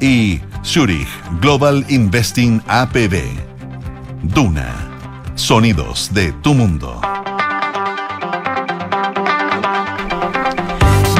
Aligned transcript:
y 0.00 0.40
Zurich 0.64 1.08
Global 1.40 1.84
Investing 1.88 2.62
APB. 2.66 3.22
Duna. 4.22 4.66
Sonidos 5.34 6.12
de 6.12 6.32
tu 6.42 6.54
mundo. 6.54 7.00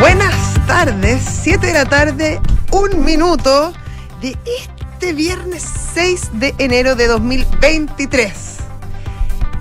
Buenas 0.01 0.67
tardes, 0.67 1.23
7 1.43 1.67
de 1.67 1.73
la 1.73 1.85
tarde, 1.85 2.41
un 2.71 3.05
minuto 3.05 3.73
de 4.21 4.37
este 4.59 5.13
viernes 5.13 5.63
6 5.95 6.31
de 6.35 6.55
enero 6.59 6.95
de 6.95 7.07
2023. 7.07 8.57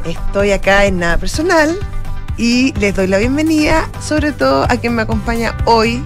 Estoy 0.05 0.51
acá 0.51 0.85
en 0.85 0.99
Nada 0.99 1.17
Personal 1.17 1.77
y 2.37 2.73
les 2.73 2.95
doy 2.95 3.07
la 3.07 3.17
bienvenida, 3.17 3.89
sobre 4.01 4.31
todo 4.31 4.63
a 4.63 4.77
quien 4.77 4.95
me 4.95 5.01
acompaña 5.01 5.55
hoy, 5.65 6.03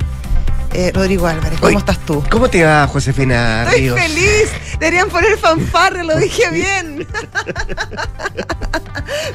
eh, 0.73 0.91
Rodrigo 0.93 1.27
Álvarez. 1.27 1.59
¿Cómo 1.59 1.79
estás 1.79 1.99
tú? 2.05 2.23
¿Cómo 2.29 2.49
te 2.49 2.63
va, 2.63 2.87
Josefina 2.87 3.63
Estoy 3.63 3.81
Ríos? 3.81 3.99
feliz. 3.99 4.49
Deberían 4.79 5.09
poner 5.09 5.37
fanfarre, 5.37 6.03
lo 6.03 6.15
dije 6.17 6.49
bien. 6.51 7.07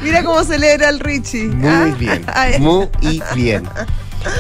Mira 0.02 0.23
cómo 0.23 0.42
celebra 0.45 0.88
el 0.88 1.00
Richie. 1.00 1.48
Muy 1.48 1.68
¿ah? 1.68 1.95
bien, 1.98 2.26
muy 2.60 2.88
bien. 3.34 3.68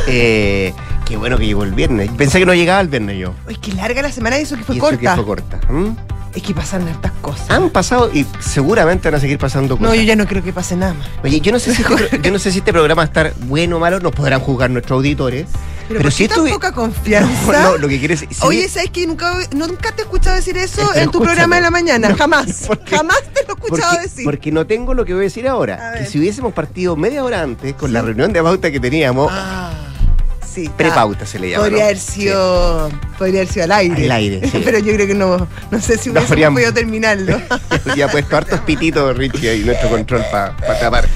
Eh, 0.06 0.72
qué 1.06 1.16
bueno 1.16 1.36
que 1.38 1.46
llegó 1.46 1.64
el 1.64 1.72
viernes. 1.72 2.10
Pensé 2.16 2.38
que 2.38 2.46
no 2.46 2.54
llegaba 2.54 2.80
el 2.80 2.88
viernes 2.88 3.18
yo. 3.18 3.34
Uy, 3.46 3.56
qué 3.56 3.72
larga 3.72 4.02
la 4.02 4.12
semana 4.12 4.38
y 4.38 4.42
eso 4.42 4.56
que 4.56 4.64
fue 4.64 4.74
y 4.76 4.78
eso 4.78 4.86
corta. 4.88 4.98
que 5.10 5.16
fue 5.16 5.24
corta. 5.24 5.60
¿Mm? 5.68 5.96
Es 6.34 6.42
que 6.42 6.54
pasan 6.54 6.88
hartas 6.88 7.12
cosas. 7.20 7.48
Han 7.50 7.70
pasado 7.70 8.10
y 8.12 8.26
seguramente 8.40 9.08
van 9.08 9.16
a 9.18 9.20
seguir 9.20 9.38
pasando 9.38 9.74
No, 9.74 9.80
cosas. 9.82 9.96
yo 9.96 10.02
ya 10.02 10.16
no 10.16 10.26
creo 10.26 10.42
que 10.42 10.52
pase 10.52 10.74
nada 10.76 10.94
más. 10.94 11.06
Oye, 11.22 11.40
yo 11.40 11.52
no, 11.52 11.58
sé 11.58 11.74
si 11.74 11.82
este, 11.82 12.20
yo 12.22 12.32
no 12.32 12.38
sé 12.38 12.50
si 12.50 12.58
este 12.58 12.72
programa 12.72 13.00
va 13.00 13.02
a 13.02 13.06
estar 13.06 13.34
bueno 13.40 13.76
o 13.76 13.80
malo, 13.80 14.00
nos 14.00 14.12
podrán 14.12 14.40
juzgar 14.40 14.70
nuestros 14.70 14.96
auditores. 14.96 15.46
Pero, 15.88 15.98
Pero 15.98 16.02
¿por 16.02 16.12
si 16.12 16.24
estuvi- 16.28 16.50
poca 16.50 16.72
confianza? 16.72 17.52
No, 17.52 17.72
no, 17.72 17.78
lo 17.78 17.88
que 17.88 17.98
quieres 17.98 18.20
decir. 18.20 18.36
Oye, 18.42 18.68
¿sabes 18.68 18.90
que 18.90 19.06
nunca, 19.06 19.34
nunca 19.52 19.92
te 19.92 20.02
he 20.02 20.04
escuchado 20.04 20.36
decir 20.36 20.56
eso 20.56 20.80
en 20.80 20.86
tu 20.86 21.18
escúchame. 21.18 21.24
programa 21.26 21.56
de 21.56 21.62
la 21.62 21.70
mañana? 21.70 22.08
No, 22.08 22.16
Jamás. 22.16 22.64
porque- 22.66 22.96
Jamás 22.96 23.18
te 23.34 23.42
lo 23.42 23.48
he 23.50 23.52
escuchado 23.52 23.90
porque, 23.92 24.02
decir. 24.08 24.24
porque 24.24 24.52
no 24.52 24.66
tengo 24.66 24.94
lo 24.94 25.04
que 25.04 25.12
voy 25.12 25.20
a 25.20 25.24
decir 25.24 25.46
ahora. 25.48 25.94
Que 25.98 26.06
si 26.06 26.18
hubiésemos 26.18 26.52
partido 26.54 26.96
media 26.96 27.22
hora 27.24 27.42
antes 27.42 27.74
con 27.74 27.92
la 27.92 28.00
reunión 28.02 28.32
de 28.32 28.42
pauta 28.42 28.70
que 28.70 28.80
teníamos, 28.80 29.30
Ah, 29.32 29.72
sí. 30.54 30.70
prepauta 30.74 31.26
se 31.26 31.38
le 31.38 31.50
llama. 31.50 31.64
Podría 31.64 31.84
haber 31.84 31.98
sido, 31.98 32.88
podría 33.18 33.40
haber 33.42 33.52
sido 33.52 33.64
al 33.64 33.72
aire. 33.72 34.04
Al 34.04 34.12
aire, 34.12 34.48
sí. 34.50 34.60
Pero 34.64 34.78
yo 34.78 34.92
creo 34.94 35.06
que 35.06 35.14
no, 35.14 35.46
no 35.70 35.80
sé 35.80 35.98
si 35.98 36.10
hubiésemos 36.10 36.52
podido 36.54 36.72
terminarlo. 36.72 37.40
Ya 37.96 38.08
puesto 38.08 38.36
hartos 38.36 38.60
pititos, 38.60 39.16
Richie, 39.16 39.50
ahí 39.50 39.60
nuestro 39.64 39.90
control 39.90 40.24
para 40.32 40.56
tapar. 40.80 41.06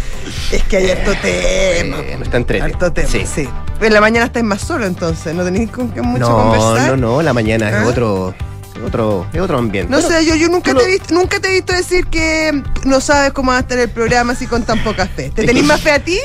es 0.52 0.62
que 0.64 0.76
hay 0.76 0.90
harto 0.90 1.12
tema. 1.22 1.96
Eh, 2.00 2.14
no 2.18 2.24
está 2.24 2.36
entrete. 2.36 2.64
Harto 2.64 2.92
tema, 2.92 3.08
sí. 3.08 3.48
En 3.80 3.92
la 3.94 4.00
mañana 4.00 4.26
estáis 4.26 4.44
más 4.44 4.60
solo 4.60 4.86
entonces, 4.86 5.34
no 5.34 5.44
tenéis 5.44 5.70
con 5.70 5.90
qué 5.90 6.02
mucho 6.02 6.28
no, 6.28 6.36
conversar. 6.36 6.90
no, 6.90 6.96
no, 6.96 7.22
la 7.22 7.32
mañana 7.32 7.68
¿Ah? 7.72 7.82
es 7.82 7.88
otro, 7.88 8.34
es 8.76 8.82
otro, 8.84 9.26
es 9.32 9.40
otro 9.40 9.58
ambiente. 9.58 9.90
No 9.90 10.00
Bueno, 10.00 10.16
sé, 10.18 10.26
yo, 10.26 10.34
yo 10.34 10.48
nunca, 10.48 10.74
te 10.74 10.82
he 10.82 10.86
visto, 10.86 11.14
nunca 11.14 11.38
te 11.40 11.48
he 11.48 11.52
visto 11.52 11.72
decir 11.72 12.06
que 12.06 12.62
no 12.84 13.00
sabes 13.00 13.32
cómo 13.32 13.52
va 13.52 13.58
a 13.58 13.60
estar 13.60 13.78
el 13.78 13.88
programa 13.88 14.32
así 14.32 14.46
con 14.46 14.64
tan 14.64 14.82
poca 14.82 15.06
fe. 15.06 15.30
¿Te 15.34 15.44
tenés 15.46 15.64
más 15.64 15.80
fe 15.80 15.92
a 15.92 16.00
ti 16.00 16.18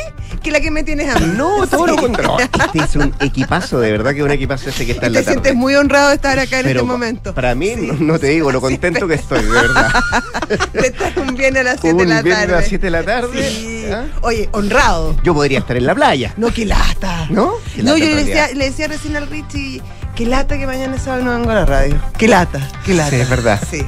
que 0.44 0.52
la 0.52 0.60
que 0.62 0.70
me 0.70 0.84
tienes 0.84 1.16
a 1.16 1.20
mí? 1.20 1.34
No, 1.36 1.66
todo 1.68 1.88
lo 1.88 1.96
contrario. 1.96 2.38
No, 2.38 2.40
Este 2.66 2.80
es 2.80 2.96
un 2.96 3.14
equipazo, 3.20 3.80
de 3.80 3.92
verdad 3.92 4.12
que 4.12 4.20
es 4.20 4.24
un 4.26 4.32
equipazo 4.32 4.70
ese 4.70 4.86
que 4.86 4.92
está 4.92 5.06
Y 5.06 5.08
en 5.08 5.14
la 5.14 5.20
te 5.22 5.26
sientes 5.32 5.56
muy 5.56 5.74
honrado 5.76 6.10
de 6.10 6.16
estar 6.16 6.38
acá 6.38 6.60
en 6.60 6.66
Pero 6.66 6.82
este 6.82 6.92
momento. 6.92 7.34
Para 7.34 7.56
mí, 7.56 7.70
Sí. 7.70 7.88
no, 7.88 7.94
no 8.14 8.20
te 8.20 8.28
digo 8.28 8.52
lo 8.52 8.62
contento 8.62 9.08
que 9.08 9.16
estoy, 9.16 9.42
de 9.44 9.50
verdad. 9.50 9.90
De 10.74 10.88
estar 10.88 11.18
un 11.20 11.36
viernes 11.36 11.62
a 11.62 11.64
las 11.64 11.80
7 11.82 11.92
Un 11.96 11.98
de 11.98 12.06
la 12.14 12.22
tarde. 12.24 12.54
a 12.54 12.58
las 12.58 12.68
7 12.68 12.86
de 12.88 12.92
la 12.92 13.04
tarde. 13.04 13.50
Sí. 13.50 13.86
¿ah? 13.92 14.04
Oye, 14.22 14.50
honrado. 14.52 15.16
Yo 15.24 15.34
podría 15.34 15.60
estar 15.60 15.78
en 15.78 15.86
la 15.86 15.96
playa, 15.96 16.34
No, 16.38 16.52
que 16.54 16.66
lata. 16.66 17.28
¿no? 17.30 17.54
Qué 17.76 17.82
No, 17.84 17.98
yo 17.98 18.06
le 18.06 18.16
decía, 18.24 18.50
le 18.54 18.66
decía 18.66 18.88
recién 18.88 19.16
al 19.16 19.28
Richie, 19.30 19.82
que 20.16 20.26
lata 20.26 20.58
que 20.58 20.68
mañana 20.68 20.98
sábado 21.00 21.24
no 21.24 21.32
vengo 21.32 21.50
a 21.52 21.56
la 21.56 21.66
radio. 21.66 21.96
Que 22.18 22.28
lata, 22.28 22.60
que 22.86 22.94
lata. 22.94 23.10
Sí, 23.12 23.16
es 23.22 23.30
verdad. 23.30 23.60
Sí. 23.70 23.86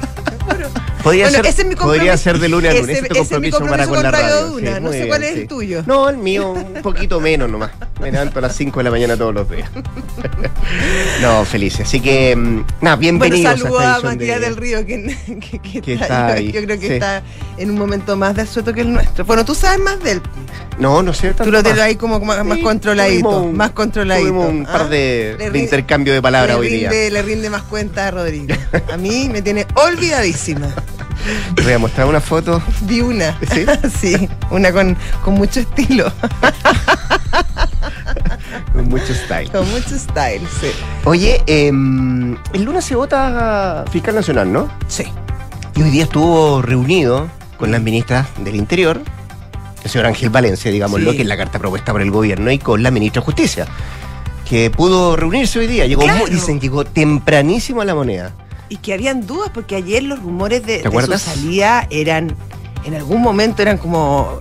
Podría, 1.06 1.26
Bueno, 1.26 1.36
ser, 1.36 1.46
ese 1.46 1.62
es 1.62 1.68
mi 1.68 1.74
compromiso. 1.76 1.98
podría 2.00 2.16
ser 2.16 2.38
de 2.40 2.48
lunes 2.48 2.70
a 2.70 2.74
Ese- 2.74 2.80
lunes. 2.80 2.96
ese 2.98 3.34
es 3.34 3.40
mi 3.40 3.50
compromiso 3.52 3.88
con 3.94 4.02
Radio. 4.02 4.80
No 4.80 4.90
sé 4.90 5.06
cuál 5.06 5.22
es 5.22 5.36
el 5.36 5.46
tuyo. 5.46 5.84
No, 5.86 6.08
el 6.08 6.16
mío 6.16 6.50
un 6.50 6.82
poquito 6.82 7.20
menos 7.20 7.48
nomás. 7.48 7.70
Me 8.06 8.12
levanto 8.12 8.38
a 8.38 8.42
las 8.42 8.54
5 8.54 8.78
de 8.78 8.84
la 8.84 8.90
mañana 8.92 9.16
todos 9.16 9.34
los 9.34 9.50
días. 9.50 9.68
no, 11.22 11.44
feliz. 11.44 11.80
Así 11.80 11.98
que, 12.00 12.36
mm, 12.36 12.40
nada, 12.80 12.94
Bueno, 12.94 12.96
bienvenidos 12.98 13.58
saludo 13.58 13.80
a 13.80 13.96
a 13.96 14.00
Matías 14.00 14.38
de- 14.38 14.46
del 14.46 14.56
Río, 14.56 14.86
que, 14.86 15.16
que- 15.40 15.58
que 15.58 15.80
Que 15.82 15.92
está, 15.94 16.04
está 16.04 16.28
yo, 16.28 16.34
ahí, 16.36 16.52
yo 16.52 16.62
creo 16.62 16.78
que 16.78 16.86
sí. 16.86 16.92
está 16.94 17.22
en 17.58 17.70
un 17.72 17.76
momento 17.76 18.16
más 18.16 18.36
de 18.36 18.42
asueto 18.42 18.72
que 18.72 18.82
el 18.82 18.92
nuestro. 18.92 19.24
Bueno, 19.24 19.44
tú 19.44 19.56
sabes 19.56 19.80
más 19.80 20.00
de 20.04 20.12
él. 20.12 20.22
No, 20.78 21.02
no 21.02 21.12
sé. 21.12 21.34
Tú 21.34 21.50
lo 21.50 21.64
tienes 21.64 21.80
más. 21.80 21.88
ahí 21.88 21.96
como 21.96 22.20
más, 22.20 22.44
Sí, 22.56 22.62
controladito. 22.62 23.28
un- 23.42 23.56
más 23.56 23.72
controladito. 23.72 24.28
Tuvimos 24.28 24.50
un 24.50 24.64
par 24.66 24.82
¿ah? 24.82 24.88
de, 24.88 25.34
Le 25.36 25.50
de 25.50 25.58
intercambio 25.58 26.12
de 26.12 26.22
palabras 26.22 26.56
hoy 26.58 26.68
día. 26.68 26.90
le 26.90 27.22
rinde 27.22 27.50
más 27.50 27.62
cuenta 27.62 28.06
a 28.06 28.12
Rodrigo. 28.12 28.54
A 28.92 28.96
mí 28.96 29.28
me 29.32 29.42
tiene 29.42 29.66
olvidadísima. 29.74 30.68
Te 31.56 31.62
voy 31.62 31.72
a 31.72 31.78
mostrar 31.80 32.06
una 32.06 32.20
foto. 32.20 32.62
Vi 32.82 33.00
una. 33.00 33.36
¿Sí? 33.52 33.66
Sí, 34.00 34.28
una 34.50 34.70
con, 34.70 34.96
con 35.24 35.34
mucho 35.34 35.58
estilo, 35.58 36.12
Con 38.72 38.88
mucho 38.88 39.14
style. 39.14 39.50
con 39.50 39.68
mucho 39.70 39.98
style, 39.98 40.46
sí. 40.60 40.68
Oye, 41.04 41.42
em, 41.46 42.36
el 42.52 42.62
lunes 42.64 42.84
se 42.84 42.94
vota 42.94 43.84
fiscal 43.90 44.14
nacional, 44.14 44.52
¿no? 44.52 44.68
Sí. 44.88 45.04
Y 45.74 45.82
hoy 45.82 45.90
día 45.90 46.04
estuvo 46.04 46.62
reunido 46.62 47.28
con 47.58 47.70
las 47.70 47.80
ministras 47.82 48.26
del 48.38 48.56
Interior, 48.56 49.00
el 49.84 49.90
señor 49.90 50.06
Ángel 50.06 50.30
Valencia, 50.30 50.70
digámoslo, 50.70 51.10
Sí. 51.10 51.16
que 51.16 51.22
es 51.22 51.28
la 51.28 51.36
carta 51.36 51.58
propuesta 51.58 51.92
por 51.92 52.00
el 52.02 52.10
gobierno, 52.10 52.50
y 52.50 52.58
con 52.58 52.82
la 52.82 52.90
ministra 52.90 53.20
de 53.20 53.26
Justicia, 53.26 53.66
que 54.48 54.70
pudo 54.70 55.16
reunirse 55.16 55.58
hoy 55.58 55.66
día. 55.66 55.86
Llegó, 55.86 56.02
Claro. 56.02 56.26
dicen, 56.26 56.60
llegó 56.60 56.84
tempranísimo 56.84 57.80
a 57.82 57.84
la 57.84 57.94
moneda. 57.94 58.32
Y 58.68 58.78
que 58.78 58.92
habían 58.94 59.26
dudas 59.26 59.50
porque 59.54 59.76
ayer 59.76 60.02
los 60.02 60.20
rumores 60.20 60.64
de, 60.66 60.78
¿Te 60.78 60.88
de 60.90 61.02
su 61.06 61.18
salida 61.18 61.86
eran, 61.90 62.34
en 62.84 62.94
algún 62.94 63.20
momento 63.22 63.62
eran 63.62 63.78
como 63.78 64.38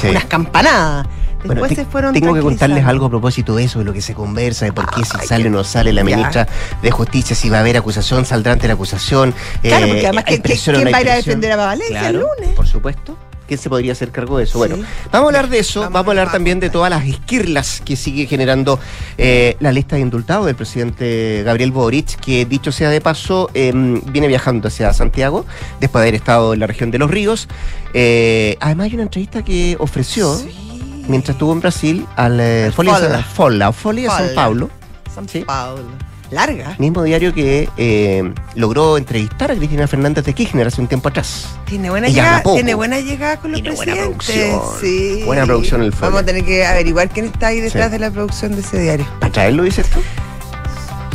Sí. 0.00 0.08
unas 0.08 0.24
campanadas. 0.26 1.06
Después 1.48 1.58
Bueno, 1.58 1.74
te- 1.74 1.74
se 1.76 1.84
fueron 1.90 2.12
tengo 2.14 2.34
que 2.34 2.40
contarles 2.40 2.84
algo 2.84 3.06
a 3.06 3.10
propósito 3.10 3.54
de 3.56 3.64
eso, 3.64 3.78
de 3.80 3.84
lo 3.84 3.92
que 3.92 4.02
se 4.02 4.14
conversa, 4.14 4.64
de 4.64 4.72
por 4.72 4.88
qué 4.90 5.04
si 5.04 5.16
Ay, 5.20 5.26
sale 5.26 5.46
o 5.48 5.50
no 5.50 5.64
sale 5.64 5.92
la 5.92 6.02
ya. 6.02 6.04
ministra 6.16 6.48
de 6.82 6.90
Justicia, 6.90 7.34
si 7.36 7.48
va 7.48 7.58
a 7.58 7.60
haber 7.60 7.76
acusación, 7.76 8.24
saldrá 8.24 8.52
ante 8.52 8.66
la 8.68 8.74
acusación. 8.74 9.34
Claro, 9.62 9.86
eh, 9.86 9.88
porque 9.88 10.06
además, 10.06 10.24
hay 10.26 10.38
¿quién- 10.40 10.92
va 10.92 10.98
a 10.98 11.00
ir 11.02 11.10
a 11.10 11.14
defender 11.16 11.52
a 11.52 11.56
Valencia 11.56 12.08
el 12.08 12.16
lunes? 12.16 12.50
Por 12.54 12.66
supuesto. 12.66 13.16
¿Quién 13.46 13.60
se 13.60 13.68
podría 13.68 13.92
hacer 13.92 14.10
cargo 14.10 14.38
de 14.38 14.42
eso? 14.42 14.54
Sí. 14.54 14.58
Bueno, 14.58 14.74
vamos 15.12 15.26
a 15.26 15.28
hablar 15.28 15.48
de 15.48 15.60
eso, 15.60 15.78
Vamos 15.82 15.92
vamos, 15.92 16.08
a 16.08 16.10
hablar 16.10 16.32
también 16.32 16.58
de 16.58 16.68
todas 16.68 16.90
las 16.90 17.04
esquirlas 17.06 17.80
que 17.84 17.94
sigue 17.94 18.26
generando 18.26 18.80
eh, 19.18 19.56
la 19.60 19.70
lista 19.70 19.94
de 19.94 20.02
indultados 20.02 20.46
del 20.46 20.56
presidente 20.56 21.44
Gabriel 21.44 21.70
Boric, 21.70 22.16
que 22.18 22.44
dicho 22.44 22.72
sea 22.72 22.90
de 22.90 23.00
paso, 23.00 23.48
eh, 23.54 23.70
viene 24.06 24.26
viajando 24.26 24.66
hacia 24.66 24.92
Santiago 24.92 25.46
después 25.78 26.00
de 26.02 26.08
haber 26.08 26.14
estado 26.16 26.54
en 26.54 26.58
la 26.58 26.66
región 26.66 26.90
de 26.90 26.98
los 26.98 27.08
ríos. 27.08 27.46
Eh, 27.94 28.56
además 28.58 28.86
hay 28.86 28.94
una 28.94 29.04
entrevista 29.04 29.44
que 29.44 29.76
ofreció 29.78 30.34
Sí. 30.34 30.65
Mientras 31.08 31.34
estuvo 31.34 31.52
en 31.52 31.60
Brasil 31.60 32.06
al 32.16 32.38
eh, 32.40 32.72
Folla. 32.74 33.22
Folla, 33.22 33.72
Folia 33.72 34.12
de 34.16 34.26
San. 34.26 34.34
Paulo, 34.34 34.70
San 35.14 35.28
Sí. 35.28 35.40
Paulo. 35.46 35.84
Larga. 36.28 36.74
mismo 36.80 37.04
diario 37.04 37.32
que 37.32 37.68
eh, 37.76 38.34
logró 38.56 38.98
entrevistar 38.98 39.52
a 39.52 39.54
Cristina 39.54 39.86
Fernández 39.86 40.24
de 40.24 40.32
Kirchner 40.32 40.66
hace 40.66 40.80
un 40.80 40.88
tiempo 40.88 41.08
atrás. 41.08 41.46
Tiene 41.66 41.88
buena, 41.88 42.08
Ella 42.08 42.22
llegada, 42.40 42.42
tiene 42.54 42.74
buena 42.74 42.98
llegada 42.98 43.36
con 43.36 43.52
los 43.52 43.62
Tiene 43.62 43.76
buena 43.76 43.94
producción. 43.94 44.60
Sí. 44.80 45.22
Buena 45.24 45.46
producción 45.46 45.82
el 45.82 45.92
Folla. 45.92 46.06
Vamos 46.08 46.22
a 46.22 46.26
tener 46.26 46.44
que 46.44 46.66
averiguar 46.66 47.08
quién 47.10 47.26
está 47.26 47.46
ahí 47.48 47.60
detrás 47.60 47.86
Sí. 47.86 47.92
de 47.92 47.98
la 48.00 48.10
producción 48.10 48.56
de 48.56 48.60
ese 48.60 48.80
diario. 48.80 49.06
¿Para 49.20 49.32
traerlo, 49.32 49.62
dices 49.62 49.86
tú? 49.88 50.00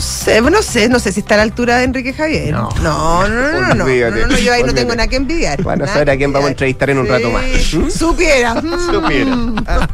No 0.02 0.08
sé, 0.08 0.42
no 0.42 0.64
sé, 0.64 0.90
no 0.90 1.00
sé 1.00 1.12
si 1.12 1.20
está 1.20 1.36
a 1.36 1.38
la 1.38 1.44
altura 1.44 1.78
de 1.78 1.84
Enrique 1.84 2.12
Javier. 2.12 2.52
No. 2.52 2.70
No, 2.82 3.28
no, 3.28 3.36
no, 3.36 3.52
no, 3.52 3.62
no, 3.68 3.76
no, 3.76 3.84
Olvídate, 3.84 4.22
no, 4.22 4.28
no, 4.30 4.38
yo 4.40 4.52
ahí 4.52 4.62
no 4.62 4.70
olvídate. 4.70 4.74
tengo 4.74 4.96
nada 4.96 5.08
que 5.08 5.16
envidiar. 5.16 5.62
Van 5.62 5.80
a 5.80 5.86
saber 5.86 6.10
a 6.10 6.18
quién 6.18 6.34
vamos 6.34 6.48
a 6.48 6.52
entrevistar 6.54 6.90
en 6.90 6.98
un 6.98 7.08
rato 7.08 7.30
más. 7.30 7.46
Sí, 7.46 7.78
¿Mm? 7.78 7.92
Supiera. 7.92 8.56
mm. 8.62 8.92
Supiera. 8.92 9.38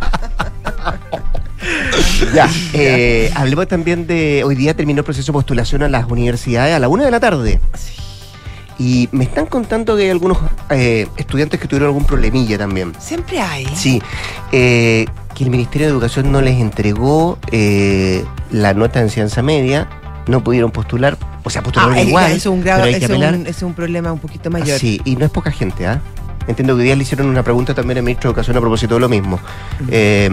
Ya, 2.34 2.50
eh, 2.72 3.31
hablemos 3.35 3.68
también 3.68 4.07
de. 4.07 4.44
Hoy 4.45 4.56
día 4.56 4.73
terminó 4.73 5.00
el 5.00 5.03
proceso 5.03 5.34
de 5.34 5.34
postulación 5.34 5.84
a 5.84 5.90
las 5.90 6.06
universidades 6.06 6.74
a 6.74 6.79
la 6.79 6.88
una 6.88 7.03
de 7.03 7.12
la 7.12 7.19
tarde. 7.19 7.60
Y 8.80 9.10
me 9.12 9.25
están 9.25 9.48
contando 9.48 9.98
que 9.98 10.03
hay 10.03 10.10
algunos 10.10 10.38
eh, 10.69 11.07
estudiantes 11.18 11.60
que 11.60 11.68
tuvieron 11.68 11.88
algún 11.88 12.06
problemilla 12.06 12.57
también. 12.57 12.94
Siempre 13.00 13.42
hay. 13.42 13.68
Sí, 13.75 14.01
eh, 14.53 15.06
que 15.38 15.44
el 15.44 15.51
Ministerio 15.51 15.86
de 15.86 15.94
Educación 15.94 16.31
no 16.31 16.42
les 16.42 16.60
entregó 16.60 17.38
eh, 17.51 18.25
la 18.50 18.74
nota 18.74 19.00
de 19.00 19.06
enseñanza 19.06 19.44
media, 19.44 19.88
no 20.25 20.44
pudieron 20.44 20.72
postular, 20.72 21.16
o 21.44 21.50
sea, 21.51 21.62
postularon 21.62 21.95
Ah, 21.95 22.01
igual, 22.01 22.31
es 22.31 22.45
un 22.48 22.62
grave, 22.62 22.81
pero 22.81 22.94
hay 22.95 23.00
que 23.00 23.06
eso 23.06 23.13
es 23.13 23.34
un, 23.34 23.42
eso 23.42 23.50
es 23.50 23.63
un 23.63 23.74
problema 23.75 24.12
un 24.12 24.18
poquito 24.18 24.50
mayor. 24.50 24.80
Sí, 24.80 25.00
y 25.06 25.16
no 25.16 25.25
es 25.25 25.31
poca 25.31 25.51
gente, 25.51 25.86
¿ah? 25.86 26.01
Entiendo 26.48 26.74
que 26.76 26.80
hoy 26.80 26.86
día 26.86 26.96
le 26.96 27.04
hicieron 27.04 27.28
una 27.28 27.44
pregunta 27.44 27.74
también 27.74 27.98
al 28.00 28.04
ministro 28.04 28.30
de 28.30 28.32
Educación 28.34 28.58
a 28.58 28.62
propósito 28.62 28.94
de 28.96 29.00
lo 29.02 29.10
mismo. 29.10 29.40
Eh, 29.90 30.26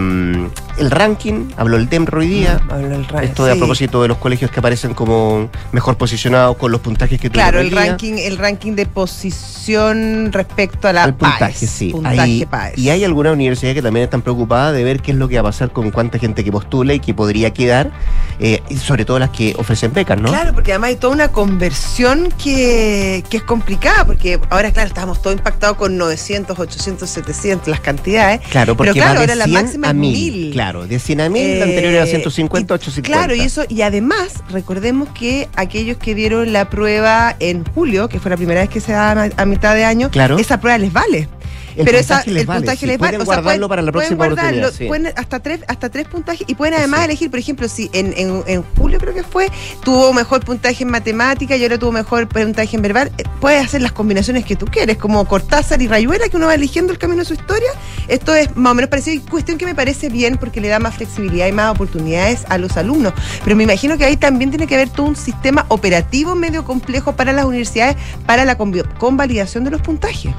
el 0.77 0.91
ranking, 0.91 1.49
habló 1.57 1.77
el 1.77 1.87
DEMR 1.89 2.17
hoy 2.17 2.27
día. 2.27 2.59
Habló 2.69 2.95
el 2.95 3.05
Esto 3.23 3.45
de 3.45 3.53
a 3.53 3.55
propósito 3.55 4.01
de 4.01 4.07
los 4.07 4.17
colegios 4.17 4.51
que 4.51 4.59
aparecen 4.59 4.93
como 4.93 5.49
mejor 5.71 5.97
posicionados 5.97 6.57
con 6.57 6.71
los 6.71 6.81
puntajes 6.81 7.19
que 7.19 7.29
Claro, 7.29 7.59
tuvieron 7.59 7.67
el 7.67 7.73
hoy 7.77 7.83
día. 7.83 7.91
ranking, 7.91 8.13
el 8.17 8.37
ranking 8.37 8.73
de 8.73 8.85
posición 8.85 10.31
respecto 10.31 10.87
a 10.87 10.93
la 10.93 11.03
Al 11.03 11.15
puntaje, 11.15 11.39
PAES, 11.39 11.69
sí. 11.69 11.89
Puntaje 11.91 12.19
Hay- 12.19 12.45
PAES. 12.45 12.77
y 12.77 12.89
hay 12.89 13.03
algunas 13.03 13.33
universidades 13.33 13.75
que 13.75 13.81
también 13.81 14.03
están 14.05 14.21
preocupadas 14.21 14.73
de 14.73 14.83
ver 14.83 15.01
qué 15.01 15.11
es 15.11 15.17
lo 15.17 15.27
que 15.27 15.35
va 15.35 15.41
a 15.41 15.51
pasar 15.51 15.71
con 15.71 15.91
cuánta 15.91 16.19
gente 16.19 16.43
que 16.43 16.51
postula 16.51 16.93
y 16.93 16.99
que 16.99 17.13
podría 17.13 17.51
quedar, 17.53 17.91
eh, 18.39 18.61
y 18.69 18.77
sobre 18.77 19.05
todo 19.05 19.19
las 19.19 19.29
que 19.29 19.55
ofrecen 19.57 19.93
becas, 19.93 20.19
¿no? 20.19 20.29
Claro, 20.29 20.53
porque 20.53 20.71
además 20.71 20.89
hay 20.89 20.95
toda 20.97 21.13
una 21.13 21.27
conversión 21.29 22.29
que, 22.41 23.23
que 23.29 23.37
es 23.37 23.43
complicada, 23.43 24.05
porque 24.05 24.39
ahora, 24.49 24.71
claro, 24.71 24.87
estábamos 24.87 25.21
todos 25.21 25.35
impactados 25.35 25.77
con 25.77 25.97
900, 26.05 26.57
800, 26.59 27.09
700, 27.09 27.67
las 27.67 27.79
cantidades. 27.79 28.41
Claro, 28.49 28.75
porque 28.77 28.93
Pero 28.93 29.03
claro, 29.03 29.19
va 29.21 29.25
de 29.25 29.31
ahora 29.33 29.35
la 29.35 29.45
100 29.45 29.53
máxima 29.63 29.87
a 29.87 29.91
es 29.91 29.95
1000. 29.95 30.33
1000. 30.33 30.51
Claro, 30.53 30.87
de 30.87 30.99
100 30.99 31.21
a 31.21 31.29
1000, 31.29 31.59
la 31.59 31.65
Eh, 31.65 31.69
anterior 31.69 31.93
era 31.93 32.05
150, 32.05 32.73
y- 32.73 32.75
850. 32.75 33.17
Claro, 33.17 33.35
y 33.35 33.41
eso, 33.45 33.63
y 33.67 33.81
además, 33.81 34.43
recordemos 34.49 35.09
que 35.09 35.49
aquellos 35.55 35.97
que 35.97 36.15
dieron 36.15 36.53
la 36.53 36.69
prueba 36.69 37.35
en 37.39 37.63
julio, 37.65 38.07
que 38.09 38.19
fue 38.19 38.29
la 38.31 38.37
primera 38.37 38.61
vez 38.61 38.69
que 38.69 38.79
se 38.81 38.91
da 38.91 39.11
a, 39.11 39.29
a 39.37 39.45
mitad 39.45 39.75
de 39.75 39.85
año, 39.85 40.09
Claro. 40.11 40.37
esa 40.37 40.59
prueba 40.59 40.77
les 40.77 40.93
vale. 40.93 41.27
El 41.75 41.85
pero 41.85 41.97
esa, 41.97 42.15
puntaje 42.15 42.31
les 42.31 42.41
el 42.41 42.47
vale, 42.47 42.59
puntaje 42.59 42.77
sí, 42.79 42.85
les 42.85 42.97
vale. 42.97 43.09
pueden 43.17 43.21
O 43.21 43.25
sea, 43.25 43.35
guardarlo 43.41 43.69
para 43.69 43.81
la 43.81 43.91
pueden 43.91 44.07
próxima 44.17 44.25
guardarlo, 44.27 44.67
oportunidad, 44.67 44.77
sí. 44.77 44.87
pueden 44.87 45.13
hasta 45.17 45.39
tres, 45.39 45.59
hasta 45.67 45.89
tres 45.89 46.07
puntajes 46.07 46.47
y 46.47 46.55
pueden 46.55 46.73
además 46.75 46.99
Sí. 47.01 47.05
elegir, 47.05 47.29
por 47.29 47.39
ejemplo, 47.39 47.67
si 47.67 47.89
en, 47.93 48.13
en, 48.17 48.43
en 48.47 48.63
julio 48.77 48.99
creo 48.99 49.13
que 49.13 49.23
fue, 49.23 49.49
tuvo 49.83 50.13
mejor 50.13 50.43
puntaje 50.45 50.83
en 50.83 50.89
matemática 50.89 51.55
y 51.55 51.63
ahora 51.63 51.77
tuvo 51.77 51.91
mejor 51.91 52.27
puntaje 52.27 52.75
en 52.75 52.81
verbal, 52.81 53.11
eh, 53.17 53.23
puedes 53.41 53.63
hacer 53.65 53.81
las 53.81 53.91
combinaciones 53.91 54.45
que 54.45 54.55
tú 54.55 54.65
quieres, 54.65 54.97
como 54.97 55.25
Cortázar 55.25 55.81
y 55.81 55.87
Rayuela, 55.87 56.29
que 56.29 56.37
uno 56.37 56.47
va 56.47 56.55
eligiendo 56.55 56.91
el 56.93 56.97
camino 56.99 57.19
de 57.19 57.25
su 57.25 57.33
historia. 57.33 57.69
Esto 58.07 58.33
es 58.35 58.55
más 58.55 58.71
o 58.71 58.75
menos 58.75 58.89
parecido, 58.89 59.15
y 59.15 59.19
cuestión 59.19 59.57
que 59.57 59.65
me 59.65 59.75
parece 59.75 60.09
bien 60.09 60.37
porque 60.37 60.61
le 60.61 60.67
da 60.67 60.79
más 60.79 60.95
flexibilidad 60.95 61.47
y 61.47 61.51
más 61.51 61.71
oportunidades 61.71 62.45
a 62.49 62.57
los 62.57 62.77
alumnos. 62.77 63.13
Pero 63.43 63.55
me 63.55 63.63
imagino 63.63 63.97
que 63.97 64.05
ahí 64.05 64.17
también 64.17 64.49
tiene 64.51 64.67
que 64.67 64.75
haber 64.75 64.89
todo 64.89 65.05
un 65.07 65.15
sistema 65.15 65.65
operativo 65.69 66.35
medio 66.35 66.63
complejo 66.63 67.15
para 67.15 67.33
las 67.33 67.45
universidades 67.45 67.95
para 68.25 68.45
la 68.45 68.57
convalidación 68.57 69.63
de 69.63 69.71
los 69.71 69.81
puntajes. 69.81 70.33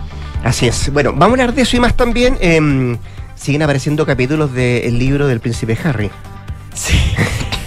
Así 0.46 0.68
es. 0.68 0.92
Bueno, 0.92 1.10
vamos 1.10 1.30
a 1.40 1.42
hablar 1.42 1.54
de 1.54 1.62
eso 1.62 1.76
y 1.76 1.80
más 1.80 1.96
también. 1.96 2.38
em, 2.40 2.96
siguen 3.34 3.62
apareciendo 3.62 4.06
capítulos 4.06 4.52
del 4.54 4.96
libro 4.96 5.26
del 5.26 5.40
príncipe 5.40 5.76
Harry. 5.84 6.10
Sí. 6.74 6.94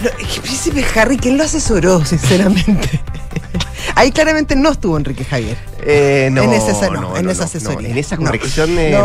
No, 0.02 0.08
que 0.16 0.40
Príncipe 0.40 0.82
Harry, 0.94 1.18
¿quién 1.18 1.36
lo 1.36 1.44
asesoró, 1.44 2.02
sinceramente? 2.06 3.02
Ahí 3.94 4.10
claramente 4.12 4.56
no 4.56 4.70
estuvo 4.70 4.96
Enrique 4.96 5.26
Javier. 5.26 5.58
Eh, 5.82 6.28
no, 6.32 6.42
En 6.42 6.52
esa- 6.52 6.88
no, 6.90 7.16
en 7.16 7.28
esa 7.30 7.44
asesoría. 7.44 7.88
en 7.88 7.98
esa 7.98 8.16
corrección 8.16 8.70
eh, 8.78 8.96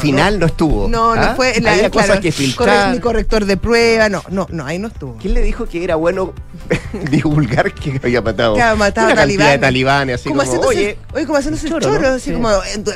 final 0.00 0.38
no, 0.38 0.46
estuvo. 0.46 0.88
No, 0.88 1.14
no 1.14 1.22
¿ah? 1.22 1.32
fue 1.36 1.60
la, 1.60 1.72
Había 1.72 1.90
claro, 1.90 2.06
cosas 2.08 2.20
que 2.20 2.28
corre- 2.30 2.32
filtrar. 2.32 2.90
ni 2.94 3.00
corrector 3.00 3.44
de 3.44 3.56
prueba, 3.56 4.08
no, 4.08 4.22
no, 4.30 4.46
no, 4.50 4.66
ahí 4.66 4.78
no 4.78 4.88
estuvo. 4.88 5.16
¿Quién 5.18 5.34
le 5.34 5.42
dijo 5.42 5.66
que 5.66 5.82
era 5.84 5.94
bueno 5.96 6.32
divulgar 7.10 7.72
que 7.72 8.00
había 8.02 8.20
matado? 8.22 8.54
Que 8.54 8.62
había 8.62 8.76
matado 8.76 9.06
una 9.08 9.16
cantidad 9.16 9.50
de 9.52 9.58
talibanes. 9.58 10.20
Así 10.20 10.28
como, 10.28 10.42
oye, 10.42 10.98
oye, 11.12 11.26
como 11.26 11.38
haciéndose 11.38 11.66
el 11.68 11.78
choro, 11.80 12.08
así 12.08 12.30
Sí. 12.30 12.32
como 12.32 12.48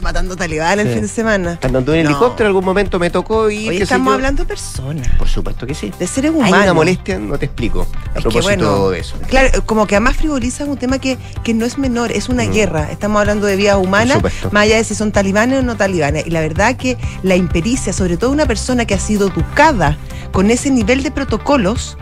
matando 0.03 0.37
talibanes 0.37 0.87
el 0.87 0.89
Sí. 0.89 0.95
fin 0.95 1.03
de 1.03 1.09
semana. 1.09 1.59
cuando 1.61 1.79
anduve 1.79 2.01
en 2.01 2.07
helicóptero 2.07 2.47
en 2.47 2.49
algún 2.49 2.65
momento 2.65 2.99
me 2.99 3.11
tocó 3.11 3.51
y... 3.51 3.69
Hoy 3.69 3.83
estamos 3.83 4.15
hablando 4.15 4.43
de 4.45 4.49
personas, 4.49 5.09
Por 5.19 5.29
supuesto 5.29 5.67
que 5.67 5.75
sí. 5.75 5.93
de 5.99 6.07
seres 6.07 6.31
Hay 6.33 6.37
humanos. 6.39 6.63
una 6.63 6.75
molestia, 6.75 7.19
no 7.19 7.39
te 7.39 7.47
explico, 7.47 7.87
a 8.15 8.19
Es 8.19 8.23
propósito 8.23 8.43
bueno, 8.43 8.91
de 8.91 9.01
eso. 9.01 9.17
Claro, 9.29 9.65
como 9.67 9.87
que 9.87 9.97
además 9.97 10.17
frivolizan 10.17 10.69
un 10.69 10.77
tema 10.79 10.99
que, 10.99 11.19
que 11.45 11.55
no 11.55 11.65
es 11.67 11.79
menor, 11.79 12.13
es 12.13 12.29
una 12.29 12.45
Mm. 12.45 12.53
guerra. 12.53 12.89
Estamos 12.91 13.21
hablando 13.21 13.28
de 13.37 13.57
vidas 13.57 13.77
humanas, 13.77 14.19
más 14.51 14.63
allá 14.65 14.77
de 14.77 14.85
si 14.85 14.95
son 14.95 15.13
talibanes 15.13 15.61
o 15.61 15.63
no 15.63 15.77
talibanes. 15.77 16.27
Y 16.27 16.31
la 16.31 16.41
verdad 16.41 16.77
que 16.77 16.97
la 17.23 17.37
impericia, 17.37 17.93
sobre 17.93 18.17
todo 18.17 18.31
una 18.31 18.47
persona 18.47 18.85
que 18.87 18.95
ha 18.95 18.99
sido 18.99 19.29
educada 19.29 19.97
con 20.33 20.51
ese 20.51 20.71
nivel 20.71 21.03
de 21.03 21.11
protocolos, 21.11 21.97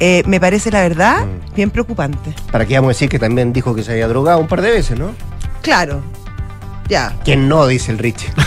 eh, 0.00 0.22
me 0.26 0.40
parece 0.40 0.70
la 0.70 0.80
verdad 0.82 1.24
Mm. 1.24 1.54
bien 1.54 1.70
preocupante. 1.70 2.34
¿Para 2.50 2.66
qué 2.66 2.74
vamos 2.74 2.88
a 2.88 2.92
decir 2.94 3.08
que 3.08 3.18
también 3.18 3.52
dijo 3.52 3.74
que 3.74 3.82
se 3.84 3.92
había 3.92 4.08
drogado 4.08 4.38
un 4.40 4.48
par 4.48 4.60
de 4.62 4.70
veces, 4.72 4.98
no? 4.98 5.14
Claro, 5.62 6.02
ya. 6.88 7.14
¿Quién 7.24 7.48
no? 7.48 7.66
Dice 7.66 7.92
el 7.92 7.98
Rich. 7.98 8.30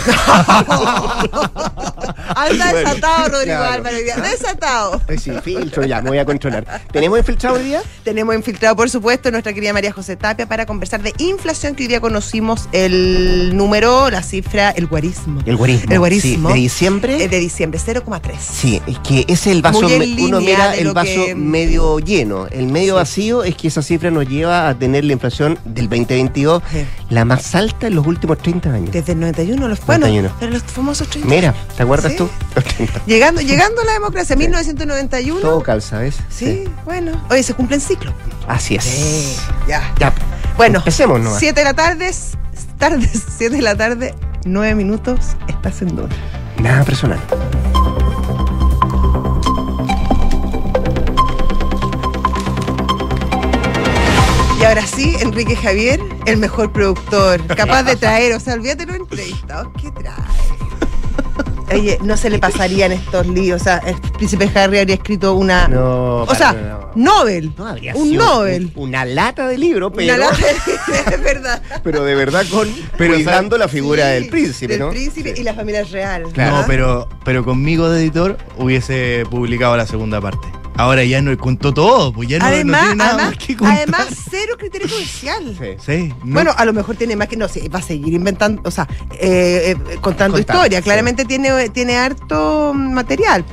Anda 2.36 2.72
desatado, 2.72 3.28
Rodrigo 3.30 3.56
claro. 3.56 3.72
Álvarez, 3.72 4.04
desatado. 4.22 5.00
Sí, 5.18 5.32
filtro, 5.42 5.84
ya, 5.84 6.02
me 6.02 6.10
voy 6.10 6.18
a 6.18 6.24
controlar. 6.24 6.82
¿Tenemos 6.92 7.18
infiltrado 7.18 7.56
hoy 7.56 7.64
día? 7.64 7.82
Tenemos 8.04 8.34
infiltrado, 8.34 8.76
por 8.76 8.90
supuesto, 8.90 9.30
nuestra 9.30 9.52
querida 9.52 9.72
María 9.72 9.92
José 9.92 10.16
Tapia 10.16 10.46
para 10.46 10.66
conversar 10.66 11.02
de 11.02 11.12
inflación, 11.18 11.74
que 11.74 11.84
hoy 11.84 11.88
día 11.88 12.00
conocimos 12.00 12.68
el 12.72 13.56
número, 13.56 14.10
la 14.10 14.22
cifra, 14.22 14.70
el 14.70 14.86
guarismo. 14.86 15.42
El 15.46 15.56
guarismo. 15.56 15.92
El 15.92 15.98
guarismo. 15.98 16.48
Sí, 16.50 16.54
de 16.54 16.60
diciembre. 16.60 17.24
Eh, 17.24 17.28
de 17.28 17.38
diciembre, 17.38 17.80
0,3. 17.84 18.32
Sí, 18.40 18.80
es 18.86 18.98
que 19.00 19.20
ese 19.28 19.32
es 19.32 19.46
el 19.56 19.62
vaso, 19.62 19.80
uno 19.80 20.40
mira 20.40 20.74
el 20.74 20.92
vaso 20.92 21.26
que- 21.26 21.34
medio 21.34 21.98
lleno. 22.00 22.46
El 22.48 22.66
medio 22.66 22.94
Sí. 22.94 22.96
vacío 22.96 23.44
es 23.44 23.54
que 23.56 23.68
esa 23.68 23.82
cifra 23.82 24.10
nos 24.10 24.28
lleva 24.28 24.68
a 24.68 24.74
tener 24.74 25.04
la 25.04 25.12
inflación 25.12 25.58
del 25.64 25.88
2022 25.88 26.62
Sí. 26.70 26.84
la 27.10 27.24
más 27.24 27.54
alta 27.54 27.86
en 27.86 27.94
los 27.94 28.06
últimos 28.06 28.25
30 28.34 28.72
años. 28.72 28.90
Desde 28.92 29.12
el 29.12 29.20
91, 29.20 29.68
los, 29.68 29.78
bueno, 29.86 30.06
91. 30.06 30.34
pero 30.40 30.52
los 30.52 30.62
famosos 30.64 31.08
30. 31.08 31.28
Mira, 31.32 31.54
¿te 31.76 31.82
acuerdas 31.84 32.12
Sí. 32.12 32.18
tú? 32.18 32.28
Los 32.54 32.64
30. 32.64 33.02
Llegando, 33.06 33.40
llegando 33.42 33.82
a 33.82 33.84
la 33.84 33.92
democracia, 33.92 34.34
1991. 34.34 35.40
Todo 35.40 35.62
calza, 35.62 35.98
¿ves? 35.98 36.16
Sí, 36.30 36.64
bueno. 36.84 37.12
Oye, 37.30 37.42
se 37.42 37.54
cumplen 37.54 37.80
ciclos. 37.80 38.14
Así 38.48 38.74
es. 38.76 39.36
ya. 39.68 39.92
Ya, 40.00 40.12
Bueno, 40.56 40.78
empecemos 40.78 41.20
nomás. 41.20 41.38
7 41.38 41.60
de 41.60 41.64
la 41.64 41.74
tarde, 41.74 42.10
tarde, 42.78 43.08
7 43.36 43.54
de 43.54 43.62
la 43.62 43.76
tarde, 43.76 44.14
9 44.44 44.74
minutos, 44.74 45.18
estás 45.46 45.82
en 45.82 45.94
duda. 45.94 46.08
Nada 46.58 46.82
personal. 46.84 47.20
Y 54.60 54.64
ahora 54.64 54.86
sí, 54.86 55.16
Enrique 55.20 55.54
Javier, 55.56 56.00
el 56.26 56.36
mejor 56.38 56.72
productor, 56.72 57.44
capaz 57.46 57.82
de 57.84 57.96
traer, 57.96 58.34
o 58.34 58.40
sea, 58.40 58.54
olvídate 58.54 58.84
los 58.86 58.96
entrevistados, 58.96 59.68
¿qué 59.80 59.90
trae? 59.92 60.14
Oye, 61.72 61.98
no 62.02 62.16
se 62.16 62.30
le 62.30 62.38
pasarían 62.38 62.92
estos 62.92 63.26
líos, 63.26 63.60
o 63.60 63.64
sea, 63.64 63.78
el 63.78 63.96
príncipe 64.12 64.48
Harry 64.54 64.78
habría 64.78 64.94
escrito 64.94 65.34
una... 65.34 65.66
No, 65.66 66.22
o 66.22 66.34
sea, 66.34 66.52
no. 66.52 66.86
Nobel, 66.94 67.52
No 67.58 67.66
habría 67.66 67.94
un 67.96 68.08
sido 68.08 68.24
Nobel. 68.24 68.70
un- 68.76 68.84
Una 68.84 69.04
lata 69.04 69.48
de 69.48 69.58
libro, 69.58 69.90
pero, 69.92 70.14
Una 70.14 70.26
lata 70.30 70.36
de- 70.46 71.14
es 71.16 71.22
verdad. 71.22 71.60
pero 71.82 72.04
de 72.04 72.14
verdad 72.14 72.44
con 72.50 72.68
Pero, 72.96 73.14
cuidando 73.14 73.58
la 73.58 73.66
figura 73.66 74.06
Sí, 74.06 74.12
del 74.14 74.28
príncipe, 74.28 74.72
del 74.74 74.80
¿no? 74.80 74.90
príncipe 74.90 75.34
y 75.36 75.42
la 75.42 75.54
familia 75.54 75.82
real. 75.82 76.22
Claro. 76.32 76.58
No, 76.58 76.64
pero, 76.68 77.08
pero 77.24 77.44
conmigo 77.44 77.90
de 77.90 78.00
editor 78.00 78.38
hubiese 78.56 79.24
publicado 79.28 79.76
la 79.76 79.86
segunda 79.86 80.20
parte. 80.20 80.46
Ahora 80.78 81.04
ya 81.04 81.22
no 81.22 81.36
contó 81.38 81.72
todo, 81.72 82.12
pues 82.12 82.28
ya 82.28 82.38
no, 82.38 82.44
no 82.44 82.50
además, 82.50 82.80
tiene 82.82 82.96
nada 82.96 83.10
además, 83.14 83.26
más 83.36 83.46
que 83.46 83.56
contar. 83.56 83.76
además, 83.78 84.06
cero 84.30 84.54
criterio 84.58 84.88
comercial. 84.88 85.56
Sí. 85.58 85.76
sí, 85.84 86.14
no- 86.24 86.34
Bueno, 86.34 86.52
a 86.56 86.64
lo 86.64 86.72
mejor 86.72 86.96
tiene 86.96 87.16
más 87.16 87.28
que 87.28 87.36
no 87.36 87.48
sé, 87.48 87.68
va 87.68 87.78
a 87.78 87.82
seguir 87.82 88.12
inventando, 88.12 88.60
o 88.64 88.70
sea, 88.70 88.86
eh, 89.12 89.74
eh, 89.74 89.76
contando, 90.00 90.00
Contando, 90.00 90.38
historia. 90.38 90.78
sí. 90.78 90.84
Claramente 90.84 91.24
tiene, 91.24 91.68
tiene 91.70 91.96
harto 91.96 92.72
material. 92.74 93.44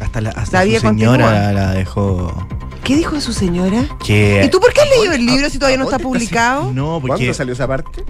hasta 0.00 0.20
la, 0.20 0.30
hasta 0.30 0.64
la 0.64 0.74
su 0.74 0.80
señora 0.80 1.24
continúa. 1.24 1.52
la 1.52 1.70
dejó. 1.72 2.46
¿Qué 2.84 2.94
dijo 2.96 3.20
su 3.20 3.32
señora? 3.32 3.84
Que, 4.04 4.42
¿Y 4.44 4.48
tú 4.48 4.60
por 4.60 4.72
qué 4.72 4.80
has 4.82 4.88
leído 4.90 5.12
el 5.14 5.28
¿a- 5.28 5.32
libro 5.32 5.50
si 5.50 5.58
todavía 5.58 5.78
no 5.78 5.84
está 5.84 5.98
publicado? 5.98 6.72
No, 6.72 6.98
porque 7.00 7.16
¿Cuándo 7.16 7.34
salió 7.34 7.52
esa 7.54 7.66
parte? 7.66 8.04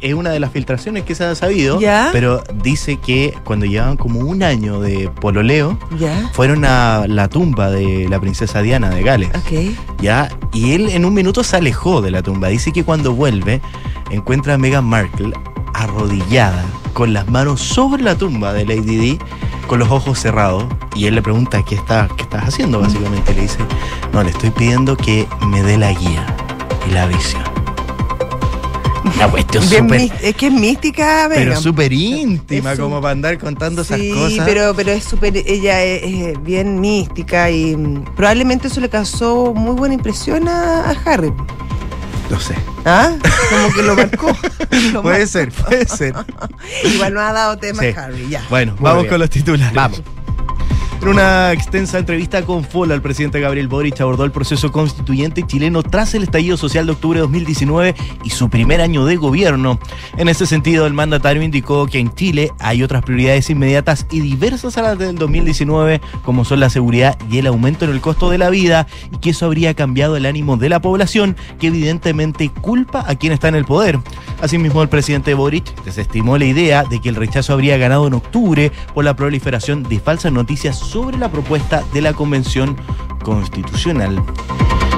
Es- 0.00 0.14
una 0.14 0.30
de 0.30 0.40
las 0.40 0.50
filtraciones 0.52 1.04
que 1.04 1.14
se 1.14 1.24
ha 1.24 1.34
sabido, 1.34 1.80
Ya. 1.80 2.08
pero 2.12 2.42
dice 2.62 2.96
que 2.96 3.34
cuando 3.44 3.66
llevaban 3.66 3.96
como 3.96 4.20
un 4.20 4.42
año 4.42 4.80
de 4.80 5.08
pololeo, 5.20 5.78
Ya. 5.98 6.30
fueron 6.32 6.64
a 6.64 7.04
la 7.08 7.28
tumba 7.28 7.70
de 7.70 8.08
la 8.08 8.18
princesa 8.20 8.62
Diana 8.62 8.90
de 8.90 9.02
Gales. 9.02 9.30
¿ya? 10.00 10.28
Y 10.52 10.72
él 10.72 10.88
en 10.90 11.04
un 11.04 11.14
minuto 11.14 11.44
se 11.44 11.56
alejó 11.56 12.00
de 12.02 12.10
la 12.10 12.22
tumba. 12.22 12.48
Dice 12.48 12.72
que 12.72 12.84
cuando 12.84 13.12
vuelve 13.12 13.60
encuentra 14.10 14.54
a 14.54 14.58
Meghan 14.58 14.84
Markle 14.84 15.32
arrodillada, 15.74 16.64
con 16.92 17.12
las 17.12 17.28
manos 17.28 17.60
sobre 17.60 18.02
la 18.02 18.16
tumba 18.16 18.52
de 18.54 18.64
Lady 18.64 18.96
Di, 18.96 19.18
con 19.66 19.78
los 19.78 19.90
ojos 19.90 20.18
cerrados. 20.18 20.64
Y 20.94 21.06
él 21.06 21.14
le 21.14 21.20
pregunta, 21.22 21.62
¿qué, 21.62 21.74
está, 21.74 22.08
qué 22.16 22.22
estás 22.22 22.44
haciendo? 22.44 22.80
Básicamente 22.80 23.34
le 23.34 23.42
dice, 23.42 23.58
no, 24.12 24.22
le 24.22 24.30
estoy 24.30 24.50
pidiendo 24.50 24.96
que 24.96 25.26
me 25.48 25.62
dé 25.62 25.76
la 25.76 25.92
guía 25.92 26.24
y 26.88 26.92
la 26.92 27.06
visión. 27.06 27.42
Una 29.14 29.28
cuestión 29.30 29.62
súper... 29.62 30.10
es 30.22 30.34
que 30.36 30.46
es 30.48 30.52
mística, 30.52 31.26
Pero 31.32 31.60
súper 31.60 31.92
íntima, 31.92 32.72
Es 32.72 32.78
como 32.78 33.00
para 33.00 33.12
andar 33.12 33.38
contando 33.38 33.84
Sí, 33.84 33.94
esas 33.94 34.18
cosas. 34.18 34.44
pero, 34.46 34.74
pero 34.74 34.90
es 34.92 35.04
súper, 35.04 35.36
ella 35.36 35.82
es, 35.82 36.02
es 36.02 36.42
bien 36.42 36.80
mística 36.80 37.50
y 37.50 37.76
mm, 37.76 38.04
probablemente 38.16 38.68
eso 38.68 38.80
le 38.80 38.88
causó 38.88 39.52
muy 39.54 39.74
buena 39.76 39.94
impresión 39.94 40.48
a, 40.48 40.90
a 40.90 40.96
Harry. 41.04 41.32
No 42.30 42.40
sé. 42.40 42.54
¿Ah? 42.84 43.12
Como 43.50 43.74
que 43.74 43.82
lo 43.82 43.94
marcó. 43.94 44.26
Lo 44.92 45.02
Puede 45.02 45.18
marcó. 45.20 45.26
ser, 45.32 45.52
puede 45.52 45.86
ser. 45.88 46.14
Igual 46.94 47.14
no 47.14 47.20
ha 47.20 47.32
dado 47.32 47.56
tema 47.56 47.82
Sí. 47.82 47.88
Harry, 47.96 48.28
ya. 48.28 48.44
Bueno, 48.50 48.72
Muy 48.72 48.82
vamos 48.82 49.02
bien. 49.04 49.10
con 49.12 49.20
los 49.20 49.30
titulares. 49.30 49.72
Vamos. 49.74 50.02
En 51.02 51.08
una 51.08 51.52
extensa 51.52 51.98
entrevista 51.98 52.42
con 52.42 52.64
FOLA, 52.64 52.94
el 52.94 53.02
presidente 53.02 53.38
Gabriel 53.38 53.68
Boric 53.68 54.00
abordó 54.00 54.24
el 54.24 54.32
proceso 54.32 54.72
constituyente 54.72 55.44
chileno 55.46 55.82
tras 55.84 56.14
el 56.14 56.24
estallido 56.24 56.56
social 56.56 56.86
de 56.86 56.92
octubre 56.92 57.18
de 57.18 57.22
2019 57.22 57.94
y 58.24 58.30
su 58.30 58.48
primer 58.48 58.80
año 58.80 59.04
de 59.04 59.14
gobierno. 59.14 59.78
En 60.16 60.28
ese 60.28 60.46
sentido, 60.46 60.84
el 60.86 60.94
mandatario 60.94 61.42
indicó 61.42 61.86
que 61.86 62.00
en 62.00 62.12
Chile 62.12 62.50
hay 62.58 62.82
otras 62.82 63.04
prioridades 63.04 63.48
inmediatas 63.50 64.06
y 64.10 64.20
diversas 64.20 64.78
a 64.78 64.82
las 64.82 64.98
del 64.98 65.16
2019, 65.16 66.00
como 66.24 66.44
son 66.44 66.60
la 66.60 66.70
seguridad 66.70 67.16
y 67.30 67.38
el 67.38 67.46
aumento 67.46 67.84
en 67.84 67.92
el 67.92 68.00
costo 68.00 68.30
de 68.30 68.38
la 68.38 68.50
vida, 68.50 68.88
y 69.12 69.18
que 69.18 69.30
eso 69.30 69.46
habría 69.46 69.74
cambiado 69.74 70.16
el 70.16 70.26
ánimo 70.26 70.56
de 70.56 70.70
la 70.70 70.80
población, 70.80 71.36
que 71.60 71.68
evidentemente 71.68 72.48
culpa 72.48 73.04
a 73.06 73.14
quien 73.14 73.32
está 73.32 73.46
en 73.48 73.54
el 73.54 73.64
poder. 73.64 74.00
Asimismo, 74.40 74.82
el 74.82 74.88
presidente 74.88 75.34
Boric 75.34 75.72
desestimó 75.84 76.36
la 76.36 76.46
idea 76.46 76.84
de 76.84 77.00
que 77.00 77.10
el 77.10 77.14
rechazo 77.14 77.52
habría 77.52 77.76
ganado 77.76 78.06
en 78.08 78.14
octubre 78.14 78.72
por 78.92 79.04
la 79.04 79.14
proliferación 79.14 79.84
de 79.84 80.00
falsas 80.00 80.32
noticias 80.32 80.85
sobre 80.86 81.18
la 81.18 81.30
propuesta 81.30 81.84
de 81.92 82.00
la 82.00 82.12
Convención 82.12 82.76
Constitucional. 83.24 84.22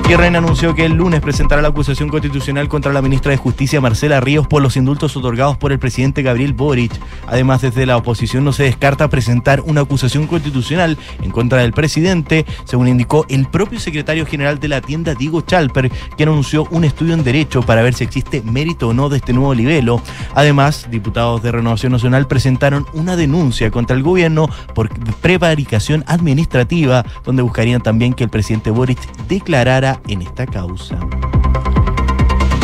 Guerrén 0.09 0.37
anunció 0.37 0.75
que 0.75 0.87
el 0.87 0.95
lunes 0.95 1.21
presentará 1.21 1.61
la 1.61 1.69
acusación 1.69 2.09
constitucional 2.09 2.67
contra 2.67 2.95
la 2.95 3.03
ministra 3.03 3.31
de 3.31 3.37
Justicia 3.37 3.79
Marcela 3.79 4.21
Ríos 4.21 4.47
por 4.47 4.63
los 4.63 4.75
indultos 4.79 5.15
otorgados 5.19 5.59
por 5.59 5.71
el 5.71 5.79
presidente 5.79 6.23
Gabriel 6.23 6.55
Boric. 6.55 6.99
Además, 7.27 7.61
desde 7.61 7.85
la 7.85 7.99
oposición 7.99 8.43
no 8.43 8.55
se 8.55 8.63
descarta 8.63 9.11
presentar 9.11 9.61
una 9.67 9.83
acusación 9.83 10.27
constitucional 10.27 10.97
en 11.21 11.31
contra 11.31 11.61
del 11.61 11.75
presidente, 11.75 12.47
según 12.65 12.89
indicó 12.89 13.27
el 13.29 13.49
propio 13.49 13.79
secretario 13.81 14.25
general 14.25 14.59
de 14.59 14.69
la 14.69 14.81
tienda 14.81 15.15
Diego 15.15 15.43
Chalper, 15.43 15.93
que 16.17 16.23
anunció 16.23 16.67
un 16.71 16.85
estudio 16.85 17.13
en 17.13 17.23
derecho 17.23 17.61
para 17.61 17.83
ver 17.83 17.93
si 17.93 18.05
existe 18.05 18.41
mérito 18.41 18.89
o 18.89 18.95
no 18.95 19.11
de 19.11 19.19
este 19.19 19.35
nuevo 19.35 19.53
libelo. 19.53 20.01
Además, 20.35 20.89
diputados 20.91 21.43
de 21.43 21.53
Renovación 21.53 21.93
Nacional 21.93 22.27
presentaron 22.27 22.87
una 22.95 23.15
denuncia 23.15 23.71
contra 23.71 23.95
el 23.95 24.03
gobierno 24.03 24.49
por 24.75 24.89
prevaricación 25.17 26.03
administrativa, 26.07 27.05
donde 27.27 27.43
buscarían 27.43 27.83
también 27.83 28.15
que 28.15 28.25
el 28.25 28.31
presidente 28.31 28.71
Boric 28.71 28.99
declarara 29.29 29.98
en 30.07 30.23
esta 30.23 30.47
causa. 30.47 30.99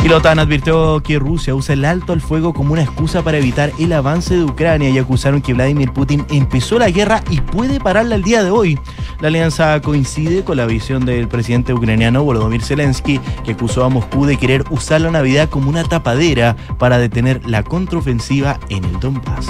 Y 0.04 0.08
la 0.08 0.18
OTAN 0.18 0.38
advirtió 0.38 1.02
que 1.02 1.18
Rusia 1.18 1.54
usa 1.54 1.72
el 1.72 1.86
alto 1.86 2.12
al 2.12 2.20
fuego 2.20 2.52
como 2.52 2.74
una 2.74 2.82
excusa 2.82 3.22
para 3.22 3.38
evitar 3.38 3.72
el 3.78 3.90
avance 3.94 4.36
de 4.36 4.44
Ucrania 4.44 4.90
y 4.90 4.98
acusaron 4.98 5.40
que 5.40 5.54
Vladimir 5.54 5.92
Putin 5.92 6.26
empezó 6.28 6.78
la 6.78 6.90
guerra 6.90 7.24
y 7.30 7.40
puede 7.40 7.80
pararla 7.80 8.16
el 8.16 8.22
día 8.22 8.44
de 8.44 8.50
hoy. 8.50 8.78
La 9.20 9.28
alianza 9.28 9.80
coincide 9.80 10.44
con 10.44 10.58
la 10.58 10.66
visión 10.66 11.06
del 11.06 11.26
presidente 11.26 11.72
ucraniano 11.72 12.22
Volodymyr 12.22 12.62
Zelensky, 12.62 13.18
que 13.44 13.52
acusó 13.52 13.82
a 13.82 13.88
Moscú 13.88 14.26
de 14.26 14.36
querer 14.36 14.64
usar 14.68 15.00
la 15.00 15.10
Navidad 15.10 15.48
como 15.48 15.70
una 15.70 15.84
tapadera 15.84 16.54
para 16.78 16.98
detener 16.98 17.40
la 17.48 17.62
contraofensiva 17.62 18.60
en 18.68 18.84
el 18.84 19.00
Donbass. 19.00 19.46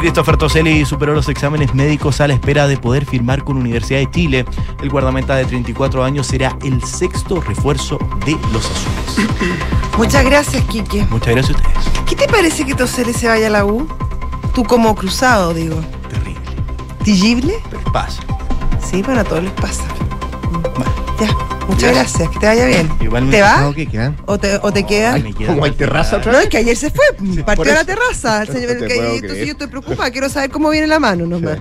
Christopher 0.00 0.36
Toselli 0.36 0.84
superó 0.84 1.12
los 1.12 1.28
exámenes 1.28 1.74
médicos 1.74 2.20
a 2.20 2.28
la 2.28 2.34
espera 2.34 2.68
de 2.68 2.76
poder 2.76 3.04
firmar 3.04 3.42
con 3.42 3.56
Universidad 3.56 3.98
de 3.98 4.10
Chile. 4.10 4.44
El 4.80 4.90
guardameta 4.90 5.34
de 5.34 5.44
34 5.44 6.04
años 6.04 6.26
será 6.28 6.56
el 6.62 6.82
sexto 6.84 7.40
refuerzo 7.40 7.98
de 8.24 8.32
los 8.52 8.64
azules. 8.70 9.30
Muchas 9.98 10.24
gracias, 10.24 10.64
Quique. 10.66 11.04
Muchas 11.10 11.34
gracias 11.34 11.56
a 11.56 11.60
ustedes. 11.60 12.04
¿Qué 12.06 12.14
te 12.14 12.28
parece 12.28 12.64
que 12.64 12.74
Tosele 12.74 13.12
se 13.12 13.26
vaya 13.26 13.48
a 13.48 13.50
la 13.50 13.64
U? 13.64 13.88
Tú 14.54 14.62
como 14.64 14.94
cruzado, 14.94 15.52
digo. 15.52 15.76
Terrible. 16.08 16.40
¿Tillible? 17.02 17.62
Pero 17.68 17.82
pasa. 17.92 18.22
Sí, 18.80 19.02
bueno, 19.02 19.20
a 19.20 19.24
todos 19.24 19.42
les 19.42 19.52
pasa. 19.52 19.82
Bueno, 20.50 20.92
Ya, 21.20 21.28
muchas 21.68 21.92
gracias, 21.94 22.28
que 22.30 22.38
te 22.40 22.46
vaya 22.46 22.66
bien. 22.66 22.90
Igualmente. 23.00 23.36
¿Te 23.36 23.42
va? 23.42 23.60
No. 23.60 24.14
¿O 24.26 24.38
te, 24.38 24.56
o 24.60 24.72
te 24.72 24.84
queda? 24.84 25.14
Ay, 25.14 25.22
me 25.22 25.32
queda 25.34 25.48
¿Cómo 25.48 25.64
hay 25.64 25.70
terraza 25.72 26.16
otra 26.16 26.32
No, 26.32 26.38
vez? 26.38 26.46
es 26.46 26.50
que 26.50 26.58
ayer 26.58 26.76
se 26.76 26.90
fue, 26.90 27.04
partió 27.44 27.54
por 27.56 27.68
a 27.70 27.74
la 27.74 27.84
terraza. 27.84 28.42
el 28.42 28.48
señor, 28.48 28.72
No 28.74 28.80
te 28.80 28.86
que- 28.86 28.94
puedo 28.94 29.08
entonces 29.08 29.30
creer. 29.30 29.46
yo 29.46 29.52
estoy 29.52 29.66
preocupada, 29.68 30.10
quiero 30.10 30.28
saber 30.28 30.50
cómo 30.50 30.70
viene 30.70 30.86
la 30.86 30.98
mano 30.98 31.26
nomás. 31.26 31.58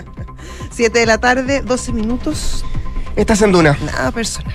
Siete 0.70 1.00
de 1.00 1.06
la 1.06 1.18
tarde, 1.18 1.60
12 1.60 1.92
minutos, 1.92 2.64
Estás 3.14 3.42
en 3.42 3.52
Duna. 3.52 3.76
nada 3.84 4.10
personal. 4.10 4.54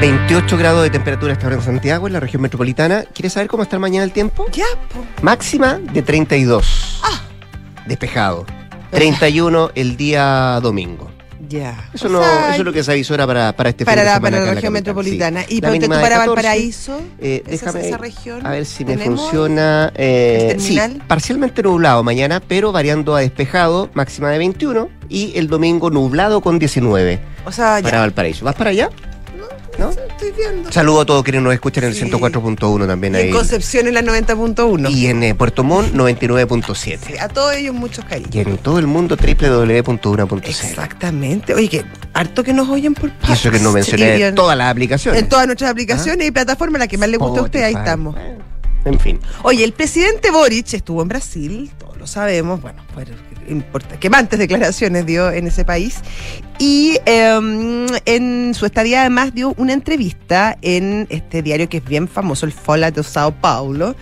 28 0.00 0.56
grados 0.56 0.82
de 0.82 0.88
temperatura 0.90 1.34
esta 1.34 1.46
hora 1.46 1.56
en 1.56 1.62
Santiago, 1.62 2.06
en 2.06 2.14
la 2.14 2.20
región 2.20 2.40
metropolitana. 2.40 3.04
¿Quieres 3.14 3.34
saber 3.34 3.48
cómo 3.48 3.62
está 3.62 3.78
mañana 3.78 4.04
el 4.04 4.12
tiempo? 4.12 4.46
Ya, 4.52 4.64
po. 4.94 5.04
Máxima 5.22 5.74
de 5.74 6.00
32. 6.00 7.00
Ah. 7.04 7.20
Despejado. 7.86 8.46
31 8.92 9.72
el 9.74 9.98
día 9.98 10.58
domingo. 10.62 11.10
Ya. 11.50 11.90
Eso, 11.92 12.06
O 12.06 12.10
no, 12.10 12.22
sea, 12.22 12.50
eso 12.50 12.60
es 12.60 12.64
lo 12.64 12.72
que 12.72 12.82
se 12.84 12.92
avisora 12.92 13.26
para, 13.26 13.54
para 13.54 13.68
este 13.70 13.84
fin 13.84 13.86
para 13.86 14.00
de 14.02 14.06
la, 14.06 14.14
semana 14.14 14.36
para 14.38 14.46
la 14.46 14.54
región 14.54 14.72
metropolitana. 14.72 15.42
sí. 15.42 15.56
Y 15.56 15.60
para 15.60 15.72
14. 15.78 16.18
Valparaíso, 16.18 17.00
Eh, 17.20 17.42
déjame 17.46 17.88
esa 17.88 17.98
región. 17.98 18.46
A 18.46 18.50
ver 18.52 18.64
si 18.64 18.84
me 18.84 18.96
funciona. 18.96 19.92
eh, 19.96 20.52
¿El 20.54 20.60
sí, 20.60 20.78
parcialmente 21.06 21.62
nublado 21.62 22.02
mañana, 22.02 22.40
pero 22.40 22.72
variando 22.72 23.14
a 23.16 23.20
despejado, 23.20 23.90
máxima 23.94 24.30
de 24.30 24.38
21. 24.38 24.88
Y 25.08 25.36
el 25.36 25.48
domingo 25.48 25.90
nublado 25.90 26.40
con 26.40 26.60
19 26.60 27.18
O 27.44 27.50
sea, 27.52 27.80
para 27.82 27.90
ya. 27.90 27.98
Valparaíso. 28.00 28.44
¿Vas 28.44 28.54
para 28.54 28.70
allá? 28.70 28.88
¿No? 29.78 29.90
Estoy 29.90 30.32
viendo. 30.36 30.70
Saludo 30.70 31.00
a 31.02 31.06
todos 31.06 31.22
quienes 31.24 31.42
nos 31.42 31.54
escuchan 31.54 31.84
en 31.84 31.90
el 31.90 31.96
Sí. 31.96 32.02
104.1 32.04 32.86
también 32.86 33.14
Y 33.14 33.18
ahí. 33.18 33.26
en 33.28 33.34
Concepción 33.34 33.86
en 33.86 33.94
la 33.94 34.02
90.1. 34.02 34.90
Y 34.90 35.06
en 35.06 35.22
eh, 35.22 35.34
Puerto 35.34 35.64
Montt 35.64 35.94
99.7. 35.94 36.98
Sí, 37.06 37.16
a 37.18 37.28
todos 37.28 37.54
ellos 37.54 37.74
muchos 37.74 38.04
cariños. 38.04 38.34
Y 38.34 38.40
en 38.40 38.58
todo 38.58 38.78
el 38.78 38.86
mundo 38.86 39.16
www.una.cl. 39.16 40.38
Exactamente. 40.48 41.54
Oye, 41.54 41.68
que 41.68 41.84
harto 42.12 42.42
que 42.42 42.52
nos 42.52 42.68
oyen 42.68 42.94
por 42.94 43.10
Y 43.28 43.32
eso 43.32 43.50
que 43.50 43.58
no 43.60 43.72
mencioné 43.72 44.26
en 44.26 44.34
todas 44.34 44.56
las 44.58 44.70
aplicaciones. 44.70 45.22
En 45.22 45.28
todas 45.28 45.46
nuestras 45.46 45.70
aplicaciones 45.70 46.26
y 46.26 46.30
plataformas, 46.30 46.78
la 46.80 46.88
que 46.88 46.98
más 46.98 47.08
le 47.08 47.16
gusta 47.16 47.40
a 47.40 47.44
usted, 47.44 47.62
ahí 47.62 47.74
estamos. 47.74 48.16
En 48.84 48.98
fin. 48.98 49.20
Oye, 49.42 49.62
el 49.64 49.72
presidente 49.72 50.30
Boric 50.30 50.72
estuvo 50.74 51.02
en 51.02 51.08
Brasil, 51.08 51.70
todos 51.78 51.96
lo 51.98 52.06
sabemos, 52.06 52.62
bueno, 52.62 52.82
importa- 52.88 53.12
quemantes 53.98 54.38
declaraciones 54.38 55.06
dio 55.06 55.30
en 55.30 55.46
ese 55.46 55.64
país. 55.64 56.00
Y 56.58 56.98
em, 57.06 57.86
en 58.04 58.54
su 58.54 58.66
estadía 58.66 59.00
además 59.00 59.34
dio 59.34 59.54
una 59.56 59.72
entrevista 59.72 60.56
en 60.62 61.06
este 61.10 61.42
diario 61.42 61.68
que 61.68 61.78
es 61.78 61.84
bien 61.84 62.08
famoso, 62.08 62.46
el 62.46 62.52
Folha 62.52 62.90
de 62.90 63.02
Sao 63.02 63.32
Paulo. 63.32 63.96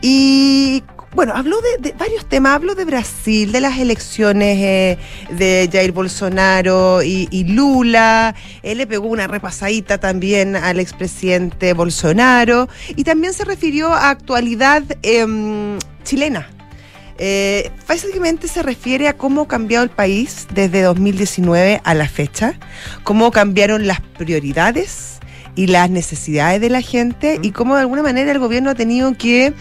Y 0.00 0.82
bueno, 1.14 1.32
habló 1.34 1.56
de, 1.80 1.92
varios 1.92 2.28
temas, 2.28 2.54
habló 2.54 2.74
de 2.74 2.84
Brasil, 2.84 3.50
de 3.50 3.60
las 3.60 3.78
elecciones 3.78 4.58
eh, 4.58 4.98
de 5.30 5.68
Jair 5.72 5.92
Bolsonaro 5.92 7.02
y, 7.02 7.44
Lula, 7.44 8.34
él 8.62 8.78
le 8.78 8.86
pegó 8.86 9.08
una 9.08 9.26
repasadita 9.26 9.98
también 9.98 10.54
al 10.54 10.78
expresidente 10.80 11.72
Bolsonaro 11.72 12.68
y 12.94 13.04
también 13.04 13.32
se 13.32 13.44
refirió 13.44 13.92
a 13.92 14.10
actualidad 14.10 14.82
em, 15.02 15.78
chilena. 16.04 16.57
Eh, 17.18 17.70
básicamente 17.88 18.46
se 18.46 18.62
refiere 18.62 19.08
a 19.08 19.16
cómo 19.16 19.42
ha 19.42 19.48
cambiado 19.48 19.82
el 19.82 19.90
país 19.90 20.46
desde 20.54 20.82
2019 20.82 21.80
a 21.82 21.94
la 21.94 22.08
fecha, 22.08 22.54
cómo 23.02 23.32
cambiaron 23.32 23.88
las 23.88 24.00
prioridades 24.00 25.18
y 25.56 25.66
las 25.66 25.90
necesidades 25.90 26.60
de 26.60 26.70
la 26.70 26.80
gente 26.80 27.40
y 27.42 27.50
cómo 27.50 27.74
de 27.74 27.80
alguna 27.80 28.04
manera 28.04 28.30
el 28.30 28.38
gobierno 28.38 28.70
ha 28.70 28.76
tenido 28.76 29.12
que 29.18 29.52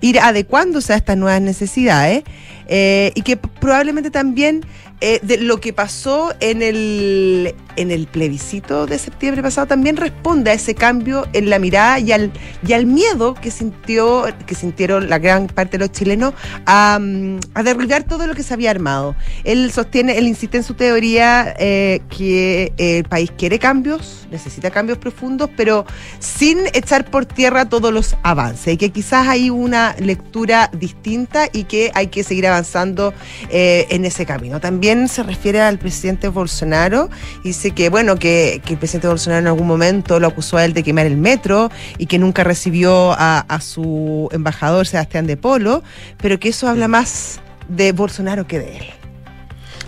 ir 0.00 0.18
adecuándose 0.18 0.92
a 0.92 0.96
estas 0.96 1.16
nuevas 1.16 1.40
necesidades 1.40 2.24
eh, 2.66 3.12
y 3.14 3.22
que 3.22 3.36
probablemente 3.36 4.10
también 4.10 4.66
eh, 5.00 5.18
de 5.22 5.38
lo 5.38 5.60
que 5.60 5.72
pasó 5.72 6.32
en 6.40 6.62
el, 6.62 7.54
en 7.76 7.90
el 7.90 8.06
plebiscito 8.06 8.86
de 8.86 8.98
septiembre 8.98 9.42
pasado 9.42 9.66
también 9.66 9.96
responde 9.96 10.50
a 10.50 10.54
ese 10.54 10.74
cambio 10.74 11.26
en 11.32 11.50
la 11.50 11.58
mirada 11.58 11.98
y 11.98 12.12
al, 12.12 12.32
y 12.66 12.72
al 12.72 12.86
miedo 12.86 13.34
que 13.34 13.50
sintió 13.50 14.24
que 14.46 14.54
sintieron 14.54 15.10
la 15.10 15.18
gran 15.18 15.48
parte 15.48 15.72
de 15.72 15.84
los 15.84 15.92
chilenos 15.92 16.32
a, 16.64 16.98
mm, 17.00 17.38
a 17.54 17.62
derribar 17.62 18.04
todo 18.04 18.26
lo 18.26 18.34
que 18.34 18.42
se 18.42 18.54
había 18.54 18.70
armado. 18.70 19.16
Él 19.42 19.72
sostiene, 19.72 20.16
él 20.16 20.28
insiste 20.28 20.58
en 20.58 20.62
su 20.62 20.74
teoría 20.74 21.54
eh, 21.58 22.00
que 22.08 22.72
el 22.76 23.04
país 23.04 23.32
quiere 23.36 23.58
cambios, 23.58 24.26
necesita 24.30 24.70
cambios 24.70 24.98
profundos, 24.98 25.50
pero 25.56 25.84
sin 26.18 26.58
echar 26.72 27.10
por 27.10 27.26
tierra 27.26 27.68
todos 27.68 27.92
los 27.92 28.16
avances 28.22 28.74
y 28.74 28.76
que 28.76 28.90
quizás 28.90 29.28
hay 29.28 29.50
una 29.50 29.96
lectura 29.98 30.70
distinta 30.72 31.48
y 31.52 31.64
que 31.64 31.90
hay 31.94 32.06
que 32.06 32.22
seguir 32.22 32.46
avanzando 32.46 33.12
eh, 33.50 33.86
en 33.90 34.04
ese 34.04 34.24
camino. 34.24 34.60
También 34.60 34.83
se 35.08 35.22
refiere 35.22 35.60
al 35.62 35.78
presidente 35.78 36.28
Bolsonaro 36.28 37.08
y 37.42 37.48
dice 37.48 37.70
que, 37.70 37.88
bueno, 37.88 38.16
que, 38.16 38.60
que 38.64 38.74
el 38.74 38.78
presidente 38.78 39.08
Bolsonaro 39.08 39.40
en 39.40 39.46
algún 39.46 39.66
momento 39.66 40.20
lo 40.20 40.26
acusó 40.26 40.58
a 40.58 40.64
él 40.64 40.74
de 40.74 40.82
quemar 40.82 41.06
el 41.06 41.16
metro 41.16 41.70
y 41.96 42.06
que 42.06 42.18
nunca 42.18 42.44
recibió 42.44 43.12
a, 43.12 43.40
a 43.40 43.60
su 43.60 44.28
embajador 44.32 44.86
Sebastián 44.86 45.26
de 45.26 45.36
Polo, 45.36 45.82
pero 46.18 46.38
que 46.38 46.50
eso 46.50 46.68
habla 46.68 46.86
más 46.86 47.40
de 47.68 47.92
Bolsonaro 47.92 48.46
que 48.46 48.58
de 48.58 48.76
él. 48.76 49.03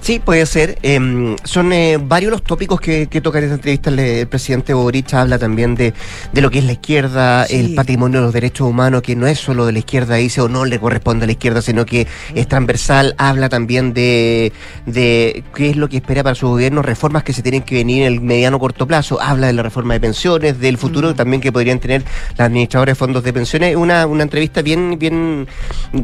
Sí, 0.07 0.21
puede 0.21 0.47
ser. 0.47 0.79
Em, 0.83 1.35
son 1.43 1.73
eh, 1.73 1.99
varios 2.01 2.31
los 2.31 2.45
tópicos 2.45 2.81
que, 2.81 3.09
que 3.09 3.21
toca 3.21 3.39
en 3.39 3.45
esta 3.47 3.57
entrevista 3.57 3.91
el, 3.91 3.99
el 3.99 4.29
presidente 4.29 4.73
Boric. 4.73 5.13
Habla 5.15 5.37
también 5.37 5.75
de, 5.75 5.95
de 6.33 6.41
lo 6.41 6.49
que 6.49 6.61
es 6.61 6.65
la 6.65 6.75
izquierda, 6.75 7.45
Sí. 7.47 7.57
el 7.57 7.75
patrimonio 7.75 8.21
de 8.21 8.27
los 8.27 8.33
derechos 8.33 8.69
humanos, 8.69 9.03
que 9.03 9.17
no 9.17 9.27
es 9.27 9.41
solo 9.41 9.67
de 9.67 9.73
la 9.73 9.81
izquierda, 9.81 10.15
dice, 10.15 10.41
o 10.43 10.49
no 10.49 10.65
le 10.65 10.79
corresponde 10.79 11.25
a 11.25 11.27
la 11.27 11.33
izquierda, 11.33 11.61
sino 11.61 11.85
que 11.85 12.07
es 12.37 12.47
transversal. 12.47 13.17
Habla 13.19 13.49
también 13.49 13.95
de, 13.95 14.53
de 14.87 15.43
qué 15.57 15.71
es 15.71 15.77
lo 15.77 15.89
que 15.89 15.97
espera 15.97 16.23
para 16.23 16.37
su 16.37 16.47
gobierno, 16.47 16.83
reformas 16.83 17.25
que 17.25 17.33
se 17.33 17.43
tienen 17.43 17.63
que 17.63 17.75
venir 17.75 18.03
en 18.07 18.13
el 18.13 18.21
mediano 18.21 18.61
corto 18.61 18.87
plazo. 18.87 19.21
Habla 19.21 19.49
de 19.49 19.55
la 19.55 19.65
reforma 19.65 19.95
de 19.95 19.99
pensiones, 20.01 20.61
del 20.61 20.79
futuro 20.79 21.11
Mm. 21.11 21.15
también 21.17 21.41
que 21.43 21.51
podrían 21.51 21.81
tener 21.81 22.05
las 22.37 22.47
administradoras 22.47 22.93
de 22.93 22.97
fondos 22.97 23.25
de 23.25 23.33
pensiones. 23.33 23.75
Una, 23.75 24.07
una 24.07 24.23
entrevista 24.23 24.63
bien, 24.63 24.99
bien 25.01 25.49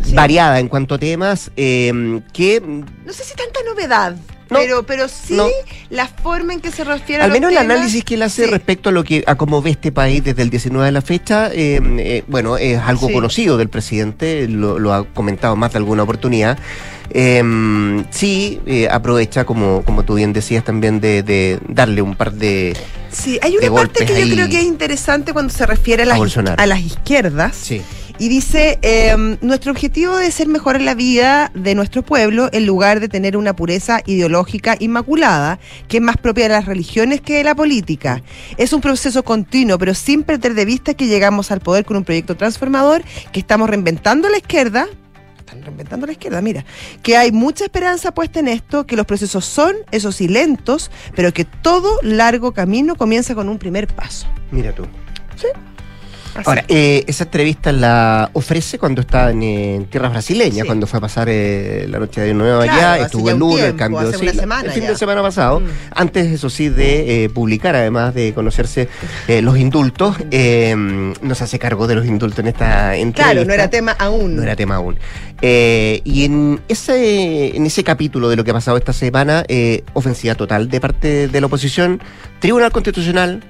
Sí. 0.02 0.12
variada 0.12 0.58
en 0.58 0.66
cuanto 0.66 0.96
a 0.96 0.98
temas, 0.98 1.52
em, 1.54 2.20
que 2.32 2.60
No 2.60 3.12
sé 3.12 3.22
si 3.22 3.34
tanta 3.36 3.60
novedad. 3.68 3.91
No, 4.50 4.58
pero, 4.58 4.82
pero 4.82 5.08
sí 5.08 5.32
no. 5.34 5.46
la 5.88 6.06
forma 6.06 6.52
en 6.52 6.60
que 6.60 6.70
se 6.70 6.84
refiere 6.84 7.22
a 7.22 7.24
Al 7.24 7.30
los 7.30 7.36
menos 7.40 7.52
el 7.52 7.58
temas, 7.58 7.74
análisis 7.76 8.04
que 8.04 8.14
él 8.16 8.22
hace 8.22 8.44
sí. 8.44 8.50
respecto 8.50 8.90
a 8.90 8.92
lo 8.92 9.02
que 9.02 9.24
a 9.26 9.34
cómo 9.34 9.62
ve 9.62 9.70
este 9.70 9.92
país 9.92 10.22
desde 10.22 10.42
el 10.42 10.50
19 10.50 10.84
de 10.84 10.92
la 10.92 11.00
fecha, 11.00 11.48
eh, 11.52 11.80
eh, 11.98 12.22
bueno, 12.28 12.58
es 12.58 12.78
algo 12.78 13.06
Sí. 13.08 13.14
conocido 13.14 13.56
del 13.56 13.70
presidente, 13.70 14.46
lo, 14.48 14.78
lo 14.78 14.92
ha 14.92 15.04
comentado 15.06 15.56
más 15.56 15.72
de 15.72 15.78
alguna 15.78 16.02
oportunidad. 16.02 16.58
Eh, 17.14 18.02
sí, 18.10 18.60
eh, 18.66 18.88
aprovecha, 18.90 19.44
como, 19.44 19.82
como 19.84 20.02
tú 20.04 20.14
bien 20.14 20.32
decías, 20.34 20.64
también 20.64 21.00
de, 21.00 21.22
de 21.22 21.58
darle 21.68 22.02
un 22.02 22.14
par 22.14 22.32
de... 22.32 22.76
Sí, 23.10 23.38
hay 23.42 23.56
una 23.56 23.70
parte 23.74 24.06
que 24.06 24.26
yo 24.26 24.34
creo 24.34 24.48
que 24.48 24.58
es 24.60 24.64
interesante 24.64 25.32
cuando 25.32 25.52
se 25.52 25.64
refiere 25.66 26.02
a 26.02 26.06
a 26.06 26.08
las, 26.08 26.18
Bolsonaro. 26.18 26.62
a 26.62 26.66
las 26.66 26.80
izquierdas. 26.80 27.54
Sí, 27.56 27.82
Y 28.22 28.28
dice, 28.28 28.78
eh, 28.82 29.36
nuestro 29.40 29.72
objetivo 29.72 30.20
es 30.20 30.34
ser 30.34 30.46
mejor 30.46 30.76
en 30.76 30.84
la 30.84 30.94
vida 30.94 31.50
de 31.56 31.74
nuestro 31.74 32.04
pueblo 32.04 32.48
en 32.52 32.66
lugar 32.66 33.00
de 33.00 33.08
tener 33.08 33.36
una 33.36 33.56
pureza 33.56 34.00
ideológica 34.06 34.76
inmaculada 34.78 35.58
que 35.88 35.96
es 35.96 36.02
más 36.04 36.18
propia 36.18 36.44
de 36.44 36.50
las 36.50 36.66
religiones 36.66 37.20
que 37.20 37.38
de 37.38 37.42
la 37.42 37.56
política. 37.56 38.22
Es 38.58 38.72
un 38.72 38.80
proceso 38.80 39.24
continuo, 39.24 39.76
pero 39.76 39.92
sin 39.92 40.22
perder 40.22 40.54
de 40.54 40.64
vista 40.64 40.94
que 40.94 41.08
llegamos 41.08 41.50
al 41.50 41.58
poder 41.58 41.84
con 41.84 41.96
un 41.96 42.04
proyecto 42.04 42.36
transformador, 42.36 43.02
que 43.32 43.40
estamos 43.40 43.68
reinventando 43.68 44.28
la 44.28 44.36
izquierda. 44.36 44.86
Están 45.36 45.62
reinventando 45.62 46.06
la 46.06 46.12
izquierda, 46.12 46.40
mira. 46.42 46.64
Que 47.02 47.16
hay 47.16 47.32
mucha 47.32 47.64
esperanza 47.64 48.14
puesta 48.14 48.38
en 48.38 48.46
esto, 48.46 48.86
que 48.86 48.94
los 48.94 49.04
procesos 49.04 49.44
son, 49.44 49.74
eso 49.90 50.12
sí, 50.12 50.28
lentos, 50.28 50.92
pero 51.16 51.32
que 51.32 51.44
todo 51.44 51.98
largo 52.02 52.52
camino 52.52 52.94
comienza 52.94 53.34
con 53.34 53.48
un 53.48 53.58
primer 53.58 53.88
paso. 53.88 54.28
mira 54.52 54.72
tú. 54.72 54.86
Así. 56.34 56.44
Ahora, 56.46 56.64
eh, 56.68 57.04
esa 57.06 57.24
entrevista 57.24 57.72
la 57.72 58.30
ofrece 58.32 58.78
cuando 58.78 59.02
está 59.02 59.30
en, 59.30 59.42
en 59.42 59.84
tierras 59.86 60.12
brasileñas, 60.12 60.60
Sí. 60.62 60.66
cuando 60.66 60.86
fue 60.86 60.96
a 60.98 61.00
pasar 61.00 61.28
eh, 61.28 61.86
la 61.90 61.98
noche 61.98 62.20
de 62.22 62.30
Año 62.30 62.38
Nuevo 62.38 62.62
Claro, 62.62 62.78
allá, 62.78 63.04
estuvo 63.04 63.28
el 63.28 63.34
un 63.34 63.40
lunes, 63.40 63.58
el 63.58 63.64
tiempo, 63.64 63.78
cambio 63.78 63.98
hace 64.00 64.18
sí, 64.18 64.22
una 64.24 64.32
la- 64.32 64.40
semana 64.40 64.62
el 64.64 64.70
fin 64.72 64.82
ya. 64.84 64.88
de 64.90 64.96
semana 64.96 65.22
pasado. 65.22 65.60
Mm. 65.60 65.64
Antes, 65.94 66.26
eso 66.32 66.48
sí, 66.48 66.68
de 66.70 67.24
eh, 67.24 67.28
publicar, 67.28 67.76
además 67.76 68.14
de 68.14 68.32
conocerse 68.32 68.88
eh, 69.28 69.42
los 69.42 69.58
indultos, 69.58 70.16
eh, 70.30 70.74
nos 71.20 71.42
hace 71.42 71.58
cargo 71.58 71.86
de 71.86 71.96
los 71.96 72.06
indultos 72.06 72.38
en 72.38 72.46
esta 72.46 72.96
entrevista. 72.96 73.32
Claro, 73.32 73.44
no 73.46 73.52
era 73.52 73.68
tema 73.68 73.92
aún. 73.98 74.36
No 74.36 74.42
era 74.42 74.56
tema 74.56 74.76
aún. 74.76 74.98
Eh, 75.42 76.00
y 76.04 76.24
en 76.24 76.60
ese, 76.68 77.56
en 77.56 77.66
ese 77.66 77.84
capítulo 77.84 78.28
de 78.30 78.36
lo 78.36 78.44
que 78.44 78.52
ha 78.52 78.54
pasado 78.54 78.76
esta 78.78 78.92
semana, 78.94 79.44
eh, 79.48 79.84
ofensiva 79.92 80.34
total 80.34 80.68
de 80.70 80.80
parte 80.80 81.28
de 81.28 81.40
la 81.40 81.46
oposición, 81.48 82.00
Tribunal 82.40 82.72
Constitucional, 82.72 83.42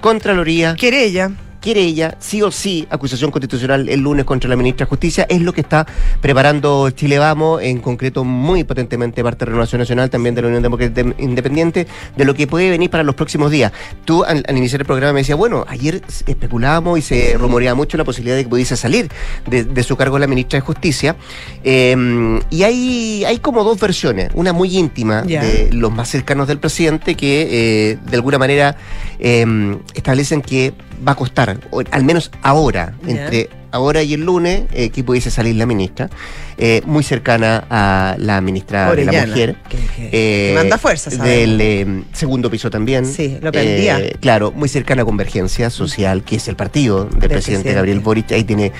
Contraloría, 0.00 0.74
Querella. 0.76 1.30
Quiere 1.60 1.82
ella, 1.82 2.16
sí 2.18 2.42
o 2.42 2.50
sí, 2.50 2.86
acusación 2.90 3.30
constitucional 3.30 3.88
el 3.88 4.00
lunes 4.00 4.24
contra 4.24 4.48
la 4.48 4.56
ministra 4.56 4.86
de 4.86 4.90
Justicia, 4.90 5.26
es 5.28 5.40
lo 5.42 5.52
que 5.52 5.60
está 5.60 5.86
preparando 6.20 6.90
Chile 6.90 7.18
Vamos, 7.18 7.62
en 7.62 7.78
concreto 7.80 8.24
muy 8.24 8.64
potentemente 8.64 9.22
parte 9.22 9.44
de 9.44 9.50
Renovación 9.50 9.80
Nacional, 9.80 10.10
también 10.10 10.34
de 10.34 10.42
la 10.42 10.48
Unión 10.48 10.62
Democrática 10.62 11.14
Independiente, 11.18 11.86
de 12.16 12.24
lo 12.24 12.34
que 12.34 12.46
puede 12.46 12.70
venir 12.70 12.90
para 12.90 13.02
los 13.02 13.14
próximos 13.14 13.50
días. 13.50 13.72
Tú 14.04 14.24
al, 14.24 14.44
al 14.48 14.56
iniciar 14.56 14.80
el 14.80 14.86
programa 14.86 15.12
me 15.12 15.20
decías, 15.20 15.38
bueno, 15.38 15.64
ayer 15.68 16.02
especulábamos 16.26 16.98
y 16.98 17.02
se 17.02 17.36
rumoreaba 17.36 17.74
mucho 17.74 17.96
la 17.96 18.04
posibilidad 18.04 18.36
de 18.36 18.44
que 18.44 18.48
pudiese 18.48 18.76
salir 18.76 19.10
de, 19.46 19.64
de 19.64 19.82
su 19.82 19.96
cargo 19.96 20.18
la 20.18 20.26
ministra 20.26 20.58
de 20.58 20.62
Justicia, 20.62 21.16
eh, 21.62 22.40
y 22.50 22.62
hay, 22.62 23.24
hay 23.24 23.38
como 23.38 23.64
dos 23.64 23.78
versiones, 23.78 24.30
una 24.34 24.52
muy 24.52 24.76
íntima 24.76 25.22
de 25.22 25.70
los 25.72 25.92
más 25.92 26.08
cercanos 26.08 26.48
del 26.48 26.58
presidente 26.58 27.14
que 27.14 27.48
eh, 27.50 27.98
de 28.10 28.16
alguna 28.16 28.38
manera 28.38 28.76
eh, 29.18 29.76
establecen 29.94 30.42
que 30.42 30.72
va 31.06 31.12
a 31.12 31.16
costar, 31.16 31.58
o 31.70 31.82
al 31.90 32.04
menos 32.04 32.30
ahora, 32.42 32.94
entre 33.06 33.48
ahora 33.72 34.02
y 34.02 34.14
el 34.14 34.24
lunes, 34.24 34.64
eh, 34.72 34.90
que 34.90 35.04
pudiese 35.04 35.30
salir 35.30 35.54
la 35.54 35.64
ministra, 35.64 36.10
eh, 36.58 36.82
muy 36.86 37.04
cercana 37.04 37.64
a 37.70 38.16
la 38.18 38.40
ministra 38.40 38.92
de 38.92 39.04
la 39.04 39.26
Mujer. 39.26 39.54
que- 39.68 39.76
que- 39.76 40.06
eh, 40.06 40.48
que 40.48 40.52
manda 40.56 40.76
fuerza, 40.76 41.08
sabemos. 41.10 41.58
Del 41.58 42.04
segundo 42.12 42.50
piso 42.50 42.68
también. 42.68 43.06
Sí, 43.06 43.38
lo 43.40 43.52
prendía. 43.52 44.00
Eh, 44.00 44.16
claro, 44.20 44.50
muy 44.50 44.68
cercana 44.68 45.02
a 45.02 45.04
Convergencia 45.04 45.70
Social, 45.70 46.24
que 46.24 46.34
es 46.36 46.48
el 46.48 46.56
partido 46.56 47.04
del, 47.04 47.10
presidente, 47.10 47.34
presidente. 47.34 47.72
Gabriel 47.74 48.00
Boric. 48.00 48.32
Ahí 48.32 48.42
tiene 48.42 48.72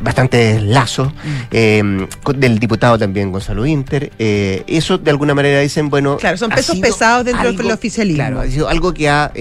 bastantes 0.00 0.62
lazos. 0.62 1.12
del 1.50 2.58
diputado 2.60 2.98
también 2.98 3.32
Gonzalo 3.32 3.66
Inter. 3.66 4.12
eso 4.18 4.98
de 4.98 5.10
alguna 5.10 5.34
manera 5.34 5.60
dicen, 5.60 5.90
bueno. 5.90 6.16
Claro, 6.18 6.36
son 6.36 6.50
pesos 6.50 6.78
pesados 6.78 7.24
dentro 7.24 7.52
del 7.52 7.70
oficialismo. 7.72 8.16
Claro, 8.22 8.40
ha 8.40 8.46
sido 8.46 8.68
algo 8.68 8.94
que 8.94 9.08
ha 9.08 9.32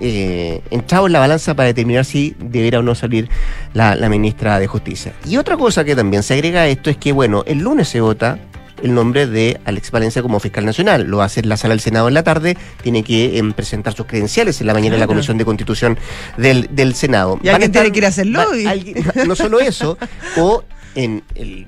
eh, 0.00 0.60
entrado 0.70 1.06
en 1.06 1.12
la 1.12 1.18
balanza 1.20 1.54
para 1.54 1.66
determinar 1.68 2.04
si 2.04 2.34
debiera 2.38 2.78
o 2.78 2.82
no 2.82 2.94
salir 2.94 3.28
la, 3.74 3.94
la 3.94 4.08
ministra 4.08 4.58
de 4.58 4.66
Justicia. 4.66 5.12
Y 5.26 5.36
otra 5.36 5.56
cosa 5.56 5.84
que 5.84 5.94
también 5.96 6.22
se 6.22 6.34
agrega 6.34 6.62
a 6.62 6.66
esto 6.68 6.90
es 6.90 6.96
que, 6.96 7.12
bueno, 7.12 7.42
el 7.46 7.58
lunes 7.58 7.88
se 7.88 8.00
vota 8.00 8.38
el 8.82 8.94
nombre 8.94 9.26
de 9.26 9.58
Alex 9.64 9.90
Valencia 9.90 10.22
como 10.22 10.38
fiscal 10.38 10.64
nacional. 10.64 11.02
Lo 11.08 11.20
a 11.20 11.24
hacer 11.24 11.44
la 11.46 11.56
sala 11.56 11.72
del 11.74 11.80
Senado 11.80 12.06
en 12.06 12.14
la 12.14 12.22
tarde, 12.22 12.56
tiene 12.82 13.02
que 13.02 13.36
em, 13.38 13.52
presentar 13.52 13.92
sus 13.94 14.06
credenciales 14.06 14.60
en 14.60 14.68
la 14.68 14.72
mañana 14.74 14.94
en 14.94 15.00
la. 15.00 15.06
Comisión 15.08 15.36
de 15.36 15.44
Constitución 15.44 15.98
del, 16.36 16.68
del 16.70 16.94
Senado. 16.94 17.40
Y 17.42 17.48
alguien 17.48 17.72
tiene 17.72 17.90
que 17.90 17.98
ir 17.98 18.04
a 18.04 18.08
hacer 18.08 18.26
lobby. 18.26 18.64
va- 18.64 18.70
alguien- 18.70 19.04
no 19.26 19.34
solo 19.34 19.58
eso, 19.58 19.98
o 20.38 20.62
en 20.94 21.24
el 21.34 21.66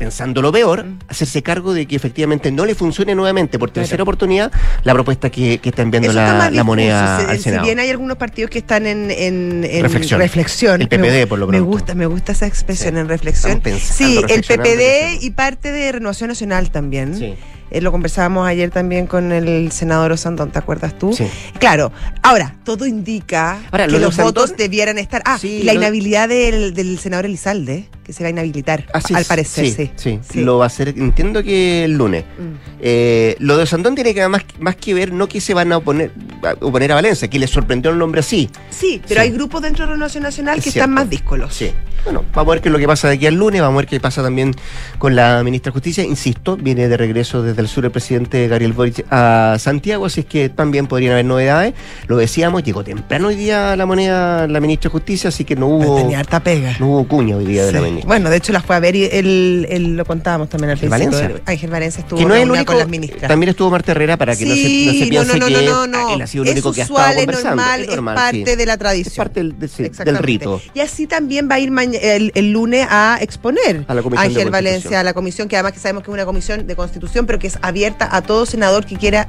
pensando 0.00 0.40
lo 0.40 0.50
peor, 0.50 0.86
hacerse 1.08 1.42
cargo 1.42 1.74
de 1.74 1.84
que 1.86 1.94
efectivamente 1.94 2.50
no 2.50 2.64
le 2.64 2.74
funcione 2.74 3.14
nuevamente 3.14 3.58
por 3.58 3.70
tercera 3.70 3.96
Claro. 3.98 4.04
oportunidad 4.04 4.50
la 4.82 4.94
propuesta 4.94 5.28
que, 5.28 5.58
que 5.58 5.68
está 5.68 5.82
enviando 5.82 6.08
está 6.08 6.38
la, 6.38 6.50
la 6.50 6.64
moneda 6.64 7.20
Si- 7.20 7.26
al 7.30 7.36
si, 7.36 7.42
Senado. 7.44 7.64
bien 7.64 7.78
hay 7.80 7.90
algunos 7.90 8.16
partidos 8.16 8.50
que 8.50 8.60
están 8.60 8.86
en, 8.86 9.10
en- 9.10 9.62
en 9.62 9.82
Reflexión. 9.82 10.18
reflexión. 10.18 10.80
El 10.80 10.88
PPD, 10.88 11.26
por 11.28 11.38
lo 11.38 11.46
Me 11.48 11.58
pronto. 11.58 11.70
gusta, 11.70 11.94
me 11.94 12.06
gusta 12.06 12.32
esa 12.32 12.46
expresión 12.46 12.94
Sí. 12.94 13.00
en 13.00 13.08
reflexión. 13.08 13.62
Sí, 13.78 14.18
el 14.26 14.40
PPD 14.42 15.18
y 15.22 15.30
parte 15.32 15.70
de 15.70 15.92
Renovación 15.92 16.28
Nacional 16.28 16.70
también. 16.70 17.14
Sí. 17.18 17.34
Eh, 17.70 17.80
lo 17.80 17.92
conversábamos 17.92 18.46
ayer 18.48 18.70
también 18.70 19.06
con 19.06 19.30
el 19.32 19.70
senador 19.72 20.12
Osandón, 20.12 20.50
¿te 20.50 20.58
acuerdas 20.58 20.98
tú? 20.98 21.12
Sí. 21.12 21.26
Claro, 21.58 21.92
ahora, 22.22 22.56
todo 22.64 22.86
indica 22.86 23.58
Ahora, 23.70 23.86
que 23.86 23.98
los 23.98 24.14
Osandón- 24.18 24.24
votos 24.24 24.56
debieran 24.56 24.98
estar. 24.98 25.22
Ah, 25.24 25.38
Sí, 25.38 25.60
y 25.60 25.62
la 25.62 25.74
lo- 25.74 25.80
inhabilidad 25.80 26.28
del, 26.28 26.74
del 26.74 26.98
senador 26.98 27.26
Elizalde, 27.26 27.88
que 28.04 28.12
se 28.12 28.24
va 28.24 28.28
a 28.28 28.30
inhabilitar, 28.30 28.86
Así 28.92 29.14
al 29.14 29.24
parecer, 29.24 29.66
sí. 29.70 29.90
sí. 29.96 30.18
Sí. 30.28 30.40
Lo 30.42 30.58
va 30.58 30.64
a 30.64 30.66
hacer, 30.66 30.88
entiendo 30.88 31.42
que 31.44 31.84
el 31.84 31.92
lunes. 31.96 32.24
Mm. 32.24 32.54
Eh, 32.80 33.36
lo 33.38 33.56
de 33.56 33.66
Sandón 33.66 33.94
tiene 33.94 34.14
que 34.14 34.26
más, 34.28 34.42
más 34.58 34.74
que 34.76 34.92
ver, 34.94 35.12
no 35.12 35.28
que 35.28 35.40
se 35.40 35.54
van 35.54 35.70
a 35.72 35.76
oponer 35.76 36.10
a, 36.42 36.54
oponer 36.64 36.90
a 36.92 36.96
Valencia, 36.96 37.28
que 37.28 37.38
les 37.38 37.50
sorprendió 37.50 37.90
el 37.92 37.98
nombre 37.98 38.20
así. 38.20 38.50
Sí, 38.70 39.00
pero 39.06 39.20
hay 39.20 39.30
grupos 39.30 39.62
dentro 39.62 39.84
de 39.86 39.92
Renovación 39.92 40.22
Nacional 40.24 40.58
Es 40.58 40.64
que 40.64 40.70
cierto. 40.72 40.84
están 40.86 40.94
más 40.94 41.08
díscolos. 41.10 41.54
Sí. 41.54 41.70
Bueno, 42.04 42.24
vamos 42.34 42.50
a 42.52 42.54
ver 42.54 42.62
qué 42.62 42.68
es 42.70 42.72
lo 42.72 42.78
que 42.78 42.86
pasa 42.86 43.08
de 43.08 43.14
aquí 43.16 43.26
al 43.26 43.34
lunes, 43.34 43.60
vamos 43.60 43.76
a 43.76 43.82
ver 43.82 43.86
qué 43.86 44.00
pasa 44.00 44.22
también 44.22 44.54
con 44.98 45.14
la 45.14 45.42
ministra 45.44 45.70
de 45.70 45.74
Justicia. 45.74 46.02
Insisto, 46.02 46.56
viene 46.56 46.88
de 46.88 46.96
regreso 46.96 47.42
desde 47.42 47.59
el 47.60 47.68
sur 47.68 47.84
el 47.84 47.90
presidente 47.90 48.48
Gabriel 48.48 48.72
Boric 48.72 49.04
a 49.10 49.56
Santiago, 49.58 50.06
así 50.06 50.20
es 50.20 50.26
que 50.26 50.48
también 50.48 50.86
podrían 50.86 51.12
haber 51.12 51.24
novedades. 51.24 51.74
Lo 52.06 52.16
decíamos, 52.16 52.62
llegó 52.62 52.82
temprano 52.84 53.28
hoy 53.28 53.36
día 53.36 53.76
la 53.76 53.86
moneda, 53.86 54.46
la 54.46 54.60
ministra 54.60 54.88
de 54.88 54.92
Justicia, 54.92 55.28
así 55.28 55.44
que 55.44 55.56
no 55.56 55.66
hubo, 55.68 55.96
Tenía 55.96 56.18
harta 56.20 56.40
pega. 56.42 56.76
no 56.80 56.88
hubo 56.88 57.06
cuña 57.08 57.36
hoy 57.36 57.44
día 57.46 57.64
de 57.66 57.72
la 57.72 57.80
ministra. 57.80 58.08
Bueno, 58.08 58.30
de 58.30 58.36
hecho 58.36 58.52
la 58.52 58.60
fue 58.62 58.76
a 58.76 58.80
ver 58.80 58.96
y 58.96 59.04
él, 59.04 59.66
él 59.70 59.96
lo 59.96 60.04
contábamos 60.04 60.48
también 60.48 60.70
al 60.70 60.76
Ángel 60.76 60.88
principio. 60.90 61.18
Valencia. 61.18 61.42
Ángel 61.46 61.70
Valencia 61.70 62.00
estuvo 62.00 62.18
que 62.18 62.24
no 62.24 62.34
es 62.34 62.42
el 62.42 62.50
único, 62.50 62.64
con 62.66 62.78
las 62.78 62.88
ministras. 62.88 63.28
también 63.28 63.50
estuvo 63.50 63.70
Marta 63.70 63.92
Herrera 63.92 64.16
para 64.16 64.34
que 64.36 64.44
no 64.46 64.54
se, 64.54 64.60
no 64.60 64.92
se 64.92 65.06
piense 65.06 65.38
no, 65.38 65.38
no, 65.38 65.46
que 65.46 65.88
no, 65.88 66.14
él 66.14 66.22
ha 66.22 66.26
sido 66.26 66.42
el 66.44 66.48
es 66.48 66.54
único 66.54 66.72
que 66.72 66.80
ha 66.82 66.84
estado 66.84 67.08
es 67.10 67.16
conversando. 67.16 67.56
normal, 67.56 67.80
es 67.80 67.88
es, 67.88 67.94
normal, 67.94 68.14
parte 68.16 68.44
sí. 68.50 68.56
de 68.56 68.66
la 68.66 68.76
tradición. 68.76 69.12
Es 69.12 69.16
parte 69.16 69.40
del, 69.40 69.58
del- 69.58 69.90
del 70.04 70.18
rito. 70.18 70.60
Y 70.74 70.80
así 70.80 71.06
también 71.06 71.48
va 71.50 71.56
a 71.56 71.58
ir 71.60 71.70
el, 72.02 72.32
el 72.34 72.52
lunes 72.52 72.86
a 72.90 73.18
exponer 73.20 73.84
A 73.88 73.94
la 73.94 74.02
Ángel. 74.16 74.50
Valencia 74.50 75.00
a 75.00 75.02
la 75.02 75.12
comisión, 75.14 75.48
que 75.48 75.56
además 75.56 75.72
que 75.72 75.78
sabemos 75.80 76.02
que 76.02 76.10
es 76.10 76.14
una 76.14 76.24
comisión 76.24 76.66
de 76.66 76.76
constitución, 76.76 77.26
pero 77.26 77.38
que 77.38 77.49
es 77.50 77.58
abierta 77.62 78.08
a 78.10 78.22
todo 78.22 78.46
senador 78.46 78.84
que 78.86 78.96
quiera 78.96 79.28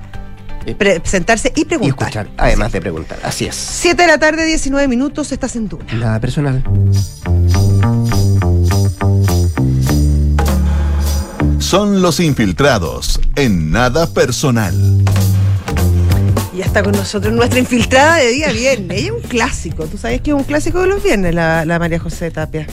pre- 0.77 0.99
presentarse 0.99 1.51
y 1.55 1.61
Y 1.61 1.65
preguntar. 1.65 2.07
escuchar, 2.09 2.27
además 2.37 2.71
de 2.71 2.81
preguntar. 2.81 3.19
Así 3.23 3.45
es. 3.45 3.55
7 3.55 4.01
de 4.01 4.07
la 4.07 4.17
tarde, 4.17 4.45
19 4.45 4.87
minutos, 4.87 5.31
estás 5.31 5.55
en 5.55 5.67
Duna. 5.67 5.85
Nada 5.93 6.19
personal. 6.19 6.63
Son 11.59 12.01
los 12.01 12.19
infiltrados 12.19 13.19
en 13.35 13.71
nada 13.71 14.07
personal. 14.13 14.73
Y 16.53 16.57
ya 16.57 16.65
está 16.65 16.83
con 16.83 16.91
nosotros 16.93 17.33
nuestra 17.33 17.59
infiltrada 17.59 18.15
de 18.15 18.27
día 18.29 18.51
viernes. 18.51 18.97
Ella 18.99 19.07
es 19.17 19.23
un 19.23 19.29
clásico. 19.29 19.85
¿Tú 19.85 19.97
sabes 19.97 20.21
que 20.21 20.31
es 20.31 20.35
un 20.35 20.43
clásico 20.43 20.81
de 20.81 20.87
los 20.87 21.01
viernes, 21.03 21.33
la, 21.33 21.63
la 21.65 21.79
María 21.79 21.99
José 21.99 22.29
Tapia? 22.31 22.67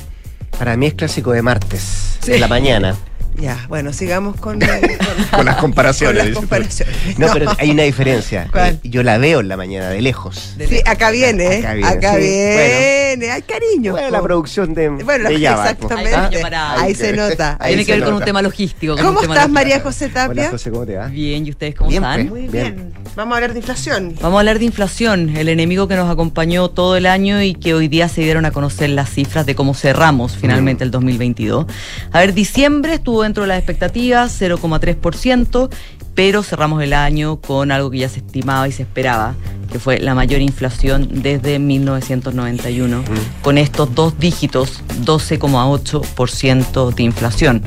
Para 0.58 0.76
mí 0.76 0.86
es 0.86 0.94
clásico 0.94 1.30
de 1.32 1.42
martes, 1.42 2.16
Sí. 2.20 2.32
en 2.32 2.40
la 2.40 2.48
mañana. 2.48 2.96
Ya, 3.40 3.64
bueno, 3.68 3.92
sigamos 3.92 4.36
con, 4.36 4.58
Con 5.30 5.44
las 5.46 5.56
comparaciones. 5.56 6.16
con 6.22 6.28
las 6.30 6.38
comparaciones. 6.38 6.96
No, 7.18 7.28
pero 7.32 7.52
hay 7.58 7.70
una 7.70 7.84
diferencia. 7.84 8.48
¿Cuál? 8.50 8.80
Eh, 8.82 8.88
Yo 8.88 9.02
la 9.02 9.18
veo 9.18 9.40
en 9.40 9.48
la 9.48 9.56
mañana 9.56 9.90
de 9.90 10.00
lejos. 10.02 10.54
Sí, 10.58 10.80
acá 10.84 11.10
viene, 11.10 11.58
Acá 11.58 11.88
acá 11.88 12.16
viene, 12.16 13.16
viene. 13.16 13.24
sí, 13.26 13.30
Hay 13.30 13.42
cariño. 13.42 13.92
Bueno, 13.92 14.10
la 14.10 14.22
producción 14.22 14.74
de, 14.74 14.88
Bueno, 14.88 15.28
de 15.28 15.40
Java, 15.40 15.70
exactamente. 15.70 16.14
Ahí 16.14 16.22
cariño 16.22 16.42
parado. 16.42 16.80
Ahí 16.80 16.94
se 16.94 17.12
nota. 17.12 17.56
Ahí 17.60 17.68
Tiene 17.74 17.82
se 17.82 17.86
que 17.86 17.92
ver 17.92 18.00
con 18.02 18.10
nota. 18.10 18.22
un 18.22 18.26
tema 18.26 18.42
logístico. 18.42 18.96
con 18.96 19.04
¿Cómo 19.04 19.20
estás, 19.20 19.28
logístico. 19.36 19.54
María 19.54 19.80
José 19.80 20.08
Tapia? 20.08 20.42
Hola, 20.42 20.50
José, 20.50 20.70
¿cómo 20.70 20.86
te 20.86 20.96
va? 20.96 21.06
Bien, 21.06 21.46
¿y 21.46 21.50
ustedes 21.50 21.74
cómo 21.76 21.90
Bien, 21.90 22.02
están? 22.02 22.20
pues. 22.28 22.30
Muy 22.30 22.48
Bien. 22.48 22.74
bien. 22.76 22.92
Vamos 23.18 23.32
a 23.32 23.36
hablar 23.38 23.52
de 23.52 23.58
inflación. 23.58 24.14
Vamos 24.22 24.36
a 24.36 24.38
hablar 24.38 24.60
de 24.60 24.64
inflación, 24.64 25.36
el 25.36 25.48
enemigo 25.48 25.88
que 25.88 25.96
nos 25.96 26.08
acompañó 26.08 26.68
todo 26.68 26.96
el 26.96 27.04
año 27.04 27.42
y 27.42 27.54
que 27.54 27.74
hoy 27.74 27.88
día 27.88 28.08
se 28.08 28.20
dieron 28.20 28.44
a 28.44 28.52
conocer 28.52 28.90
las 28.90 29.10
cifras 29.10 29.44
de 29.44 29.56
cómo 29.56 29.74
cerramos 29.74 30.36
finalmente 30.36 30.84
el 30.84 30.92
2022. 30.92 31.66
A 32.12 32.20
ver, 32.20 32.32
diciembre 32.32 32.94
estuvo 32.94 33.24
dentro 33.24 33.42
de 33.42 33.48
las 33.48 33.58
expectativas, 33.58 34.40
0,3%, 34.40 35.68
pero 36.14 36.44
cerramos 36.44 36.80
el 36.80 36.92
año 36.92 37.40
con 37.40 37.72
algo 37.72 37.90
que 37.90 37.98
ya 37.98 38.08
se 38.08 38.20
estimaba 38.20 38.68
y 38.68 38.70
se 38.70 38.84
esperaba, 38.84 39.34
que 39.72 39.80
fue 39.80 39.98
la 39.98 40.14
mayor 40.14 40.40
inflación 40.40 41.08
desde 41.10 41.58
1991, 41.58 43.02
con 43.42 43.58
estos 43.58 43.92
dos 43.96 44.16
dígitos, 44.20 44.84
12,8% 45.04 46.94
de 46.94 47.02
inflación. 47.02 47.64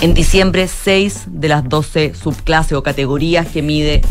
En 0.00 0.14
diciembre, 0.14 0.66
seis 0.66 1.26
de 1.28 1.46
las 1.46 1.68
12 1.68 2.14
subclases 2.16 2.72
o 2.72 2.82
categorías 2.82 3.46
que 3.46 3.62
mide, 3.62 4.02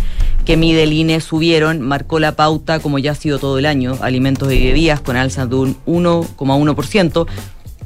que 0.45 0.57
mide 0.57 1.21
subieron, 1.21 1.81
marcó 1.81 2.19
la 2.19 2.35
pauta, 2.35 2.79
como 2.79 2.99
ya 2.99 3.11
ha 3.11 3.15
sido 3.15 3.39
todo 3.39 3.57
el 3.59 3.65
año, 3.65 3.97
alimentos 4.01 4.51
y 4.51 4.63
bebidas 4.63 4.99
con 4.99 5.15
alza 5.15 5.45
de 5.45 5.55
un 5.55 5.77
1,1%. 5.85 7.27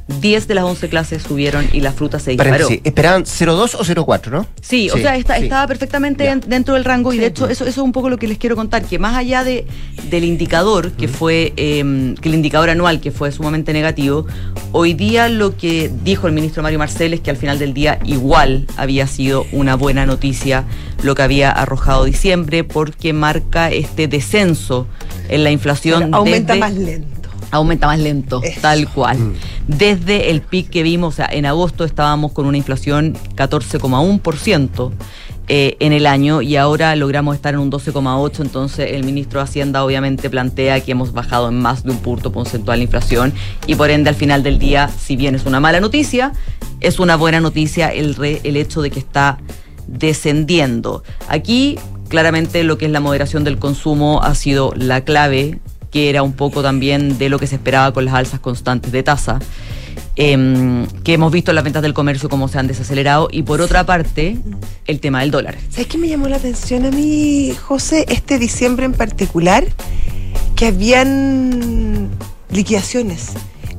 10 0.08 0.48
de 0.48 0.54
las 0.54 0.64
11 0.64 0.88
clases 0.88 1.22
subieron 1.22 1.66
y 1.72 1.80
la 1.80 1.92
fruta 1.92 2.18
se 2.18 2.30
disparó. 2.30 2.50
Paréntesis, 2.50 2.80
esperaban 2.82 3.24
02 3.26 3.74
o 3.74 4.04
04, 4.04 4.32
¿no? 4.32 4.46
Sí, 4.62 4.88
o 4.90 4.96
sea, 4.96 5.16
está- 5.16 5.36
sí. 5.36 5.44
estaba 5.44 5.66
perfectamente 5.66 6.26
en- 6.28 6.40
dentro 6.40 6.74
del 6.74 6.84
rango 6.84 7.12
y 7.12 7.18
de 7.18 7.26
hecho 7.26 7.46
eso, 7.48 7.64
eso 7.64 7.70
es 7.70 7.78
un 7.78 7.92
poco 7.92 8.08
lo 8.08 8.16
que 8.16 8.26
les 8.26 8.38
quiero 8.38 8.56
contar, 8.56 8.84
que 8.84 8.98
más 8.98 9.14
allá 9.16 9.44
de, 9.44 9.66
del 10.10 10.24
indicador, 10.24 10.92
que 10.92 11.08
fue 11.08 11.52
eh, 11.56 12.14
que 12.20 12.28
el 12.28 12.34
indicador 12.34 12.70
anual, 12.70 13.00
que 13.00 13.10
fue 13.10 13.30
sumamente 13.32 13.72
negativo, 13.72 14.26
hoy 14.72 14.94
día 14.94 15.28
lo 15.28 15.56
que 15.56 15.90
dijo 16.02 16.26
el 16.26 16.32
ministro 16.32 16.62
Mario 16.62 16.78
Marcel 16.78 17.12
es 17.12 17.20
que 17.20 17.30
al 17.30 17.36
final 17.36 17.58
del 17.58 17.74
día 17.74 17.98
igual 18.04 18.66
había 18.76 19.06
sido 19.06 19.44
una 19.52 19.74
buena 19.76 20.06
noticia 20.06 20.64
lo 21.02 21.14
que 21.14 21.22
había 21.22 21.50
arrojado 21.50 22.04
diciembre 22.04 22.64
porque 22.64 23.12
marca 23.12 23.70
este 23.70 24.08
descenso 24.08 24.86
en 25.28 25.44
la 25.44 25.50
inflación. 25.50 26.04
Pero 26.04 26.16
aumenta 26.16 26.54
desde- 26.54 26.60
más 26.60 26.74
lento. 26.74 27.17
Aumenta 27.50 27.86
más 27.86 27.98
lento, 27.98 28.40
Eso. 28.42 28.60
tal 28.60 28.88
cual. 28.88 29.34
Desde 29.66 30.30
el 30.30 30.40
pic 30.42 30.70
que 30.70 30.82
vimos, 30.82 31.14
o 31.14 31.16
sea, 31.16 31.28
en 31.30 31.46
agosto 31.46 31.84
estábamos 31.84 32.32
con 32.32 32.46
una 32.46 32.56
inflación 32.56 33.14
14,1% 33.36 34.92
eh, 35.50 35.76
en 35.80 35.92
el 35.94 36.06
año 36.06 36.42
y 36.42 36.56
ahora 36.56 36.94
logramos 36.94 37.34
estar 37.34 37.54
en 37.54 37.60
un 37.60 37.70
12,8%, 37.72 38.40
entonces 38.42 38.92
el 38.92 39.04
ministro 39.04 39.40
de 39.40 39.44
Hacienda 39.44 39.82
obviamente 39.82 40.28
plantea 40.28 40.80
que 40.80 40.92
hemos 40.92 41.12
bajado 41.12 41.48
en 41.48 41.58
más 41.58 41.84
de 41.84 41.90
un 41.92 41.98
punto 41.98 42.30
porcentual 42.32 42.78
la 42.80 42.84
inflación 42.84 43.32
y 43.66 43.74
por 43.74 43.90
ende 43.90 44.10
al 44.10 44.16
final 44.16 44.42
del 44.42 44.58
día, 44.58 44.88
si 44.88 45.16
bien 45.16 45.34
es 45.34 45.46
una 45.46 45.58
mala 45.58 45.80
noticia, 45.80 46.32
es 46.80 46.98
una 46.98 47.16
buena 47.16 47.40
noticia 47.40 47.88
el, 47.88 48.14
re- 48.14 48.40
el 48.44 48.56
hecho 48.58 48.82
de 48.82 48.90
que 48.90 48.98
está 48.98 49.38
descendiendo. 49.86 51.02
Aquí 51.28 51.78
claramente 52.08 52.62
lo 52.62 52.76
que 52.78 52.86
es 52.86 52.90
la 52.92 53.00
moderación 53.00 53.42
del 53.44 53.58
consumo 53.58 54.20
ha 54.22 54.34
sido 54.34 54.72
la 54.76 55.02
clave 55.02 55.58
que 55.90 56.10
era 56.10 56.22
un 56.22 56.32
poco 56.32 56.62
también 56.62 57.18
de 57.18 57.28
lo 57.28 57.38
que 57.38 57.46
se 57.46 57.54
esperaba 57.56 57.92
con 57.92 58.04
las 58.04 58.14
alzas 58.14 58.40
constantes 58.40 58.92
de 58.92 59.02
tasa, 59.02 59.38
em, 60.16 60.86
que 61.04 61.14
hemos 61.14 61.30
visto 61.32 61.50
en 61.50 61.54
las 61.56 61.64
ventas 61.64 61.82
del 61.82 61.94
comercio 61.94 62.28
cómo 62.28 62.48
se 62.48 62.58
han 62.58 62.66
desacelerado, 62.66 63.28
y 63.30 63.42
por 63.42 63.60
otra 63.60 63.84
parte, 63.86 64.36
el 64.86 65.00
tema 65.00 65.20
del 65.20 65.30
dólar. 65.30 65.56
¿Sabes 65.70 65.86
qué 65.86 65.96
me 65.98 66.08
llamó 66.08 66.28
la 66.28 66.36
atención 66.36 66.84
a 66.86 66.90
mí, 66.90 67.52
José? 67.62 68.04
Este 68.08 68.38
diciembre 68.38 68.84
en 68.86 68.92
particular, 68.94 69.64
que 70.56 70.66
habían 70.66 72.08
liquidaciones. 72.50 73.28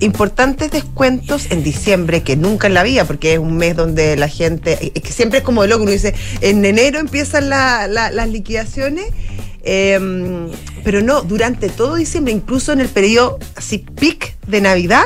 Importantes 0.02 0.72
descuentos 0.72 1.48
en 1.52 1.62
diciembre, 1.62 2.24
que 2.24 2.38
nunca 2.38 2.68
en 2.68 2.74
la 2.74 2.84
vida, 2.84 3.04
porque 3.04 3.34
es 3.34 3.40
un 3.40 3.58
mes 3.58 3.76
donde 3.76 4.16
la 4.16 4.30
gente, 4.30 4.78
que 4.94 5.12
siempre 5.12 5.40
es 5.40 5.44
como 5.44 5.62
de 5.64 5.68
loco, 5.68 5.84
uno 5.84 5.92
dice, 5.92 6.16
en 6.40 6.64
enero 6.64 7.00
empiezan 7.00 7.50
la- 7.50 7.88
las 7.88 8.30
liquidaciones, 8.30 9.06
eh, 9.64 10.50
pero 10.84 11.02
no, 11.02 11.22
durante 11.22 11.70
todo 11.70 11.96
diciembre, 11.96 12.34
incluso 12.34 12.72
en 12.74 12.82
el 12.82 12.90
periodo 12.90 13.40
así 13.56 13.80
peak 13.80 14.38
de 14.48 14.62
Navidad, 14.62 15.04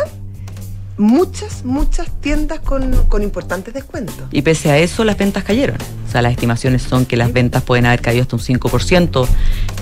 muchas, 0.97 1.65
muchas 1.65 2.09
tiendas 2.21 2.59
con, 2.59 3.05
con 3.07 3.23
importantes 3.23 3.73
descuentos. 3.73 4.15
Y 4.31 4.41
pese 4.41 4.71
a 4.71 4.77
eso, 4.77 5.03
las 5.03 5.17
ventas 5.17 5.43
cayeron. 5.43 5.77
O 6.07 6.11
sea, 6.11 6.21
las 6.21 6.31
estimaciones 6.33 6.83
son 6.83 7.05
que 7.05 7.17
las 7.17 7.33
ventas 7.33 7.63
pueden 7.63 7.85
haber 7.85 8.01
caído 8.01 8.23
hasta 8.23 8.35
un 8.35 8.41
5% 8.41 9.27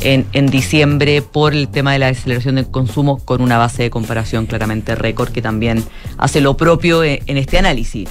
en, 0.02 0.26
en 0.34 0.48
diciembre 0.48 1.22
por 1.22 1.54
el 1.54 1.68
tema 1.68 1.94
de 1.94 2.00
la 2.00 2.08
desaceleración 2.08 2.56
del 2.56 2.68
consumo, 2.68 3.20
con 3.20 3.42
una 3.42 3.58
base 3.58 3.84
de 3.84 3.90
comparación 3.90 4.46
claramente 4.46 4.96
récord 4.96 5.30
que 5.30 5.42
también 5.42 5.84
hace 6.18 6.42
lo 6.42 6.56
propio 6.56 7.04
en, 7.04 7.20
en 7.28 7.38
este 7.38 7.58
análisis. 7.58 8.10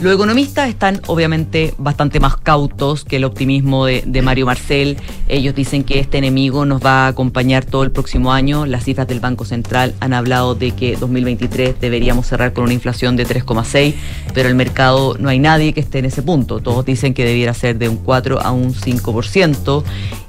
Los 0.00 0.12
economistas 0.12 0.68
están 0.68 1.00
obviamente 1.06 1.72
bastante 1.78 2.18
más 2.18 2.36
cautos 2.36 3.04
que 3.04 3.16
el 3.16 3.24
optimismo 3.24 3.86
de, 3.86 4.22
Mario 4.22 4.44
Marcel. 4.44 4.98
Ellos 5.28 5.54
dicen 5.54 5.84
que 5.84 6.00
este 6.00 6.18
enemigo 6.18 6.64
nos 6.64 6.84
va 6.84 7.06
a 7.06 7.08
acompañar 7.08 7.64
todo 7.64 7.84
el 7.84 7.92
próximo 7.92 8.32
año. 8.32 8.66
Las 8.66 8.84
cifras 8.84 9.06
del 9.06 9.20
Banco 9.20 9.44
Central 9.44 9.94
han 10.00 10.12
hablado 10.12 10.56
de 10.56 10.72
que 10.72 10.96
2023 10.96 11.80
deberíamos 11.80 12.26
cerrar 12.26 12.52
con 12.52 12.64
una 12.64 12.74
inflación 12.74 13.16
de 13.16 13.24
3,6, 13.24 13.94
pero 14.34 14.48
el 14.48 14.56
mercado 14.56 15.16
no 15.18 15.28
hay 15.28 15.38
nadie 15.38 15.72
que 15.72 15.80
esté 15.80 16.00
en 16.00 16.06
ese 16.06 16.22
punto. 16.22 16.60
Todos 16.60 16.84
dicen 16.84 17.14
que 17.14 17.24
debiera 17.24 17.54
ser 17.54 17.78
de 17.78 17.88
un 17.88 17.96
4 17.96 18.40
a 18.40 18.50
un 18.50 18.74
5% 18.74 19.84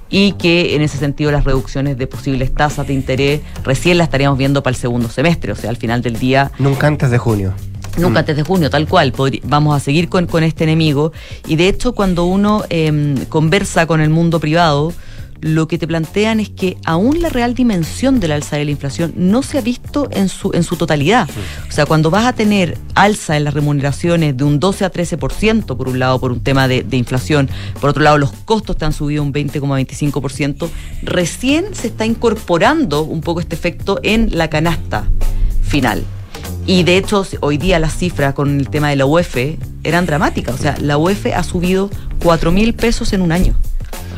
y 0.10 0.34
que 0.34 0.76
en 0.76 0.84
ese 0.84 0.98
sentido 0.98 1.32
las 1.32 1.44
reducciones 1.44 1.98
de 1.98 2.06
posibles 2.06 2.54
tasas 2.54 2.88
de 2.88 2.94
interés 2.94 3.42
recién 3.64 3.98
las 3.98 4.06
estaríamos 4.06 4.38
viendo 4.38 4.62
para 4.62 4.76
el 4.76 4.80
segundo 4.80 5.10
semestre, 5.10 5.52
o 5.52 5.56
sea, 5.56 5.72
al 5.72 5.78
final 5.78 6.04
del 6.04 6.20
día 6.20 6.52
Nunca 6.60 6.88
antes 6.88 7.10
de 7.10 7.18
junio. 7.18 7.54
Nunca 7.98 8.20
antes 8.20 8.36
de 8.36 8.44
junio, 8.44 8.70
tal 8.70 8.88
cual. 8.88 9.14
vamos 9.44 9.76
a 9.76 9.80
seguir 9.80 10.10
con, 10.10 10.28
con 10.28 10.44
este 10.44 10.64
enemigo. 10.64 11.14
Y 11.48 11.56
de 11.56 11.70
hecho, 11.70 11.94
cuando 11.94 12.26
uno 12.26 12.64
em, 12.70 13.26
conversa 13.26 13.88
con 13.88 14.02
el 14.02 14.10
mundo 14.10 14.40
privado, 14.40 14.94
lo 15.42 15.68
que 15.68 15.78
te 15.78 15.88
plantean 15.88 16.40
es 16.40 16.50
que 16.50 16.78
aún 16.86 17.22
la 17.22 17.30
real 17.30 17.54
dimensión 17.54 18.20
del 18.20 18.32
alza 18.32 18.58
de 18.58 18.66
la 18.66 18.72
inflación 18.72 19.14
no 19.16 19.44
se 19.44 19.58
ha 19.58 19.62
visto 19.62 20.08
en 20.12 20.28
su, 20.28 20.52
en 20.54 20.64
su 20.64 20.76
totalidad. 20.76 21.30
O 21.70 21.72
sea, 21.72 21.86
cuando 21.86 22.10
vas 22.10 22.26
a 22.26 22.34
tener 22.34 22.78
alza 22.96 23.38
en 23.38 23.44
las 23.44 23.54
remuneraciones 23.54 24.36
de 24.36 24.44
un 24.44 24.60
12 24.60 24.86
a 24.86 24.92
13%, 24.92 25.78
por 25.78 25.88
un 25.88 26.00
lado, 26.00 26.20
por 26.20 26.32
un 26.32 26.42
tema 26.42 26.68
de, 26.68 26.84
de 26.84 26.98
inflación, 26.98 27.50
por 27.80 27.92
otro 27.92 28.04
lado, 28.04 28.18
los 28.18 28.32
costos 28.32 28.78
te 28.78 28.86
han 28.86 28.94
subido 28.94 29.24
un 29.24 29.34
20,25%, 29.34 30.68
recién 31.04 31.76
se 31.76 31.88
está 31.88 32.06
incorporando 32.06 33.04
un 33.04 33.22
poco 33.22 33.40
este 33.40 33.56
efecto 33.56 34.00
en 34.04 34.38
la 34.38 34.50
canasta 34.50 35.08
final. 35.62 36.04
Y 36.66 36.84
de 36.84 36.98
hecho, 36.98 37.26
hoy 37.42 37.58
día 37.58 37.80
las 37.80 37.96
cifras 37.98 38.34
con 38.34 38.60
el 38.60 38.70
tema 38.70 38.90
de 38.90 38.96
la 38.96 39.06
UEF 39.06 39.36
eran 39.84 40.06
dramáticas. 40.06 40.56
O 40.56 40.58
sea, 40.58 40.76
la 40.80 40.98
UEF 40.98 41.28
ha 41.36 41.44
subido 41.44 41.90
4 42.24 42.52
mil 42.52 42.74
pesos 42.74 43.14
en 43.14 43.22
un 43.22 43.32
año. 43.32 43.56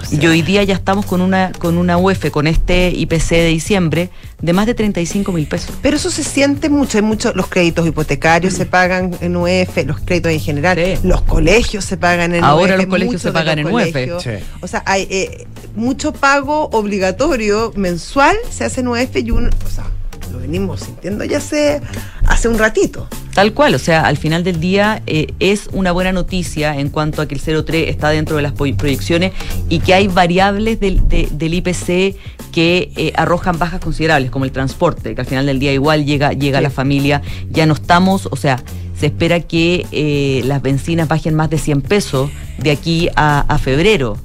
y 0.09 0.25
hoy 0.25 0.41
día 0.41 0.63
ya 0.63 0.75
estamos 0.75 1.05
con 1.05 1.19
una, 1.19 1.51
con 1.59 1.77
una 1.77 1.97
UEF, 1.97 2.31
con 2.31 2.47
este 2.47 2.91
IPC 2.95 3.29
de 3.31 3.47
diciembre, 3.47 4.09
de 4.41 4.53
más 4.53 4.65
de 4.65 4.73
35 4.73 5.33
mil 5.33 5.45
pesos. 5.47 5.75
Pero 5.81 5.97
eso 5.97 6.09
se 6.09 6.23
siente 6.23 6.69
mucho, 6.69 6.97
hay 6.97 7.01
muchos, 7.01 7.35
los 7.35 7.47
créditos 7.47 7.85
hipotecarios 7.85 8.53
se 8.53 8.65
pagan 8.65 9.17
en 9.19 9.35
UEF, 9.35 9.85
los 9.85 9.99
créditos 9.99 10.31
en 10.31 10.39
general, 10.39 10.77
Sí. 10.77 11.05
los 11.05 11.23
colegios 11.23 11.83
se 11.83 11.97
pagan 11.97 12.33
en 12.33 12.45
Ahora 12.45 12.75
UEF. 12.75 12.77
los 12.77 12.85
colegios 12.87 13.21
se 13.21 13.31
pagan 13.33 13.59
en 13.59 13.67
UEF. 13.67 13.91
colegios. 13.91 14.23
Sí. 14.23 14.29
O 14.61 14.67
sea, 14.67 14.81
hay 14.85 15.07
eh, 15.09 15.45
mucho 15.75 16.13
pago 16.13 16.69
obligatorio 16.71 17.73
mensual 17.75 18.37
se 18.49 18.63
hace 18.63 18.79
en 18.81 18.87
UEF 18.87 19.13
y 19.17 19.31
uno, 19.31 19.49
o 19.65 19.69
sea, 19.69 19.87
lo 20.31 20.39
venimos 20.39 20.81
sintiendo 20.81 21.23
ya 21.25 21.37
hace, 21.37 21.81
hace 22.25 22.47
un 22.47 22.57
ratito. 22.57 23.07
Tal 23.33 23.53
cual, 23.53 23.75
o 23.75 23.79
sea, 23.79 24.01
al 24.05 24.17
final 24.17 24.43
del 24.43 24.59
día 24.59 25.01
eh, 25.05 25.33
es 25.39 25.69
una 25.71 25.91
buena 25.91 26.11
noticia 26.11 26.77
en 26.79 26.89
cuanto 26.89 27.21
a 27.21 27.27
que 27.27 27.35
el 27.35 27.41
0,3 27.41 27.87
está 27.87 28.09
dentro 28.09 28.35
de 28.37 28.41
las 28.41 28.53
proyecciones 28.53 29.31
y 29.69 29.79
que 29.79 29.93
hay 29.93 30.07
variables 30.07 30.79
del, 30.79 31.07
de- 31.07 31.29
del 31.31 31.53
IPC 31.53 32.15
que 32.51 32.91
eh, 32.95 33.13
arrojan 33.15 33.59
bajas 33.59 33.79
considerables, 33.79 34.31
como 34.31 34.45
el 34.45 34.51
transporte, 34.51 35.13
que 35.13 35.21
al 35.21 35.27
final 35.27 35.45
del 35.45 35.59
día 35.59 35.71
igual 35.73 36.05
llega, 36.05 36.33
llega 36.33 36.57
a 36.57 36.61
la 36.61 36.71
familia. 36.71 37.21
Ya 37.51 37.65
no 37.67 37.73
estamos, 37.75 38.27
o 38.31 38.35
sea, 38.35 38.63
se 38.99 39.05
espera 39.07 39.39
que 39.41 39.85
eh, 39.91 40.41
las 40.45 40.61
bencinas 40.63 41.07
bajen 41.07 41.35
más 41.35 41.51
de 41.51 41.59
100 41.59 41.81
pesos 41.83 42.31
de 42.57 42.71
aquí 42.71 43.09
a, 43.15 43.41
a 43.41 43.57
febrero. 43.59 44.17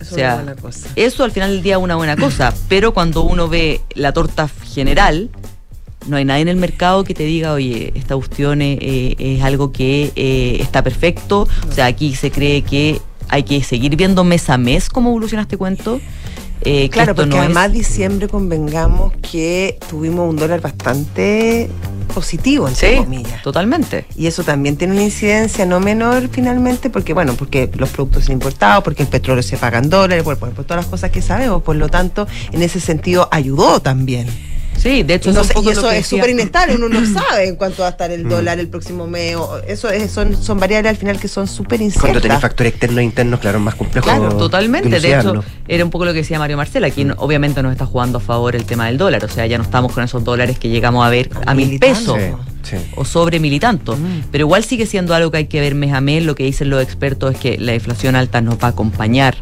Eso 0.00 0.14
o 0.14 0.18
sea, 0.18 0.28
es 0.28 0.34
una 0.34 0.44
buena 0.44 0.62
cosa. 0.62 0.88
eso 0.96 1.24
al 1.24 1.30
final 1.30 1.50
del 1.50 1.62
día 1.62 1.76
es 1.76 1.82
una 1.82 1.96
buena 1.96 2.16
cosa, 2.16 2.54
pero 2.68 2.92
cuando 2.94 3.22
uno 3.22 3.48
ve 3.48 3.80
la 3.94 4.12
torta 4.12 4.48
general, 4.72 5.30
no 6.06 6.16
hay 6.16 6.24
nadie 6.24 6.42
en 6.42 6.48
el 6.48 6.56
mercado 6.56 7.04
que 7.04 7.14
te 7.14 7.24
diga, 7.24 7.52
oye, 7.52 7.92
esta 7.94 8.14
cuestión 8.16 8.60
eh, 8.62 8.78
eh, 8.80 9.36
es 9.38 9.42
algo 9.42 9.72
que 9.72 10.12
eh, 10.16 10.58
está 10.60 10.82
perfecto. 10.82 11.48
O 11.68 11.72
sea, 11.72 11.86
aquí 11.86 12.14
se 12.14 12.30
cree 12.30 12.62
que 12.62 13.00
hay 13.28 13.42
que 13.42 13.62
seguir 13.62 13.96
viendo 13.96 14.22
mes 14.24 14.50
a 14.50 14.58
mes 14.58 14.88
cómo 14.88 15.10
evoluciona 15.10 15.42
este 15.42 15.56
cuento. 15.56 16.00
Eh, 16.66 16.88
Claro, 16.90 17.14
porque 17.14 17.30
no 17.30 17.36
es- 17.36 17.42
además 17.44 17.72
diciembre 17.72 18.28
convengamos 18.28 19.12
que 19.30 19.78
tuvimos 19.90 20.30
un 20.30 20.36
dólar 20.36 20.60
bastante 20.60 21.68
positivo, 22.14 22.68
entre 22.68 22.90
Sí, 22.92 22.96
comillas. 23.02 23.42
totalmente. 23.42 24.06
Y 24.16 24.26
eso 24.28 24.44
también 24.44 24.76
tiene 24.76 24.94
una 24.94 25.02
incidencia 25.02 25.66
no 25.66 25.80
menor 25.80 26.28
finalmente, 26.30 26.88
porque 26.90 27.12
bueno, 27.12 27.34
porque 27.34 27.68
los 27.76 27.90
productos 27.90 28.24
son 28.26 28.34
importados, 28.34 28.82
porque 28.84 29.02
el 29.02 29.08
petróleo 29.08 29.42
se 29.42 29.56
paga 29.56 29.78
en 29.78 29.90
dólares, 29.90 30.22
por, 30.22 30.38
por- 30.38 30.50
por 30.52 30.64
todas 30.64 30.84
las 30.84 30.90
cosas 30.90 31.10
que 31.10 31.20
sabemos. 31.22 31.62
Por 31.62 31.76
lo 31.76 31.88
tanto, 31.88 32.26
en 32.52 32.62
ese 32.62 32.78
sentido 32.80 33.28
ayudó 33.30 33.80
también. 33.80 34.28
Sí, 34.84 35.02
de 35.02 35.14
hecho, 35.14 35.30
Y, 35.30 35.32
no 35.32 35.40
es 35.40 35.46
un 35.46 35.48
sé- 35.48 35.54
poco 35.54 35.70
y 35.70 35.74
lo 35.74 35.80
eso 35.80 35.88
que 35.90 35.98
es 35.98 36.06
súper 36.06 36.30
inestable, 36.30 36.76
uno 36.76 36.88
no 36.88 37.00
sabe 37.12 37.48
en 37.48 37.56
cuánto 37.56 37.82
va 37.82 37.88
a 37.88 37.90
estar 37.90 38.10
el 38.12 38.28
dólar 38.28 38.58
el 38.60 38.68
próximo 38.68 39.06
mes. 39.08 39.34
o- 39.34 39.58
Eso 39.66 39.88
es- 39.90 40.12
son, 40.12 40.36
son 40.40 40.60
variables 40.60 40.90
al 40.90 40.96
final 40.96 41.18
que 41.18 41.26
son 41.26 41.48
súper 41.48 41.78
Cuando 41.80 41.90
tenés 41.94 42.14
inciertas. 42.14 42.40
factores 42.42 42.72
externos 42.74 42.98
e 42.98 43.02
internos, 43.04 43.40
claro, 43.40 43.58
es 43.58 43.64
más 43.64 43.74
complejo. 43.74 44.04
Claro, 44.04 44.36
totalmente. 44.36 45.00
De 45.00 45.18
hecho, 45.18 45.42
era 45.66 45.84
un 45.84 45.90
poco 45.90 46.04
lo 46.04 46.12
que 46.12 46.18
decía 46.18 46.38
Mario 46.38 46.56
Marcela. 46.58 46.86
Aquí 46.86 47.02
no- 47.04 47.14
obviamente 47.18 47.62
nos 47.62 47.72
está 47.72 47.86
jugando 47.86 48.18
a 48.18 48.20
favor 48.20 48.54
el 48.54 48.64
tema 48.66 48.86
del 48.86 48.98
dólar. 48.98 49.24
O 49.24 49.28
sea, 49.28 49.46
ya 49.46 49.56
no 49.58 49.64
estamos 49.64 49.90
con 49.92 50.04
esos 50.04 50.22
dólares 50.22 50.58
que 50.58 50.68
llegamos 50.68 51.04
a 51.04 51.08
ver 51.08 51.30
a 51.46 51.54
mil 51.54 51.78
pesos. 51.78 52.18
Sí, 52.62 52.76
sí. 52.76 52.76
o 52.96 53.04
sobre 53.06 53.40
mil 53.40 53.52
y 53.52 53.60
tanto. 53.60 53.96
Pero 54.30 54.44
igual 54.44 54.64
sigue 54.64 54.84
siendo 54.86 55.14
algo 55.14 55.30
que 55.30 55.38
hay 55.38 55.46
que 55.46 55.60
ver 55.60 55.74
mes 55.74 55.92
a 55.94 56.00
mes. 56.02 56.24
Lo 56.24 56.34
que 56.34 56.44
dicen 56.44 56.68
los 56.70 56.82
expertos 56.82 57.34
es 57.34 57.40
que 57.40 57.56
la 57.58 57.74
inflación 57.74 58.16
alta 58.16 58.40
nos 58.42 58.56
va 58.56 58.66
a 58.68 58.70
acompañar. 58.70 59.36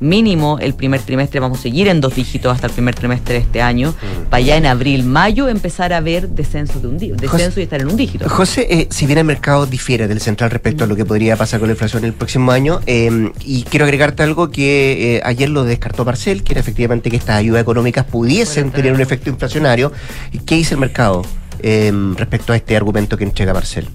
Mínimo 0.00 0.58
el 0.60 0.74
primer 0.74 1.00
trimestre, 1.00 1.40
vamos 1.40 1.58
a 1.58 1.62
seguir 1.62 1.88
en 1.88 2.00
dos 2.00 2.14
dígitos 2.14 2.54
hasta 2.54 2.68
el 2.68 2.72
primer 2.72 2.94
trimestre 2.94 3.34
de 3.34 3.40
este 3.40 3.62
año. 3.62 3.94
Para 4.30 4.40
ya 4.40 4.56
en 4.56 4.66
abril, 4.66 5.04
mayo 5.04 5.48
empezar 5.48 5.92
a 5.92 6.00
ver 6.00 6.28
descenso, 6.28 6.78
de 6.78 6.88
un 6.88 6.98
descenso 6.98 7.58
y 7.58 7.64
estar 7.64 7.80
en 7.80 7.88
un 7.88 7.96
dígito. 7.96 8.28
José, 8.28 8.66
eh, 8.70 8.86
si 8.90 9.06
bien 9.06 9.18
el 9.18 9.24
mercado 9.24 9.66
difiere 9.66 10.06
del 10.06 10.20
central 10.20 10.50
respecto 10.50 10.84
a 10.84 10.86
lo 10.86 10.94
que 10.94 11.04
podría 11.04 11.36
pasar 11.36 11.58
con 11.58 11.68
la 11.68 11.72
inflación 11.72 12.04
el 12.04 12.12
próximo 12.12 12.52
año, 12.52 12.80
eh, 12.86 13.32
y 13.44 13.64
quiero 13.64 13.84
agregarte 13.86 14.22
algo 14.22 14.50
que 14.50 15.16
eh, 15.16 15.20
ayer 15.24 15.48
lo 15.48 15.64
descartó 15.64 16.04
Marcel, 16.04 16.42
que 16.44 16.52
era 16.52 16.60
efectivamente 16.60 17.10
que 17.10 17.16
estas 17.16 17.36
ayudas 17.36 17.62
económicas 17.62 18.04
pudiesen 18.04 18.70
tener 18.70 18.92
un 18.92 19.00
efecto 19.00 19.30
inflacionario. 19.30 19.92
¿Y 20.32 20.38
¿Qué 20.38 20.54
dice 20.54 20.74
el 20.74 20.80
mercado 20.80 21.24
eh, 21.60 21.92
respecto 22.16 22.52
a 22.52 22.56
este 22.56 22.76
argumento 22.76 23.16
que 23.16 23.24
entrega 23.24 23.52
Marcel? 23.52 23.88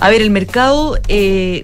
A 0.00 0.10
ver, 0.10 0.22
el 0.22 0.30
mercado 0.30 0.98
eh, 1.08 1.62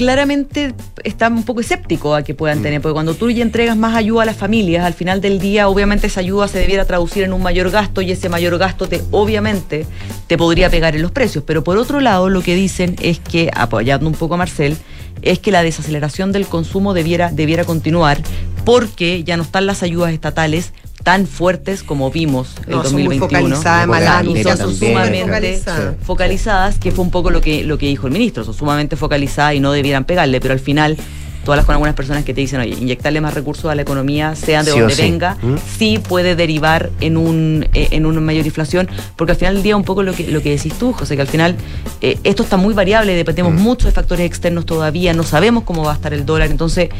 claramente 0.00 0.72
está 1.04 1.28
un 1.28 1.42
poco 1.42 1.60
escéptico 1.60 2.14
a 2.14 2.22
que 2.22 2.32
puedan 2.32 2.62
tener, 2.62 2.80
porque 2.80 2.94
cuando 2.94 3.12
tú 3.12 3.30
ya 3.30 3.42
entregas 3.42 3.76
más 3.76 3.94
ayuda 3.94 4.22
a 4.22 4.24
las 4.24 4.36
familias, 4.38 4.86
al 4.86 4.94
final 4.94 5.20
del 5.20 5.38
día, 5.38 5.68
obviamente 5.68 6.06
esa 6.06 6.20
ayuda 6.20 6.48
se 6.48 6.58
debiera 6.58 6.86
traducir 6.86 7.22
en 7.22 7.34
un 7.34 7.42
mayor 7.42 7.68
gasto 7.68 8.00
y 8.00 8.10
ese 8.10 8.30
mayor 8.30 8.56
gasto 8.56 8.88
te, 8.88 9.02
obviamente, 9.10 9.84
te 10.26 10.38
podría 10.38 10.70
pegar 10.70 10.96
en 10.96 11.02
los 11.02 11.10
precios. 11.10 11.44
Pero 11.46 11.62
por 11.62 11.76
otro 11.76 12.00
lado, 12.00 12.30
lo 12.30 12.40
que 12.40 12.54
dicen 12.54 12.96
es 13.02 13.18
que, 13.18 13.50
apoyando 13.54 14.06
un 14.06 14.14
poco 14.14 14.36
a 14.36 14.38
Marcel, 14.38 14.74
es 15.20 15.38
que 15.38 15.50
la 15.50 15.62
desaceleración 15.62 16.32
del 16.32 16.46
consumo 16.46 16.94
debiera, 16.94 17.30
debiera 17.30 17.66
continuar 17.66 18.22
porque 18.64 19.22
ya 19.22 19.36
no 19.36 19.42
están 19.42 19.66
las 19.66 19.82
ayudas 19.82 20.14
estatales 20.14 20.72
tan 21.02 21.26
fuertes 21.26 21.82
como 21.82 22.10
vimos 22.10 22.54
el 22.66 22.76
No, 22.76 22.82
son 22.84 22.92
muy 22.92 23.02
2021 23.04 23.56
focalizadas, 23.56 23.86
Como 23.86 23.94
la 23.94 24.00
malas 24.00 24.24
bandera 24.26 24.56
son 24.56 24.70
también. 24.70 24.92
sumamente 24.92 25.24
Focalizadas. 25.24 25.94
focalizadas, 26.04 26.78
que 26.78 26.90
fue 26.92 27.04
un 27.04 27.10
poco 27.10 27.30
lo 27.30 27.40
que, 27.40 27.64
lo 27.64 27.78
que 27.78 27.86
dijo 27.86 28.06
el 28.06 28.12
ministro, 28.12 28.44
son 28.44 28.54
sumamente 28.54 28.96
focalizadas 28.96 29.54
y 29.54 29.60
no 29.60 29.72
debieran 29.72 30.04
pegarle, 30.04 30.40
pero 30.40 30.52
al 30.52 30.60
final, 30.60 30.96
tú 31.44 31.52
hablas 31.52 31.64
con 31.64 31.72
algunas 31.72 31.94
personas 31.94 32.22
que 32.24 32.34
te 32.34 32.42
dicen, 32.42 32.60
oye, 32.60 32.76
inyectarle 32.78 33.20
más 33.22 33.32
recursos 33.32 33.70
a 33.70 33.74
la 33.74 33.80
economía, 33.80 34.36
sean 34.36 34.64
de 34.66 34.72
Sí 34.72 34.78
donde 34.78 34.94
sí. 34.94 35.02
venga, 35.02 35.38
¿Mm? 35.40 35.54
sí 35.78 35.98
puede 36.06 36.36
derivar 36.36 36.90
en 37.00 37.16
un 37.16 37.66
eh, 37.72 37.88
en 37.92 38.04
una 38.04 38.20
mayor 38.20 38.44
inflación, 38.44 38.86
porque 39.16 39.32
al 39.32 39.38
final 39.38 39.54
del 39.54 39.62
día 39.62 39.76
un 39.76 39.84
poco 39.84 40.02
lo 40.02 40.12
que, 40.12 40.28
lo 40.28 40.42
que 40.42 40.50
decís 40.50 40.74
tú, 40.74 40.92
José, 40.92 41.16
que 41.16 41.22
al 41.22 41.28
final 41.28 41.56
eh, 42.02 42.18
esto 42.24 42.42
está 42.42 42.58
muy 42.58 42.74
variable, 42.74 43.14
dependemos 43.14 43.54
Mm. 43.54 43.56
mucho 43.62 43.86
de 43.86 43.92
factores 43.92 44.26
externos 44.26 44.66
todavía, 44.66 45.14
no 45.14 45.22
sabemos 45.22 45.64
cómo 45.64 45.82
va 45.82 45.92
a 45.92 45.94
estar 45.94 46.12
el 46.12 46.26
dólar, 46.26 46.50
entonces 46.50 46.90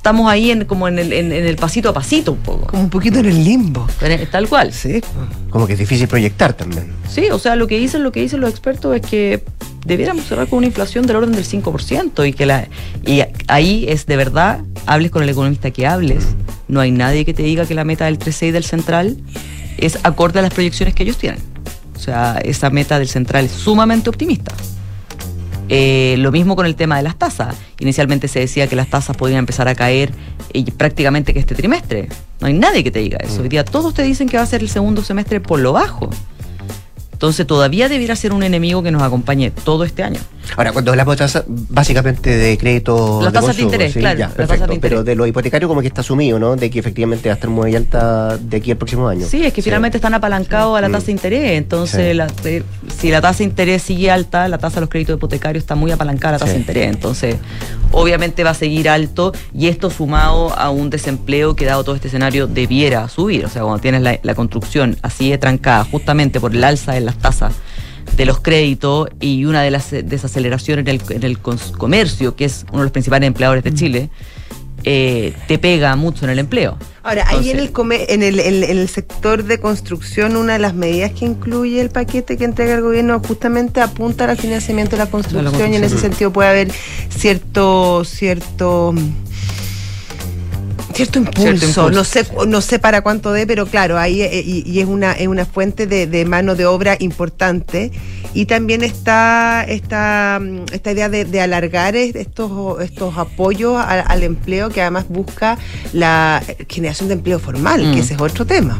estamos 0.00 0.30
ahí 0.30 0.50
en, 0.50 0.64
como 0.64 0.88
en 0.88 0.98
el, 0.98 1.12
en- 1.12 1.30
en 1.30 1.44
el 1.46 1.56
pasito 1.56 1.90
a 1.90 1.92
pasito 1.92 2.32
un 2.32 2.38
poco, 2.38 2.68
Como 2.68 2.82
un 2.84 2.88
poquito 2.88 3.18
en 3.18 3.26
el 3.26 3.44
limbo. 3.44 3.86
tal 4.32 4.48
cual. 4.48 4.72
Sí. 4.72 5.02
Como 5.50 5.66
que 5.66 5.74
es 5.74 5.78
difícil 5.78 6.08
proyectar 6.08 6.54
también. 6.54 6.90
Sí, 7.06 7.26
o 7.30 7.38
sea, 7.38 7.54
lo 7.54 7.66
que 7.66 7.78
dicen, 7.78 8.02
lo 8.02 8.10
que 8.10 8.20
dicen 8.22 8.40
los 8.40 8.48
expertos 8.48 8.96
es 8.96 9.02
que 9.02 9.44
debiéramos 9.84 10.24
cerrar 10.24 10.46
con 10.48 10.56
una 10.58 10.68
inflación 10.68 11.06
del 11.06 11.16
orden 11.16 11.32
del 11.32 11.44
5% 11.44 12.26
y 12.26 12.32
que 12.32 12.46
la 12.46 12.66
y 13.06 13.20
ahí 13.46 13.84
es 13.88 14.06
de 14.06 14.16
verdad, 14.16 14.60
hables 14.86 15.10
con 15.10 15.22
el 15.22 15.28
economista 15.28 15.70
que 15.70 15.86
hables, 15.86 16.24
no 16.68 16.80
hay 16.80 16.92
nadie 16.92 17.26
que 17.26 17.34
te 17.34 17.42
diga 17.42 17.66
que 17.66 17.74
la 17.74 17.84
meta 17.84 18.06
del 18.06 18.18
3.6 18.18 18.52
del 18.52 18.64
central 18.64 19.18
es 19.76 19.98
acorde 20.02 20.38
a 20.38 20.42
las 20.42 20.54
proyecciones 20.54 20.94
que 20.94 21.02
ellos 21.02 21.18
tienen. 21.18 21.40
O 21.94 21.98
sea, 21.98 22.38
esa 22.42 22.70
meta 22.70 22.98
del 22.98 23.08
central 23.08 23.44
es 23.44 23.52
sumamente 23.52 24.08
optimista. 24.08 24.54
Eh, 25.72 26.16
lo 26.18 26.32
mismo 26.32 26.56
con 26.56 26.66
el 26.66 26.74
tema 26.74 26.96
de 26.96 27.04
las 27.04 27.16
tasas. 27.16 27.56
Inicialmente 27.78 28.26
se 28.26 28.40
decía 28.40 28.66
que 28.66 28.74
las 28.74 28.88
tasas 28.88 29.16
podían 29.16 29.38
empezar 29.38 29.68
a 29.68 29.76
caer 29.76 30.12
eh, 30.52 30.64
prácticamente 30.72 31.32
que 31.32 31.38
este 31.38 31.54
trimestre. 31.54 32.08
No 32.40 32.48
hay 32.48 32.54
nadie 32.54 32.82
que 32.82 32.90
te 32.90 32.98
diga 32.98 33.18
eso. 33.18 33.42
Hoy 33.42 33.48
día 33.48 33.64
todos 33.64 33.94
te 33.94 34.02
dicen 34.02 34.28
que 34.28 34.36
va 34.36 34.42
a 34.42 34.46
ser 34.46 34.62
el 34.62 34.68
segundo 34.68 35.02
semestre 35.02 35.40
por 35.40 35.60
lo 35.60 35.72
bajo. 35.72 36.10
Entonces 37.20 37.46
todavía 37.46 37.90
debiera 37.90 38.16
ser 38.16 38.32
un 38.32 38.42
enemigo 38.42 38.82
que 38.82 38.90
nos 38.90 39.02
acompañe 39.02 39.50
todo 39.50 39.84
este 39.84 40.02
año. 40.02 40.18
Ahora, 40.56 40.72
cuando 40.72 40.90
hablamos 40.90 41.16
de 41.16 41.18
tasas, 41.18 41.44
básicamente 41.46 42.34
de 42.34 42.56
crédito. 42.56 43.20
Las 43.22 43.30
tasas 43.34 43.48
de 43.56 43.62
consumo, 43.62 43.66
interés, 43.74 43.92
claro, 43.92 44.18
ya, 44.18 44.26
las 44.28 44.34
tasas 44.36 44.46
perfecto. 44.48 44.66
de 44.68 44.74
interés. 44.76 44.90
Pero 44.90 45.04
de 45.04 45.14
lo 45.16 45.26
hipotecario, 45.26 45.68
como 45.68 45.82
que 45.82 45.88
está 45.88 46.00
asumido, 46.00 46.38
¿no? 46.38 46.56
De 46.56 46.70
que 46.70 46.78
efectivamente 46.78 47.28
va 47.28 47.34
a 47.34 47.36
estar 47.36 47.50
muy 47.50 47.76
alta 47.76 48.38
de 48.38 48.56
aquí 48.56 48.70
al 48.70 48.78
próximo 48.78 49.06
año. 49.06 49.26
Sí, 49.28 49.44
es 49.44 49.52
que 49.52 49.60
finalmente 49.60 49.98
están 49.98 50.14
apalancados 50.14 50.78
a 50.78 50.80
la 50.80 50.88
tasa 50.88 51.06
de 51.06 51.12
interés. 51.12 51.58
Entonces, 51.58 52.16
la- 52.16 52.26
eh, 52.44 52.62
si 52.98 53.10
la 53.10 53.20
tasa 53.20 53.38
de 53.40 53.44
interés 53.44 53.82
sigue 53.82 54.10
alta, 54.10 54.48
la 54.48 54.56
tasa 54.56 54.76
de 54.76 54.80
los 54.80 54.88
créditos 54.88 55.16
hipotecarios 55.18 55.62
está 55.62 55.74
muy 55.74 55.90
apalancada 55.92 56.30
a 56.30 56.32
la 56.32 56.38
tasa 56.38 56.52
de 56.54 56.58
interés. 56.58 56.88
Entonces, 56.88 57.36
obviamente 57.92 58.44
va 58.44 58.50
a 58.50 58.54
seguir 58.54 58.88
alto 58.88 59.32
y 59.52 59.68
esto 59.68 59.90
sumado 59.90 60.58
a 60.58 60.70
un 60.70 60.88
desempleo 60.88 61.54
que 61.54 61.66
dado 61.66 61.84
todo 61.84 61.94
este 61.96 62.08
escenario 62.08 62.46
debiera 62.46 63.06
subir. 63.10 63.44
O 63.44 63.48
sea, 63.50 63.60
cuando 63.62 63.80
tienes 63.80 64.00
la, 64.00 64.18
la 64.22 64.34
construcción 64.34 64.96
así 65.02 65.30
de 65.30 65.36
trancada 65.36 65.84
justamente 65.84 66.40
por 66.40 66.54
el 66.56 66.64
alza 66.64 66.96
en 66.96 67.09
las 67.12 67.18
tasas 67.22 67.54
de 68.16 68.24
los 68.26 68.40
créditos 68.40 69.08
y 69.20 69.44
una 69.44 69.62
de 69.62 69.70
las 69.70 69.92
eh, 69.92 70.02
desaceleraciones 70.02 70.86
en 70.86 70.88
el, 70.88 71.02
en 71.10 71.22
el 71.22 71.38
comercio, 71.38 72.34
que 72.36 72.44
es 72.46 72.64
uno 72.70 72.78
de 72.80 72.84
los 72.84 72.92
principales 72.92 73.26
empleadores 73.26 73.62
Mm. 73.64 73.68
de 73.68 73.74
Chile, 73.74 74.10
eh, 74.82 75.34
te 75.46 75.58
pega 75.58 75.94
mucho 75.94 76.24
en 76.24 76.30
el 76.30 76.38
empleo. 76.38 76.78
Ahora, 77.02 77.24
ahí 77.28 77.50
en 77.50 77.58
el, 77.58 77.70
come- 77.70 78.06
en, 78.08 78.22
el, 78.22 78.40
en- 78.40 78.64
en 78.64 78.78
el 78.78 78.88
sector 78.88 79.44
de 79.44 79.58
construcción, 79.60 80.36
una 80.36 80.54
de 80.54 80.58
las 80.58 80.74
medidas 80.74 81.12
que 81.12 81.26
incluye 81.26 81.80
el 81.80 81.90
paquete 81.90 82.38
que 82.38 82.44
entrega 82.44 82.74
el 82.74 82.80
gobierno 82.82 83.20
justamente 83.20 83.80
apunta 83.82 84.24
al 84.24 84.38
financiamiento 84.38 84.96
de 84.96 85.04
la 85.04 85.10
construcción, 85.10 85.72
y 85.72 85.76
en 85.76 85.84
ese 85.84 85.98
sentido 85.98 86.32
puede 86.32 86.48
haber 86.48 86.72
cierto, 87.10 88.04
cierto 88.04 88.94
cierto 90.94 91.18
impulso, 91.18 91.42
Cierto 91.42 91.66
impulso, 91.66 91.90
no 91.90 92.04
sé 92.04 92.26
no 92.48 92.60
sé 92.60 92.78
para 92.78 93.00
cuánto 93.02 93.32
dé, 93.32 93.46
pero 93.46 93.66
claro, 93.66 93.98
ahí 93.98 94.22
eh, 94.22 94.42
y, 94.44 94.68
y 94.70 94.80
es 94.80 94.86
una 94.86 95.12
es 95.12 95.28
una 95.28 95.44
fuente 95.46 95.86
de, 95.86 96.06
de 96.06 96.24
mano 96.24 96.54
de 96.56 96.66
obra 96.66 96.96
importante 97.00 97.90
y 98.34 98.46
también 98.46 98.82
está 98.84 99.64
esta, 99.66 100.38
mm, 100.40 100.64
esta 100.72 100.92
idea 100.92 101.08
de, 101.08 101.24
de 101.24 101.40
alargar 101.40 101.96
es- 101.96 102.14
estos 102.14 102.80
estos 102.82 103.16
apoyos 103.18 103.76
al 103.84 104.22
empleo 104.22 104.68
que 104.70 104.80
además 104.82 105.06
busca 105.08 105.58
la 105.92 106.42
generación 106.68 107.08
de 107.08 107.14
empleo 107.14 107.38
formal, 107.38 107.80
Mm. 107.86 107.94
que 107.94 108.00
ese 108.00 108.14
es 108.14 108.20
otro 108.20 108.44
tema. 108.46 108.78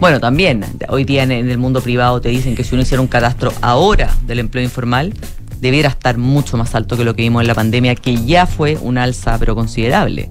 Bueno, 0.00 0.18
también, 0.18 0.64
hoy 0.88 1.04
día 1.04 1.22
en, 1.24 1.30
en 1.32 1.50
el 1.50 1.58
mundo 1.58 1.82
privado 1.82 2.20
te 2.20 2.30
dicen 2.30 2.54
que 2.54 2.64
si 2.64 2.74
uno 2.74 2.82
hiciera 2.82 3.02
un 3.02 3.06
cadastro 3.08 3.52
ahora 3.60 4.14
del 4.26 4.38
empleo 4.38 4.64
informal, 4.64 5.12
debiera 5.60 5.90
estar 5.90 6.16
mucho 6.16 6.56
más 6.56 6.74
alto 6.74 6.96
que 6.96 7.04
lo 7.04 7.14
que 7.14 7.20
vimos 7.22 7.42
en 7.42 7.48
la 7.48 7.54
pandemia, 7.54 7.94
que 7.96 8.16
ya 8.24 8.46
fue 8.46 8.78
un 8.80 8.96
alza 8.96 9.36
pero 9.38 9.54
considerable. 9.54 10.30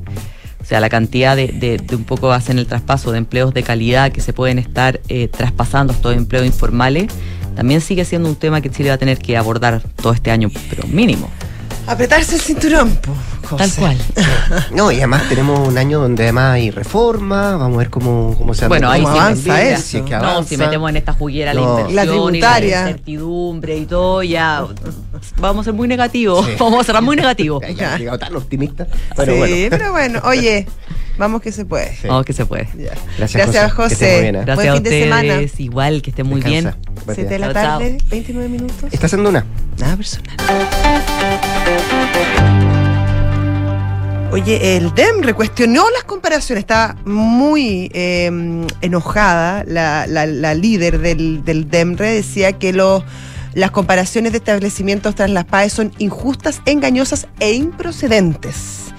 Sea, 0.69 0.79
la 0.79 0.89
cantidad 0.89 1.35
de, 1.35 1.47
de- 1.47 1.95
un 1.95 2.03
poco 2.03 2.31
hacen 2.31 2.59
el 2.59 2.67
traspaso 2.67 3.11
de 3.11 3.17
empleos 3.17 3.55
de 3.55 3.63
calidad 3.63 4.11
que 4.11 4.21
se 4.21 4.33
pueden 4.33 4.59
estar 4.59 5.01
eh, 5.09 5.27
traspasando 5.27 5.93
estos 5.93 6.15
empleos 6.15 6.45
informales, 6.45 7.07
también 7.55 7.81
sigue 7.81 8.05
siendo 8.05 8.29
un 8.29 8.35
tema 8.35 8.61
que 8.61 8.69
Chile 8.69 8.89
va 8.89 8.95
a 8.95 8.97
tener 8.99 9.17
que 9.17 9.35
abordar 9.35 9.81
todo 9.95 10.13
este 10.13 10.29
año, 10.29 10.51
pero 10.69 10.85
mínimo. 10.87 11.27
Apretarse 11.89 12.35
el 12.35 12.41
cinturón, 12.41 12.95
po, 12.97 13.13
José. 13.47 13.57
Tal 13.57 13.71
cual. 13.79 13.97
No, 14.75 14.91
y 14.91 14.97
además 14.97 15.23
tenemos 15.27 15.67
un 15.67 15.75
año 15.77 15.99
donde 15.99 16.21
además 16.23 16.53
hay 16.53 16.69
reforma, 16.69 17.57
vamos 17.57 17.75
a 17.75 17.79
ver 17.79 17.89
cómo, 17.89 18.35
cómo 18.37 18.53
se 18.53 18.67
Bueno, 18.67 18.91
ahí 18.91 19.01
¿Cómo 19.01 19.15
sí 19.15 19.19
avanza 19.19 19.61
eso? 19.63 19.81
si 19.81 19.97
es 19.97 20.03
que 20.03 20.11
No, 20.11 20.17
avanza. 20.17 20.49
si 20.49 20.57
metemos 20.57 20.87
en 20.91 20.97
esta 20.97 21.13
juguera 21.13 21.53
No. 21.55 21.79
la 21.79 21.83
La 21.89 22.03
inversión 22.03 22.35
y 22.35 22.41
la 22.41 22.59
incertidumbre 22.59 23.77
y 23.77 23.85
todo, 23.87 24.21
ya 24.21 24.65
vamos 25.37 25.63
a 25.63 25.65
ser 25.65 25.73
muy 25.73 25.87
negativos. 25.87 26.45
Sí. 26.45 26.51
Vamos 26.59 26.81
a 26.81 26.83
cerrar 26.83 27.01
muy 27.01 27.15
negativos. 27.15 27.63
Ay, 27.67 27.73
ya, 27.73 27.97
llegado 27.97 28.19
tan 28.19 28.35
optimista. 28.35 28.85
Pero 29.15 29.33
sí, 29.33 29.37
bueno. 29.39 29.67
pero 29.71 29.91
bueno, 29.91 30.21
oye, 30.25 30.67
vamos 31.17 31.41
que 31.41 31.51
se 31.51 31.65
puede. 31.65 31.95
Sí. 31.95 32.07
Vamos 32.07 32.23
que 32.25 32.33
se 32.33 32.45
puede. 32.45 32.65
Ya. 32.77 32.91
Gracias, 33.17 33.33
Gracias, 33.45 33.73
José. 33.73 33.95
José. 33.95 34.21
bien, 34.21 34.35
¿eh? 34.35 34.41
Gracias 34.45 34.55
Buen 34.57 34.69
a 34.69 34.73
fin 34.75 34.83
de 34.83 35.03
semana. 35.03 35.41
Igual, 35.57 36.01
que 36.03 36.09
estén 36.11 36.27
muy 36.27 36.39
Descansa. 36.41 36.77
bien. 36.77 36.95
Buen 37.05 37.15
Siete 37.15 37.29
de 37.31 37.37
día. 37.37 37.47
la 37.47 37.53
tarde, 37.53 37.97
29 38.09 38.47
minutos. 38.49 38.75
¿Estás 38.91 39.05
haciendo 39.05 39.29
una? 39.31 39.43
Nada 39.79 39.97
personal. 39.97 40.35
Oye, 44.31 44.77
el 44.77 44.93
DEM 44.93 45.23
recuestionó 45.23 45.89
las 45.89 46.03
comparaciones, 46.03 46.61
está 46.61 46.95
muy 47.03 47.89
eh, 47.93 48.29
enojada 48.81 49.63
la, 49.65 50.53
líder 50.53 50.99
del, 50.99 51.69
DEMRE, 51.69 52.13
decía 52.13 52.53
que 52.53 52.71
los, 52.71 53.03
las 53.55 53.71
comparaciones 53.71 54.31
de 54.31 54.37
establecimientos 54.37 55.15
tras 55.15 55.31
las 55.31 55.45
PAE 55.45 55.71
son 55.71 55.91
injustas, 55.97 56.61
engañosas 56.65 57.27
e 57.39 57.53
improcedentes. 57.53 58.93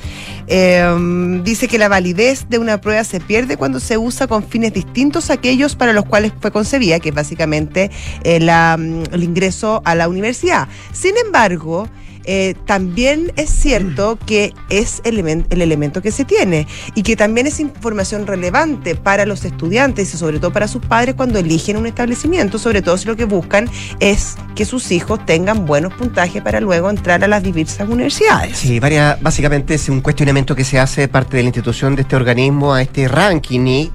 Eh, 0.48 1.40
dice 1.44 1.68
que 1.68 1.78
la 1.78 1.88
validez 1.88 2.46
de 2.48 2.59
una 2.59 2.80
prueba 2.80 3.04
se 3.04 3.20
pierde 3.20 3.56
cuando 3.56 3.78
se 3.78 3.98
usa 3.98 4.26
con 4.26 4.42
fines 4.42 4.72
distintos 4.72 5.30
a 5.30 5.35
aquellos 5.35 5.76
para 5.76 5.92
los 5.92 6.06
cuales 6.06 6.33
fue 6.40 6.50
concebida, 6.50 6.98
que 6.98 7.11
es 7.11 7.14
básicamente 7.14 7.92
eh, 8.24 8.40
mm, 8.40 9.14
el 9.14 9.22
ingreso 9.22 9.80
a 9.85 9.94
la 9.94 10.09
universidad. 10.09 10.66
Sin 10.92 11.16
embargo, 11.24 11.88
eh, 12.24 12.54
también 12.66 13.33
es 13.37 13.50
cierto 13.50 14.18
que 14.26 14.52
es 14.68 15.00
el 15.04 15.18
elemento 15.50 16.02
que 16.02 16.12
se 16.12 16.24
tiene 16.24 16.66
y 16.94 17.02
que 17.02 17.16
también 17.16 17.46
es 17.46 17.61
información 17.61 18.26
relevante 18.26 18.94
para 18.94 19.26
los 19.26 19.44
estudiantes 19.44 20.12
y 20.14 20.16
sobre 20.16 20.38
todo 20.38 20.52
para 20.52 20.68
sus 20.68 20.85
padres 20.85 21.14
cuando 21.14 21.38
eligen 21.38 21.76
un 21.76 21.87
establecimiento, 21.87 22.59
sobre 22.59 22.83
todo 22.83 22.98
si 22.98 23.06
lo 23.06 23.16
que 23.16 23.24
buscan 23.24 23.68
es 24.00 24.37
que 24.54 24.64
sus 24.64 24.90
hijos 24.92 25.24
tengan 25.26 25.66
buenos 25.66 25.92
puntajes 25.94 26.42
para 26.42 26.61
luego 26.61 26.90
entrar 26.90 27.24
a 27.24 27.28
las 27.28 27.42
diversas 27.42 27.88
universidades. 27.88 28.56
Sí, 28.56 28.80
varias, 28.80 29.20
básicamente 29.20 29.74
es 29.74 29.88
un 29.88 30.00
cuestionamiento 30.00 30.54
que 30.54 30.64
se 30.64 30.78
hace 30.78 31.02
de 31.02 31.09
parte 31.09 31.37
de 31.37 31.42
la 31.44 31.48
institución 31.48 31.96
de 31.96 32.02
este 32.02 32.16
organismo 32.16 32.74
a 32.74 32.83
este 32.83 33.09
ranking 33.09 33.66
y 33.66 33.90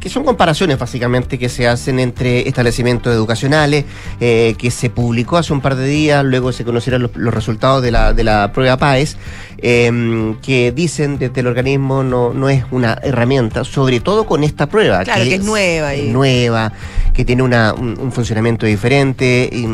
que 0.00 0.08
son 0.08 0.24
comparaciones 0.24 0.78
básicamente 0.78 1.38
que 1.38 1.48
se 1.48 1.66
hacen 1.66 1.98
entre 1.98 2.46
establecimientos 2.48 3.12
educacionales, 3.14 3.84
eh, 4.20 4.54
que 4.58 4.70
se 4.70 4.90
publicó 4.90 5.36
hace 5.38 5.52
un 5.52 5.60
par 5.60 5.76
de 5.76 5.86
días, 5.86 6.24
luego 6.24 6.52
se 6.52 6.64
conocieron 6.64 7.02
los, 7.02 7.16
los 7.16 7.34
resultados 7.34 7.82
de 7.82 7.90
la, 7.90 8.12
de 8.12 8.24
la 8.24 8.52
prueba 8.52 8.76
PAES, 8.76 9.16
eh, 9.58 10.34
que 10.42 10.72
dicen 10.72 11.18
desde 11.18 11.40
el 11.40 11.46
organismo 11.48 12.02
no, 12.04 12.32
no 12.32 12.48
es 12.48 12.64
una 12.70 12.98
herramienta, 13.02 13.64
sobre 13.64 14.00
todo 14.00 14.24
con 14.26 14.44
esta 14.44 14.66
prueba. 14.66 15.02
Claro, 15.04 15.24
que 15.24 15.34
es 15.34 15.44
nueva 15.44 15.94
y- 15.96 16.08
nueva, 16.10 16.72
que 17.12 17.24
tiene 17.24 17.42
una- 17.42 17.74
un, 17.74 17.98
un 17.98 18.12
funcionamiento 18.12 18.66
diferente. 18.66 19.48
Y 19.52 19.66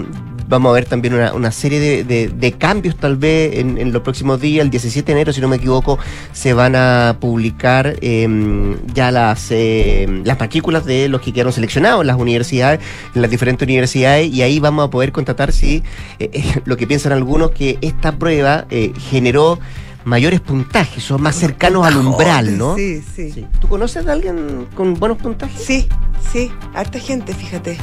vamos 0.47 0.71
a 0.71 0.75
ver 0.75 0.85
también 0.85 1.15
una, 1.15 1.33
una 1.33 1.51
serie 1.51 1.81
de, 1.81 2.05
de- 2.05 2.29
de 2.29 2.53
cambios 2.53 2.97
tal 2.97 3.17
vez 3.17 3.59
en, 3.59 3.79
en 3.79 3.93
los 3.93 4.03
próximos 4.03 4.41
días. 4.41 4.65
El 4.65 4.71
17 4.71 5.07
de 5.07 5.13
enero, 5.13 5.33
si 5.33 5.41
no 5.41 5.49
me 5.49 5.57
equivoco, 5.57 5.99
se 6.33 6.53
van 6.55 6.77
a 6.77 7.17
publicar 7.21 7.97
eh, 8.01 8.77
ya 8.95 9.11
las, 9.11 9.47
eh, 9.51 10.07
las 10.25 10.39
matrículas 10.39 10.85
de 10.85 11.09
los 11.09 11.21
que 11.21 11.33
quedaron 11.33 11.53
seleccionados 11.53 12.03
en 12.03 12.07
las 12.07 12.19
universidades, 12.19 12.81
en 13.15 13.23
las 13.23 13.31
diferentes 13.31 13.67
universidades, 13.67 14.33
y 14.33 14.43
ahí 14.43 14.59
vamos 14.61 14.87
a 14.87 14.91
poder 14.91 15.13
constatar 15.13 15.53
si 15.53 15.83
eh, 16.19 16.31
eh, 16.33 16.61
lo 16.65 16.77
que 16.77 16.87
piensan 16.87 17.13
algunos 17.13 17.51
que 17.51 17.79
esta 17.81 18.13
prueba 18.17 18.67
eh, 18.71 18.93
generó 19.11 19.59
mayores 20.05 20.41
puntajes, 20.41 21.03
son 21.03 21.23
más 21.23 21.35
cercanos 21.35 21.87
al 21.87 21.97
umbral, 21.97 22.59
¿no? 22.59 22.77
Sí, 22.77 23.03
sí. 23.15 23.33
Sí. 23.33 23.47
¿Tú 23.61 23.69
conoces 23.69 24.05
de 24.05 24.13
alguien 24.13 24.67
con 24.75 24.95
buenos 24.95 25.19
puntajes? 25.19 25.61
Sí, 25.63 25.89
sí, 26.33 26.53
harta 26.75 26.99
gente, 26.99 27.35
fíjate. 27.35 27.79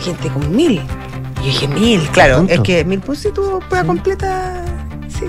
Gente 0.00 0.28
con 0.28 0.54
mil. 0.54 0.80
Yo 1.36 1.44
dije 1.44 1.68
mil, 1.68 2.00
claro. 2.10 2.36
¿Cuánto? 2.36 2.52
Es 2.52 2.60
que 2.60 2.84
mil 2.84 3.02
sí 3.14 3.28
tuvo 3.34 3.58
prueba 3.60 3.80
Sí. 3.82 3.86
completa. 3.86 4.64
Sí. 5.08 5.24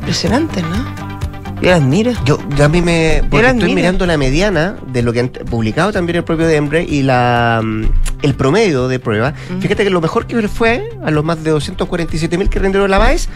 Impresionante, 0.00 0.62
¿no? 0.62 1.15
La 1.62 1.76
admiro. 1.76 2.12
Yo, 2.24 2.38
yo 2.56 2.64
a 2.64 2.68
mí 2.68 2.82
me. 2.82 3.22
Porque 3.30 3.46
estoy 3.46 3.62
admiro. 3.62 3.74
mirando 3.74 4.06
la 4.06 4.16
mediana 4.16 4.76
de 4.86 5.02
lo 5.02 5.12
que 5.12 5.20
han 5.20 5.28
publicado 5.28 5.92
también 5.92 6.16
el 6.16 6.24
propio 6.24 6.46
Dembre 6.46 6.84
y 6.84 7.02
la 7.02 7.60
mm, 7.64 7.84
el 8.22 8.34
promedio 8.34 8.88
de 8.88 8.98
prueba. 8.98 9.32
Mm. 9.50 9.60
Fíjate 9.60 9.84
que 9.84 9.90
lo 9.90 10.00
mejor 10.00 10.26
que 10.26 10.48
fue 10.48 10.88
a 11.02 11.10
los 11.10 11.24
más 11.24 11.42
de 11.42 11.50
247 11.50 12.38
mil 12.38 12.48
que 12.48 12.58
rindieron 12.58 12.90
la 12.90 12.98
BAES, 12.98 13.28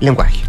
lenguaje. 0.00 0.40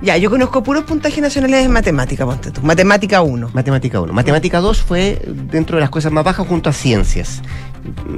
Ya, 0.00 0.16
yo 0.16 0.30
conozco 0.30 0.62
puros 0.62 0.84
puntajes 0.84 1.20
nacionales 1.20 1.64
en 1.64 1.72
matemática, 1.72 2.24
ponte 2.24 2.52
tú. 2.52 2.60
Matemática 2.62 3.20
1. 3.20 3.50
Matemática 3.52 4.00
1. 4.00 4.12
Matemática 4.12 4.60
2 4.60 4.82
fue 4.82 5.20
dentro 5.50 5.76
de 5.76 5.80
las 5.80 5.90
cosas 5.90 6.12
más 6.12 6.24
bajas 6.24 6.46
junto 6.46 6.70
a 6.70 6.72
ciencias. 6.72 7.42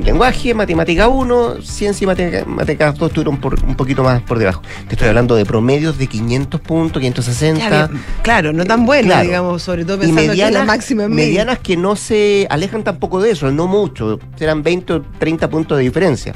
Lenguaje, 0.04 0.54
matemática 0.54 1.08
1, 1.08 1.62
ciencia 1.62 2.04
y 2.04 2.06
matemática, 2.06 2.44
matemática 2.44 2.92
2 2.92 3.08
estuvieron 3.10 3.36
por, 3.38 3.62
un 3.64 3.74
poquito 3.74 4.02
más 4.02 4.20
por 4.22 4.38
debajo. 4.38 4.62
Te 4.88 4.94
estoy 4.94 5.08
hablando 5.08 5.34
de 5.36 5.44
promedios 5.44 5.98
de 5.98 6.06
500 6.06 6.60
puntos, 6.60 7.00
560. 7.00 7.90
claro, 8.22 8.52
no 8.52 8.64
tan 8.64 8.86
bueno, 8.86 9.08
Claro. 9.08 9.22
digamos, 9.24 9.62
sobre 9.62 9.84
todo 9.84 9.96
y 9.96 10.00
pensando 10.00 10.22
que 10.22 10.28
medianas, 10.28 10.60
la 10.60 10.64
máxima 10.64 11.02
es 11.04 11.08
mil. 11.08 11.16
medianas 11.26 11.58
que 11.58 11.76
no 11.76 11.96
se 11.96 12.46
alejan 12.50 12.82
tampoco 12.84 13.20
de 13.20 13.30
eso, 13.32 13.50
no 13.52 13.66
mucho, 13.66 14.18
serán 14.36 14.62
20 14.62 14.92
o 14.94 15.02
30 15.18 15.48
puntos 15.50 15.78
de 15.78 15.84
diferencia. 15.84 16.34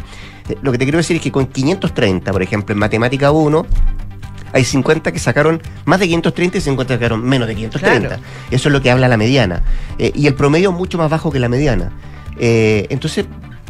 Eh, 0.48 0.56
Lo 0.62 0.70
que 0.72 0.78
te 0.78 0.84
quiero 0.84 0.98
decir 0.98 1.16
es 1.16 1.22
que 1.22 1.32
con 1.32 1.46
530, 1.46 2.30
por 2.32 2.42
ejemplo, 2.42 2.72
en 2.72 2.78
matemática 2.78 3.30
1, 3.30 3.66
hay 4.52 4.64
50 4.64 5.10
que 5.10 5.18
sacaron 5.18 5.60
más 5.84 5.98
de 5.98 6.06
530 6.06 6.58
y 6.58 6.60
50 6.60 6.94
que 6.94 6.98
sacaron 6.98 7.24
menos 7.24 7.48
de 7.48 7.54
530. 7.56 8.08
Claro. 8.08 8.22
Eso 8.50 8.68
es 8.68 8.72
lo 8.72 8.80
que 8.80 8.90
habla 8.90 9.08
la 9.08 9.16
mediana. 9.16 9.62
Eh, 9.98 10.12
y 10.14 10.26
el 10.28 10.34
promedio 10.34 10.70
mucho 10.70 10.96
más 10.98 11.10
bajo 11.10 11.32
que 11.32 11.40
la 11.40 11.48
mediana. 11.48 11.90
Eh, 12.38 12.86
entonces, 12.90 13.26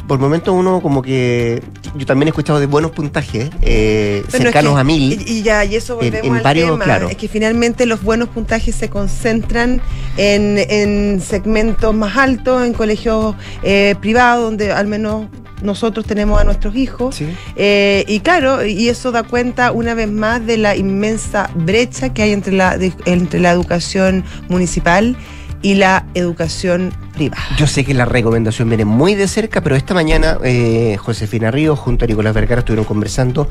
por 0.06 0.18
momentos 0.18 0.54
uno 0.54 0.80
como 0.82 1.00
que... 1.02 1.62
Yo 1.96 2.06
también 2.06 2.26
he 2.28 2.30
escuchado 2.30 2.58
de 2.60 2.66
buenos 2.66 2.90
puntajes, 2.90 3.50
eh, 3.62 4.22
es 4.26 4.32
cercanos 4.32 4.74
que- 4.74 4.80
a 4.80 4.84
mil. 4.84 5.22
Y, 5.26 5.42
ya, 5.42 5.64
y 5.64 5.76
eso 5.76 5.94
en- 6.02 6.10
volvemos 6.10 6.26
en 6.26 6.36
al 6.36 6.42
varios, 6.42 6.70
tema. 6.72 6.84
claro. 6.84 7.08
Es 7.08 7.16
que 7.16 7.28
finalmente 7.28 7.86
los 7.86 8.02
buenos 8.02 8.28
puntajes 8.30 8.74
se 8.74 8.88
concentran 8.90 9.80
en, 10.16 10.58
en 10.58 11.20
segmentos 11.20 11.94
más 11.94 12.16
altos, 12.16 12.66
en 12.66 12.72
colegios 12.74 13.36
eh, 13.62 13.94
privados, 14.00 14.44
donde 14.44 14.72
al 14.72 14.88
menos 14.88 15.26
nosotros 15.62 16.04
tenemos 16.04 16.38
a 16.40 16.44
nuestros 16.44 16.74
hijos. 16.76 17.14
Sí. 17.14 17.26
Eh, 17.56 18.04
y 18.08 18.20
claro, 18.20 18.66
y 18.66 18.88
eso 18.88 19.12
da 19.12 19.22
cuenta 19.22 19.70
una 19.72 19.94
vez 19.94 20.10
más 20.10 20.44
de 20.44 20.58
la 20.58 20.76
inmensa 20.76 21.48
brecha 21.54 22.12
que 22.12 22.22
hay 22.22 22.32
entre 22.32 22.52
la, 22.54 22.76
de- 22.76 22.92
entre 23.06 23.38
la 23.40 23.52
educación 23.52 24.24
municipal 24.48 25.16
y 25.64 25.74
la 25.76 26.04
educación 26.12 26.92
privada. 27.14 27.42
Yo 27.56 27.66
sé 27.66 27.84
que 27.86 27.94
la 27.94 28.04
recomendación 28.04 28.68
viene 28.68 28.84
muy 28.84 29.14
de 29.14 29.26
cerca, 29.28 29.62
pero 29.62 29.76
esta 29.76 29.94
mañana 29.94 30.36
eh, 30.44 30.96
Josefina 31.00 31.50
Ríos 31.50 31.78
junto 31.78 32.04
a 32.04 32.08
Nicolás 32.08 32.34
Vergara 32.34 32.58
estuvieron 32.58 32.84
conversando 32.84 33.48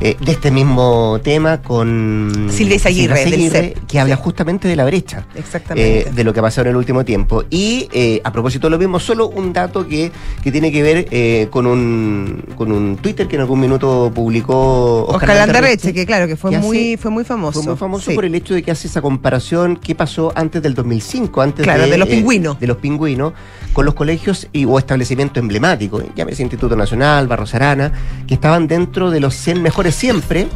eh, 0.00 0.16
de 0.20 0.32
este 0.32 0.50
mismo 0.50 1.20
tema 1.22 1.62
con 1.62 2.48
Silvia 2.50 2.76
Izaguirre, 2.76 3.24
del 3.26 3.50
CEP. 3.50 3.86
que 3.86 4.00
habla 4.00 4.16
justamente 4.16 4.66
de 4.66 4.74
la 4.74 4.84
brecha. 4.86 5.24
Exactamente. 5.36 6.08
eh, 6.08 6.12
de 6.12 6.24
lo 6.24 6.32
que 6.32 6.40
ha 6.40 6.42
pasado 6.42 6.62
en 6.62 6.70
el 6.70 6.76
último 6.76 7.04
tiempo. 7.04 7.44
Y 7.48 7.88
eh, 7.92 8.20
a 8.24 8.32
propósito 8.32 8.66
de 8.66 8.70
lo 8.72 8.78
mismo, 8.78 8.98
solo 8.98 9.28
un 9.28 9.52
dato 9.52 9.86
que, 9.86 10.10
que 10.42 10.50
tiene 10.50 10.72
que 10.72 10.82
ver 10.82 11.48
con, 11.50 11.66
un, 11.68 12.44
con 12.56 12.72
un 12.72 12.96
Twitter 12.96 13.28
que 13.28 13.36
en 13.36 13.42
algún 13.42 13.60
minuto 13.60 14.10
publicó 14.12 15.04
Oscar, 15.04 15.30
Oscar 15.30 15.78
que 15.78 16.06
claro, 16.06 16.26
que 16.26 16.36
fue 16.36 16.50
que 16.50 16.58
muy, 16.58 16.78
hace- 16.94 16.96
fue 16.98 17.10
muy 17.12 17.24
famoso. 17.24 17.60
fue 17.62 17.70
muy 17.72 17.78
famoso 17.78 18.10
Sí. 18.10 18.14
por 18.16 18.24
el 18.24 18.34
hecho 18.34 18.54
de 18.54 18.62
que 18.64 18.70
hace 18.72 18.88
esa 18.88 19.00
comparación 19.00 19.76
qué 19.76 19.94
pasó 19.94 20.32
antes 20.34 20.60
del 20.62 20.74
2005, 20.74 21.40
antes 21.40 21.51
Claro, 21.54 21.86
de 21.86 21.98
los 21.98 22.08
eh, 22.08 22.12
pingüinos. 22.12 22.58
de 22.58 22.66
los 22.66 22.76
pingüinos, 22.78 23.32
con 23.72 23.84
los 23.84 23.94
colegios 23.94 24.48
y, 24.52 24.64
o 24.64 24.78
establecimientos 24.78 25.38
emblemáticos, 25.38 26.04
llámese 26.14 26.42
Instituto 26.42 26.76
Nacional, 26.76 27.26
Barros 27.26 27.54
Arana, 27.54 27.92
que 28.26 28.34
estaban 28.34 28.68
dentro 28.68 29.10
de 29.10 29.20
los 29.20 29.34
100 29.34 29.62
mejores 29.62 29.94
siempre. 29.94 30.46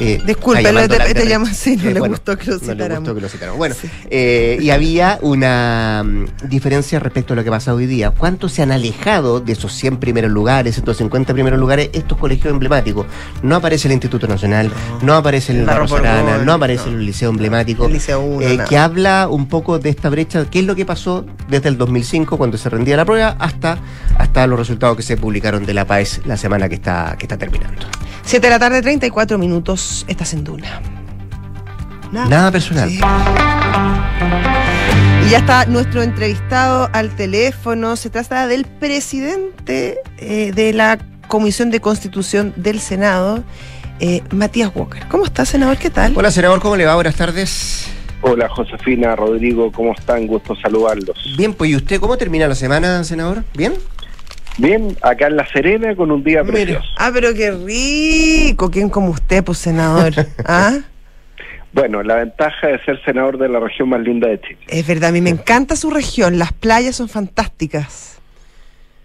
Eh, 0.00 0.22
Disculpe, 0.24 0.62
te- 0.62 1.14
te 1.14 1.24
llamo 1.26 1.46
así, 1.46 1.76
no 1.76 1.84
le 1.90 1.98
bueno, 1.98 2.14
gustó 2.14 2.36
que 2.38 2.46
lo 2.46 2.52
No 2.54 2.60
le 2.60 2.66
citáramos. 2.72 2.98
gustó 3.00 3.14
que 3.16 3.20
lo 3.20 3.28
citáramos. 3.28 3.58
Bueno, 3.58 3.74
eh, 4.10 4.56
y 4.60 4.70
había 4.70 5.18
una 5.22 6.04
mm, 6.04 6.48
diferencia 6.48 7.00
respecto 7.00 7.32
a 7.32 7.36
lo 7.36 7.42
que 7.42 7.50
pasa 7.50 7.74
hoy 7.74 7.86
día. 7.86 8.10
¿Cuánto 8.12 8.48
se 8.48 8.62
han 8.62 8.70
alejado 8.70 9.40
de 9.40 9.52
esos 9.54 9.72
100 9.72 9.96
primeros 9.98 10.30
lugares, 10.30 10.74
150 10.76 11.32
primeros 11.34 11.58
lugares, 11.58 11.90
estos 11.92 12.16
colegios 12.16 12.52
emblemáticos? 12.52 13.06
No 13.42 13.56
aparece 13.56 13.88
el 13.88 13.92
Instituto 13.92 14.28
Nacional, 14.28 14.70
no, 15.02 15.14
aparece 15.14 15.52
el 15.52 15.64
Barro 15.66 15.82
Barros 15.88 15.98
Arana, 16.00 16.22
Borbón, 16.22 16.46
no 16.46 16.52
aparece 16.52 16.90
no. 16.90 16.98
el 16.98 17.04
Liceo 17.06 17.30
Emblemático. 17.30 17.86
El 17.86 17.94
Liceo 17.94 18.20
uno, 18.20 18.46
eh, 18.46 18.56
nada. 18.56 18.68
que 18.68 18.78
habla 18.78 19.28
un 19.28 19.48
poco 19.48 19.78
de 19.80 19.90
esta 19.90 20.08
brecha, 20.10 20.44
qué 20.48 20.60
es 20.60 20.64
lo 20.64 20.76
que 20.76 20.86
pasó 20.86 21.26
desde 21.48 21.68
el 21.70 21.76
2005 21.76 22.38
cuando 22.38 22.56
se 22.56 22.68
rendía 22.70 22.96
la 22.96 23.04
prueba 23.04 23.36
hasta, 23.40 23.78
hasta 24.16 24.46
los 24.46 24.58
resultados 24.58 24.96
que 24.96 25.02
se 25.02 25.16
publicaron 25.16 25.66
de 25.66 25.74
la 25.74 25.84
PAES 25.86 26.20
la 26.24 26.36
semana 26.36 26.68
que 26.68 26.76
está, 26.76 27.16
que 27.18 27.24
está 27.24 27.36
terminando. 27.36 27.82
7 28.24 28.46
de 28.46 28.50
la 28.50 28.58
tarde, 28.58 28.82
34 28.82 29.38
minutos, 29.38 29.80
estás 30.08 30.34
en 30.34 30.44
Duna. 30.44 30.80
Nada 32.12 32.50
personal. 32.50 32.88
Sí. 32.88 33.00
Y 35.26 35.30
ya 35.30 35.38
está 35.38 35.66
nuestro 35.66 36.02
entrevistado 36.02 36.88
al 36.92 37.14
teléfono. 37.14 37.96
Se 37.96 38.08
trata 38.08 38.46
del 38.46 38.64
presidente 38.64 39.98
eh, 40.18 40.52
de 40.52 40.72
la 40.72 40.98
Comisión 41.26 41.70
de 41.70 41.80
Constitución 41.80 42.54
del 42.56 42.80
Senado, 42.80 43.44
eh, 44.00 44.22
Matías 44.32 44.72
Walker. 44.74 45.06
¿Cómo 45.08 45.24
está, 45.24 45.44
senador? 45.44 45.76
¿Qué 45.76 45.90
tal? 45.90 46.16
Hola 46.16 46.30
senador, 46.30 46.60
¿cómo 46.60 46.76
le 46.76 46.86
va? 46.86 46.94
Buenas 46.94 47.16
tardes. 47.16 47.90
Hola 48.22 48.48
Josefina, 48.48 49.14
Rodrigo, 49.14 49.70
¿cómo 49.70 49.92
están? 49.92 50.26
Gusto 50.26 50.56
saludarlos. 50.56 51.16
Bien, 51.36 51.54
pues 51.54 51.70
¿y 51.70 51.76
usted 51.76 52.00
cómo 52.00 52.16
termina 52.16 52.48
la 52.48 52.54
semana, 52.54 53.04
senador? 53.04 53.44
¿Bien? 53.54 53.74
Bien, 54.58 54.96
acá 55.02 55.28
en 55.28 55.36
La 55.36 55.46
Serena 55.46 55.94
con 55.94 56.10
un 56.10 56.24
día 56.24 56.42
precioso. 56.42 56.86
Ah, 56.96 57.10
pero 57.14 57.32
qué 57.32 57.52
rico. 57.52 58.70
¿Quién 58.70 58.90
como 58.90 59.10
usted, 59.10 59.44
pues, 59.44 59.58
senador? 59.58 60.12
¿Ah? 60.44 60.78
Bueno, 61.72 62.02
la 62.02 62.16
ventaja 62.16 62.66
de 62.66 62.84
ser 62.84 63.02
senador 63.04 63.38
de 63.38 63.48
la 63.48 63.60
región 63.60 63.90
más 63.90 64.00
linda 64.00 64.28
de 64.28 64.40
Chile. 64.40 64.58
Es 64.66 64.86
verdad, 64.86 65.10
a 65.10 65.12
mí 65.12 65.20
me 65.20 65.30
encanta 65.30 65.76
su 65.76 65.90
región. 65.90 66.38
Las 66.38 66.52
playas 66.52 66.96
son 66.96 67.08
fantásticas. 67.08 68.17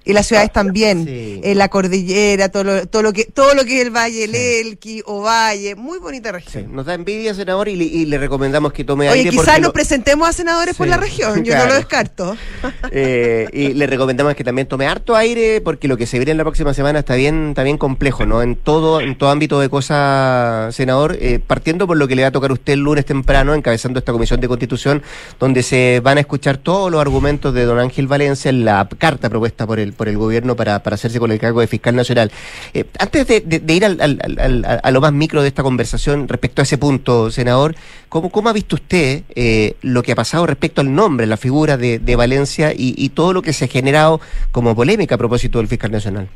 Y 0.06 0.13
las 0.13 0.28
ciudades 0.28 0.52
también, 0.52 1.06
Sí. 1.06 1.39
eh, 1.44 1.56
la 1.56 1.70
cordillera, 1.70 2.50
todo 2.50 2.63
lo, 2.66 2.86
todo 2.88 3.02
lo 3.04 3.13
que 3.13 3.26
todo 3.26 3.54
lo 3.56 3.63
que 3.66 3.80
es 3.80 3.86
el 3.86 3.92
Valle, 3.96 4.26
el 4.26 4.32
Sí. 4.32 4.38
Elqui, 4.38 5.02
Ovalle, 5.06 5.76
muy 5.76 5.98
bonita 6.00 6.30
Sí, 6.30 6.34
región. 6.36 6.76
nos 6.76 6.86
da 6.86 6.94
envidia, 6.94 7.34
senador, 7.34 7.68
y 7.70 7.76
le, 7.76 7.86
y 7.86 8.06
le 8.06 8.18
recomendamos 8.18 8.74
que 8.74 8.84
tome 8.84 9.10
Oye, 9.10 9.20
aire. 9.20 9.30
quizás 9.32 9.46
porque 9.46 9.62
nos 9.62 9.68
lo- 9.70 9.74
presentemos 9.74 10.28
a 10.30 10.34
senadores 10.34 10.76
por 10.76 10.88
Sí, 10.88 10.89
la 10.92 10.98
región, 10.98 11.44
yo 11.44 11.56
no 11.56 11.66
lo 11.68 11.74
descarto. 11.76 12.36
Eh, 12.92 13.48
y 13.54 13.74
le 13.74 13.88
recomendamos 13.88 14.36
que 14.36 14.44
también 14.44 14.68
tome 14.68 14.86
harto 14.86 15.16
aire 15.16 15.62
porque 15.62 15.88
lo 15.88 15.98
que 15.98 16.06
se 16.06 16.18
viene 16.20 16.32
en 16.32 16.38
la 16.38 16.44
próxima 16.44 16.74
semana 16.74 17.00
está 17.00 17.16
bien, 17.16 17.50
está 17.50 17.63
bien 17.63 17.78
complejo, 17.78 18.26
¿no? 18.26 18.42
En 18.42 18.56
todo, 18.56 19.02
en 19.02 19.18
todo 19.18 19.30
ámbito 19.30 19.60
de 19.60 19.70
cosas, 19.70 20.76
senador, 20.76 21.18
eh, 21.20 21.39
partiendo 21.46 21.88
por 21.88 21.98
lo 21.98 22.08
que 22.08 22.16
le 22.16 22.22
va 22.24 22.28
a 22.28 22.32
tocar 22.32 22.52
a 22.52 22.54
usted 22.54 22.74
el 22.74 22.80
lunes 22.82 23.06
temprano, 23.06 23.54
encabezando 23.54 24.00
esta 24.00 24.12
comisión 24.12 24.39
de 24.42 24.48
constitución, 24.48 25.02
donde 25.39 25.63
se 25.63 26.02
van 26.04 26.18
a 26.18 26.22
escuchar 26.22 26.58
todos 26.58 26.92
los 26.92 27.00
argumentos 27.02 27.54
de 27.54 27.63
don 27.66 27.80
Ángel 27.80 28.08
Valencia 28.08 28.50
en 28.50 28.66
la 28.66 28.88
carta 28.98 29.30
propuesta 29.30 29.66
por 29.66 29.80
por 29.93 30.10
el 30.10 30.17
gobierno 30.17 30.56
para, 30.56 30.82
para 30.84 30.95
hacerse 30.95 31.19
con 31.19 31.32
el 31.32 31.39
cargo 31.39 31.62
de 31.62 31.67
fiscal 31.67 31.95
nacional. 31.95 32.32
Eh, 32.73 32.86
antes 32.99 33.27
de, 33.27 33.73
ir 33.73 33.86
al- 33.86 33.99
al- 34.01 34.19
al- 34.23 34.39
al- 34.65 34.79
a 34.84 34.91
lo 34.91 35.01
más 35.01 35.13
micro 35.13 35.41
de 35.41 35.47
esta 35.47 35.63
conversación 35.63 36.27
respecto 36.27 36.62
a 36.62 36.63
ese 36.63 36.77
punto, 36.77 37.32
senador, 37.32 37.75
¿cómo, 38.10 38.29
cómo 38.29 38.49
ha 38.49 38.53
visto 38.53 38.75
usted 38.75 39.23
eh, 39.36 39.75
lo 39.82 40.03
que 40.03 40.12
ha 40.12 40.15
pasado 40.15 40.45
respecto 40.45 40.82
al 40.82 40.93
nombre, 40.93 41.25
la 41.27 41.38
figura 41.38 41.77
de, 41.77 41.99
de 41.99 42.15
Valencia 42.15 42.73
y, 42.73 42.93
y 42.97 43.10
todo 43.10 43.34
lo 43.34 43.41
que 43.41 43.53
se 43.53 43.65
ha 43.65 43.67
generado 43.67 44.19
como 44.51 44.75
polémica 44.75 45.15
a 45.15 45.17
propósito 45.17 45.60
del 45.60 45.67
fiscal 45.67 45.91
nacional? 45.91 46.27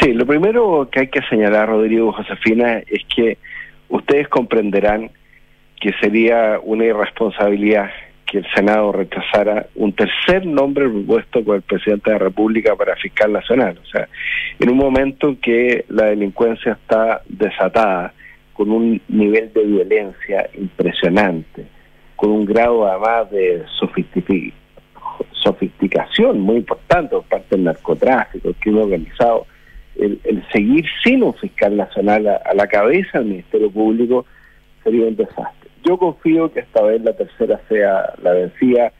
Sí, 0.00 0.12
lo 0.12 0.24
primero 0.24 0.88
que 0.90 1.00
hay 1.00 1.08
que 1.08 1.20
señalar, 1.28 1.68
Rodrigo 1.68 2.12
Josefina, 2.12 2.78
es 2.78 3.02
que 3.14 3.38
ustedes 3.88 4.28
comprenderán 4.28 5.10
que 5.80 5.92
sería 6.00 6.60
una 6.62 6.84
irresponsabilidad 6.84 7.90
que 8.30 8.38
el 8.38 8.46
Senado 8.54 8.92
rechazara 8.92 9.66
un 9.74 9.92
tercer 9.92 10.46
nombre 10.46 10.88
propuesto 10.88 11.42
por 11.42 11.56
el 11.56 11.62
presidente 11.62 12.10
de 12.10 12.18
la 12.18 12.24
República 12.26 12.76
para 12.76 12.94
fiscal 12.94 13.32
nacional. 13.32 13.76
O 13.82 13.86
sea, 13.86 14.08
en 14.60 14.70
un 14.70 14.76
momento 14.76 15.30
en 15.30 15.36
que 15.36 15.84
la 15.88 16.06
delincuencia 16.06 16.72
está 16.72 17.22
desatada, 17.26 18.14
con 18.52 18.70
un 18.70 19.00
nivel 19.08 19.52
de 19.52 19.64
violencia 19.64 20.48
impresionante, 20.54 21.64
con 22.14 22.30
un 22.30 22.44
grado 22.44 22.86
además 22.86 23.30
de 23.30 23.64
sofisticación 25.32 26.40
muy 26.40 26.56
importante 26.56 27.16
por 27.16 27.24
parte 27.24 27.56
del 27.56 27.64
narcotráfico, 27.64 28.48
el 28.50 28.54
crimen 28.56 28.82
organizado, 28.82 29.46
el, 29.96 30.20
el 30.24 30.46
seguir 30.52 30.84
sin 31.02 31.24
un 31.24 31.34
fiscal 31.34 31.76
nacional 31.76 32.28
a, 32.28 32.36
a 32.36 32.54
la 32.54 32.68
cabeza 32.68 33.18
del 33.18 33.28
Ministerio 33.28 33.70
Público 33.70 34.24
sería 34.84 35.06
un 35.06 35.16
desastre. 35.16 35.59
Yo 35.84 35.96
confío 35.96 36.52
que 36.52 36.60
esta 36.60 36.82
vez 36.82 37.02
la 37.02 37.12
tercera 37.12 37.60
sea 37.68 38.14
la 38.22 38.32
vencida. 38.32 38.92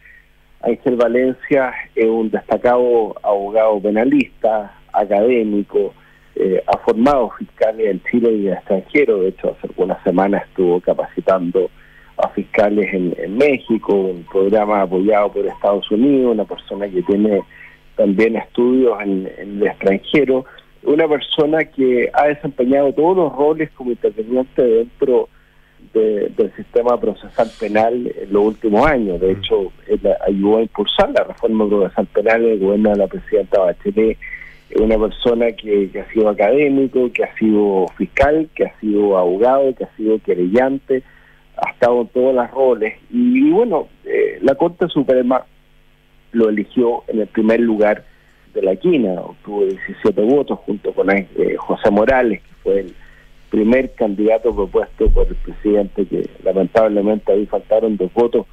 Ángel 0.63 0.97
Valencia 0.97 1.73
es 1.95 2.07
un 2.07 2.31
destacado 2.31 3.15
abogado 3.23 3.81
penalista, 3.81 4.75
académico, 4.93 5.95
eh, 6.37 6.63
ha 6.67 6.79
formado 6.79 7.31
fiscales 7.39 7.87
en 7.87 8.03
Chile 8.11 8.33
y 8.33 8.47
en 8.49 8.55
extranjero. 8.55 9.19
De 9.21 9.29
hecho, 9.29 9.51
hace 9.51 9.67
algunas 9.69 10.03
semanas 10.03 10.43
estuvo 10.49 10.81
capacitando 10.81 11.71
a 12.17 12.29
fiscales 12.31 12.93
en, 12.93 13.37
México, 13.37 13.95
un 13.95 14.25
programa 14.25 14.83
apoyado 14.83 15.33
por 15.33 15.47
Estados 15.47 15.91
Unidos, 15.91 16.33
una 16.35 16.45
persona 16.45 16.89
que 16.89 17.03
tiene 17.03 17.41
también 17.97 18.37
estudios 18.37 19.01
en, 19.03 19.31
el 19.39 19.63
extranjero, 19.67 20.45
una 20.83 21.09
persona 21.09 21.65
que 21.65 22.11
ha 22.13 22.27
desempeñado 22.27 22.93
todos 22.93 23.17
los 23.17 23.33
roles 23.35 23.71
como 23.73 23.91
interveniente 23.91 24.63
dentro 24.63 25.29
de- 25.33 25.40
del 25.93 26.53
sistema 26.57 26.99
procesal 27.01 27.51
penal 27.59 28.07
en 28.07 28.33
los 28.33 28.45
últimos 28.45 28.87
años. 28.87 29.21
De 29.21 29.33
hecho, 29.33 29.73
él 29.89 30.01
ayudó 30.27 30.59
a 30.59 30.63
impulsar 30.63 31.11
la 31.11 31.25
reforma 31.25 31.69
procesal 31.69 32.07
penal 32.07 32.43
del 32.43 32.59
gobierno 32.61 32.91
de 32.91 32.97
la 32.97 33.07
presidenta 33.07 33.61
Bachelet. 33.61 34.19
Es 34.71 34.81
una 34.81 34.97
persona 34.99 35.51
que, 35.51 35.91
que 35.91 36.01
ha 36.01 36.13
sido 36.13 36.29
académico, 36.29 37.11
que 37.13 37.25
ha 37.25 37.35
sido 37.37 37.87
fiscal, 37.97 38.49
que 38.55 38.67
ha 38.67 38.81
sido 38.81 39.19
abogado, 39.19 39.75
que 39.75 39.85
ha 39.85 39.97
sido 39.97 40.21
querellante, 40.21 41.03
ha 41.57 41.71
estado 41.71 42.03
en 42.03 42.09
todos 42.09 42.35
los 42.37 42.51
roles. 42.53 42.95
Y, 43.11 43.49
y 43.49 43.51
bueno, 43.51 43.89
eh, 44.05 44.39
la 44.43 44.55
Corte 44.55 44.87
Suprema 44.89 45.45
lo 46.33 46.49
eligió 46.49 47.03
en 47.09 47.21
el 47.21 47.27
primer 47.27 47.59
lugar 47.61 48.05
de 48.55 48.63
la 48.63 48.77
quina, 48.77 49.21
obtuvo 49.21 49.65
17 49.65 50.23
votos 50.23 50.59
junto 50.61 50.93
con 50.93 51.11
eh, 51.11 51.27
José 51.59 51.91
Morales, 51.91 52.41
que 52.43 52.55
fue 52.63 52.81
el 52.81 52.95
primer 53.51 53.93
candidato 53.95 54.55
propuesto 54.55 55.11
por 55.11 55.27
el 55.27 55.35
presidente, 55.37 56.07
que 56.07 56.31
lamentablemente 56.45 57.33
ahí 57.33 57.47
faltaron 57.47 57.97
dos 57.97 58.13
votos 58.15 58.47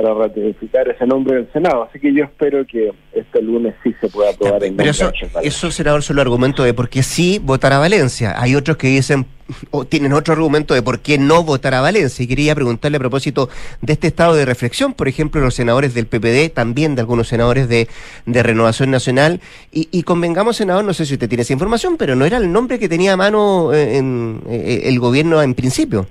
para 0.00 0.14
ratificar 0.14 0.88
ese 0.88 1.06
nombre 1.06 1.34
en 1.34 1.40
el 1.40 1.52
Senado. 1.52 1.82
Así 1.82 1.98
que 1.98 2.14
yo 2.14 2.22
espero 2.22 2.64
que 2.64 2.92
este 3.12 3.42
lunes 3.42 3.74
sí 3.82 3.92
se 4.00 4.08
pueda 4.08 4.30
aprobar 4.30 4.62
el 4.62 4.74
Pero 4.74 4.90
eso, 4.90 5.10
eso, 5.42 5.70
senador, 5.72 6.04
son 6.04 6.16
los 6.16 6.22
argumentos 6.22 6.64
de 6.64 6.72
por 6.72 6.88
qué 6.88 7.02
sí 7.02 7.40
votar 7.42 7.72
a 7.72 7.78
Valencia. 7.78 8.34
Hay 8.40 8.54
otros 8.54 8.76
que 8.76 8.86
dicen, 8.86 9.26
o 9.72 9.84
tienen 9.86 10.12
otro 10.12 10.34
argumento 10.34 10.72
de 10.74 10.82
por 10.82 11.00
qué 11.00 11.18
no 11.18 11.42
votar 11.42 11.74
a 11.74 11.80
Valencia. 11.80 12.22
Y 12.22 12.28
quería 12.28 12.54
preguntarle 12.54 12.98
a 12.98 13.00
propósito 13.00 13.48
de 13.82 13.92
este 13.92 14.06
estado 14.06 14.36
de 14.36 14.44
reflexión, 14.44 14.94
por 14.94 15.08
ejemplo, 15.08 15.40
los 15.40 15.54
senadores 15.54 15.94
del 15.94 16.06
PPD, 16.06 16.54
también 16.54 16.94
de 16.94 17.00
algunos 17.00 17.26
senadores 17.26 17.68
de, 17.68 17.88
de 18.24 18.42
Renovación 18.44 18.92
Nacional. 18.92 19.40
Y, 19.72 19.88
y 19.90 20.04
convengamos, 20.04 20.58
senador, 20.58 20.84
no 20.84 20.94
sé 20.94 21.06
si 21.06 21.14
usted 21.14 21.28
tiene 21.28 21.42
esa 21.42 21.54
información, 21.54 21.96
pero 21.96 22.14
no 22.14 22.24
era 22.24 22.36
el 22.36 22.52
nombre 22.52 22.78
que 22.78 22.88
tenía 22.88 23.14
a 23.14 23.16
mano 23.16 23.72
eh, 23.74 23.96
en, 23.96 24.42
eh, 24.48 24.82
el 24.84 25.00
gobierno 25.00 25.42
en 25.42 25.54
principio. 25.54 26.06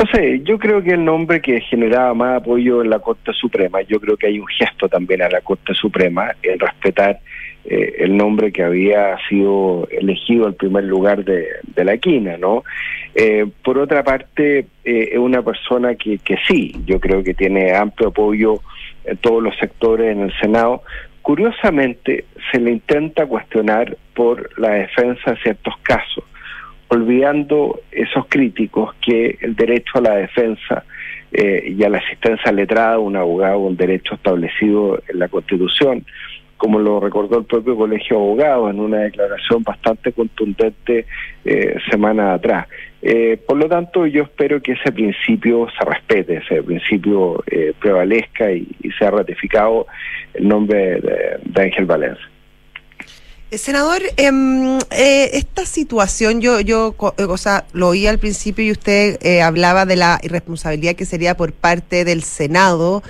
No 0.00 0.06
sé, 0.06 0.40
yo 0.44 0.58
creo 0.58 0.82
que 0.82 0.92
el 0.92 1.04
nombre 1.04 1.42
que 1.42 1.60
generaba 1.60 2.14
más 2.14 2.40
apoyo 2.40 2.80
en 2.80 2.88
la 2.88 3.00
Corte 3.00 3.34
Suprema, 3.34 3.82
yo 3.82 4.00
creo 4.00 4.16
que 4.16 4.28
hay 4.28 4.40
un 4.40 4.46
gesto 4.46 4.88
también 4.88 5.20
a 5.20 5.28
la 5.28 5.42
Corte 5.42 5.74
Suprema 5.74 6.34
en 6.42 6.58
respetar 6.58 7.20
eh, 7.66 7.96
el 7.98 8.16
nombre 8.16 8.50
que 8.50 8.62
había 8.62 9.18
sido 9.28 9.86
elegido 9.90 10.46
en 10.46 10.54
primer 10.54 10.84
lugar 10.84 11.22
de, 11.22 11.48
de 11.76 11.84
la 11.84 11.98
quina, 11.98 12.38
¿no? 12.38 12.64
Eh, 13.14 13.44
por 13.62 13.76
otra 13.76 14.02
parte, 14.02 14.60
eh, 14.86 15.08
es 15.12 15.18
una 15.18 15.42
persona 15.42 15.94
que, 15.96 16.16
que 16.16 16.38
sí, 16.48 16.74
yo 16.86 16.98
creo 16.98 17.22
que 17.22 17.34
tiene 17.34 17.74
amplio 17.74 18.08
apoyo 18.08 18.54
en 19.04 19.18
todos 19.18 19.42
los 19.42 19.54
sectores 19.58 20.12
en 20.12 20.22
el 20.22 20.32
Senado. 20.40 20.82
Curiosamente, 21.20 22.24
se 22.50 22.58
le 22.58 22.70
intenta 22.70 23.26
cuestionar 23.26 23.98
por 24.14 24.58
la 24.58 24.70
defensa 24.70 25.32
de 25.32 25.42
ciertos 25.42 25.74
casos 25.82 26.24
olvidando 26.90 27.80
esos 27.92 28.26
críticos 28.28 28.94
que 29.00 29.38
el 29.40 29.54
derecho 29.54 29.98
a 29.98 30.00
la 30.00 30.16
defensa 30.16 30.84
eh, 31.32 31.72
y 31.78 31.82
a 31.84 31.88
la 31.88 31.98
asistencia 31.98 32.50
letrada 32.50 32.92
de 32.92 32.98
un 32.98 33.16
abogado, 33.16 33.60
un 33.60 33.76
derecho 33.76 34.14
establecido 34.14 35.00
en 35.08 35.20
la 35.20 35.28
Constitución, 35.28 36.04
como 36.56 36.80
lo 36.80 36.98
recordó 37.00 37.38
el 37.38 37.44
propio 37.44 37.76
Colegio 37.76 38.16
de 38.16 38.22
Abogados 38.22 38.70
en 38.70 38.80
una 38.80 38.98
declaración 38.98 39.62
bastante 39.62 40.12
contundente 40.12 41.06
eh, 41.44 41.76
semana 41.88 42.34
atrás. 42.34 42.66
Eh, 43.00 43.38
por 43.46 43.56
lo 43.56 43.68
tanto, 43.68 44.04
yo 44.06 44.24
espero 44.24 44.60
que 44.60 44.72
ese 44.72 44.90
principio 44.92 45.68
se 45.78 45.84
respete, 45.84 46.38
ese 46.38 46.62
principio 46.62 47.42
eh, 47.46 47.72
prevalezca 47.80 48.52
y, 48.52 48.66
y 48.82 48.90
sea 48.92 49.12
ratificado 49.12 49.86
el 50.34 50.48
nombre 50.48 51.00
de, 51.00 51.38
de 51.44 51.62
Ángel 51.62 51.86
Valencia. 51.86 52.28
Senador, 53.58 54.00
em, 54.16 54.78
eh, 54.90 55.30
esta 55.32 55.66
situación, 55.66 56.40
yo, 56.40 56.60
yo, 56.60 56.94
eh, 57.18 57.24
o 57.24 57.36
sea, 57.36 57.64
lo 57.72 57.88
oí 57.88 58.06
al 58.06 58.18
principio 58.18 58.64
y 58.64 58.70
usted 58.70 59.18
eh, 59.22 59.42
hablaba 59.42 59.86
de 59.86 59.96
la 59.96 60.20
irresponsabilidad 60.22 60.94
que 60.94 61.04
sería 61.04 61.36
por 61.36 61.52
parte 61.52 62.04
del 62.04 62.22
Senado 62.22 63.02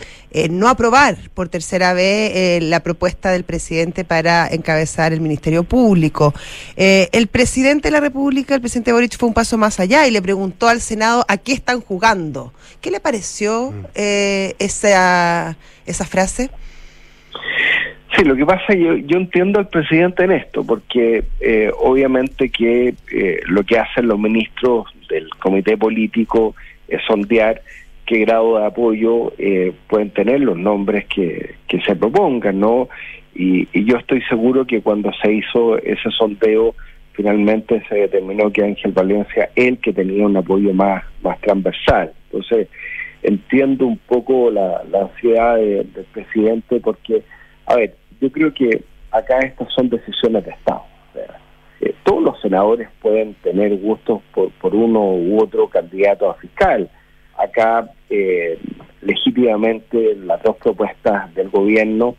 no 0.48 0.68
aprobar 0.68 1.18
por 1.34 1.48
tercera 1.48 1.92
vez 1.92 2.62
la 2.62 2.84
propuesta 2.84 3.32
del 3.32 3.42
presidente 3.42 4.04
para 4.04 4.46
encabezar 4.46 5.12
el 5.12 5.20
Ministerio 5.20 5.64
Público. 5.64 6.32
El 6.76 7.26
presidente 7.26 7.88
de 7.88 7.90
la 7.90 7.98
República, 7.98 8.54
el 8.54 8.60
presidente 8.60 8.92
Boric, 8.92 9.18
fue 9.18 9.28
un 9.28 9.34
paso 9.34 9.58
más 9.58 9.80
allá 9.80 10.06
y 10.06 10.12
le 10.12 10.22
preguntó 10.22 10.68
al 10.68 10.80
Senado 10.80 11.24
a 11.26 11.36
qué 11.36 11.52
están 11.52 11.80
jugando. 11.80 12.52
¿Qué 12.80 12.92
le 12.92 13.00
pareció 13.00 13.74
eh, 13.94 14.54
esa, 14.58 15.56
esa 15.84 16.04
frase? 16.04 16.50
Sí, 18.16 18.24
lo 18.24 18.34
que 18.34 18.44
pasa, 18.44 18.74
yo, 18.74 18.96
yo 18.96 19.18
entiendo 19.18 19.60
al 19.60 19.68
presidente 19.68 20.24
en 20.24 20.32
esto, 20.32 20.64
porque 20.64 21.22
eh, 21.40 21.70
obviamente 21.78 22.50
que 22.50 22.94
eh, 23.12 23.40
lo 23.46 23.62
que 23.62 23.78
hacen 23.78 24.08
los 24.08 24.18
ministros 24.18 24.86
del 25.08 25.28
comité 25.38 25.76
político 25.76 26.54
es 26.88 27.00
sondear 27.06 27.62
qué 28.06 28.18
grado 28.20 28.58
de 28.58 28.66
apoyo 28.66 29.32
eh, 29.38 29.72
pueden 29.88 30.10
tener 30.10 30.40
los 30.40 30.56
nombres 30.58 31.04
que, 31.06 31.54
que 31.68 31.80
se 31.82 31.94
propongan, 31.94 32.58
¿no? 32.58 32.88
Y, 33.32 33.68
yo 33.84 33.96
estoy 33.96 34.20
seguro 34.22 34.66
que 34.66 34.80
cuando 34.82 35.12
se 35.22 35.32
hizo 35.32 35.78
ese 35.78 36.10
sondeo, 36.10 36.74
finalmente 37.12 37.80
se 37.88 37.94
determinó 37.94 38.50
que 38.50 38.64
Ángel 38.64 38.90
Valencia 38.90 39.50
el 39.54 39.78
que 39.78 39.92
tenía 39.92 40.26
un 40.26 40.36
apoyo 40.36 40.74
más, 40.74 41.04
más 41.22 41.40
transversal. 41.42 42.12
Entonces, 42.26 42.66
entiendo 43.22 43.86
un 43.86 43.98
poco 43.98 44.50
la, 44.50 44.82
la 44.90 45.02
ansiedad 45.02 45.56
de- 45.56 45.84
del 45.84 46.04
presidente 46.12 46.80
porque, 46.80 47.22
a 47.66 47.76
ver, 47.76 47.94
yo 48.20 48.30
creo 48.30 48.52
que 48.52 48.82
acá 49.10 49.38
estas 49.40 49.72
son 49.72 49.88
decisiones 49.88 50.44
de 50.44 50.50
Estado. 50.52 50.82
Eh, 51.80 51.94
todos 52.04 52.22
los 52.22 52.40
senadores 52.40 52.88
pueden 53.00 53.34
tener 53.34 53.76
gustos 53.78 54.20
por, 54.34 54.50
por 54.52 54.74
uno 54.74 55.00
u 55.00 55.40
otro 55.40 55.68
candidato 55.68 56.30
a 56.30 56.34
fiscal. 56.34 56.90
Acá, 57.36 57.90
eh, 58.10 58.58
legítimamente, 59.00 60.14
las 60.16 60.42
dos 60.42 60.56
propuestas 60.56 61.34
del 61.34 61.48
gobierno 61.48 62.16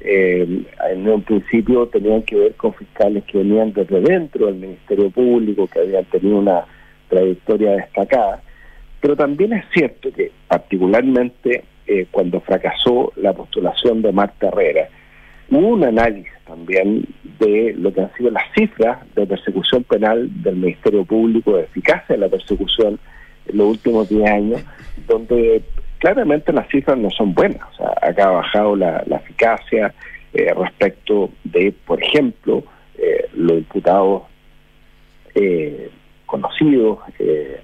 eh, 0.00 0.64
en 0.90 1.08
un 1.08 1.22
principio 1.22 1.86
tenían 1.86 2.22
que 2.22 2.36
ver 2.36 2.54
con 2.54 2.74
fiscales 2.74 3.22
que 3.24 3.38
venían 3.38 3.72
desde 3.72 4.00
dentro 4.00 4.46
del 4.46 4.56
Ministerio 4.56 5.10
Público, 5.10 5.68
que 5.68 5.78
habían 5.78 6.04
tenido 6.06 6.38
una 6.38 6.64
trayectoria 7.08 7.76
destacada, 7.76 8.42
pero 9.00 9.14
también 9.14 9.52
es 9.52 9.64
cierto 9.72 10.12
que 10.12 10.32
particularmente 10.48 11.64
cuando 12.10 12.40
fracasó 12.40 13.12
la 13.16 13.34
postulación 13.34 14.00
de 14.00 14.10
Marta 14.10 14.48
Herrera, 14.48 14.88
hubo 15.50 15.68
un 15.68 15.84
análisis 15.84 16.32
también 16.46 17.04
de 17.38 17.74
lo 17.76 17.92
que 17.92 18.02
han 18.02 18.12
sido 18.14 18.30
las 18.30 18.44
cifras 18.54 18.98
de 19.14 19.26
persecución 19.26 19.84
penal 19.84 20.28
del 20.42 20.56
Ministerio 20.56 21.04
Público, 21.04 21.56
de 21.56 21.64
eficacia 21.64 22.14
de 22.14 22.18
la 22.18 22.28
persecución 22.28 22.98
en 23.46 23.58
los 23.58 23.68
últimos 23.68 24.08
10 24.08 24.30
años, 24.30 24.62
donde 25.06 25.62
claramente 25.98 26.52
las 26.52 26.68
cifras 26.68 26.98
no 26.98 27.10
son 27.10 27.34
buenas. 27.34 27.62
O 27.72 27.76
sea, 27.76 27.94
acá 28.02 28.28
ha 28.28 28.30
bajado 28.30 28.76
la, 28.76 29.04
eficacia 29.10 29.94
eh, 30.32 30.52
respecto 30.54 31.30
de, 31.44 31.74
por 31.86 32.02
ejemplo, 32.02 32.64
eh, 32.98 33.28
los 33.34 33.58
imputados 33.58 34.22
eh, 35.34 35.90
conocidos, 36.26 36.98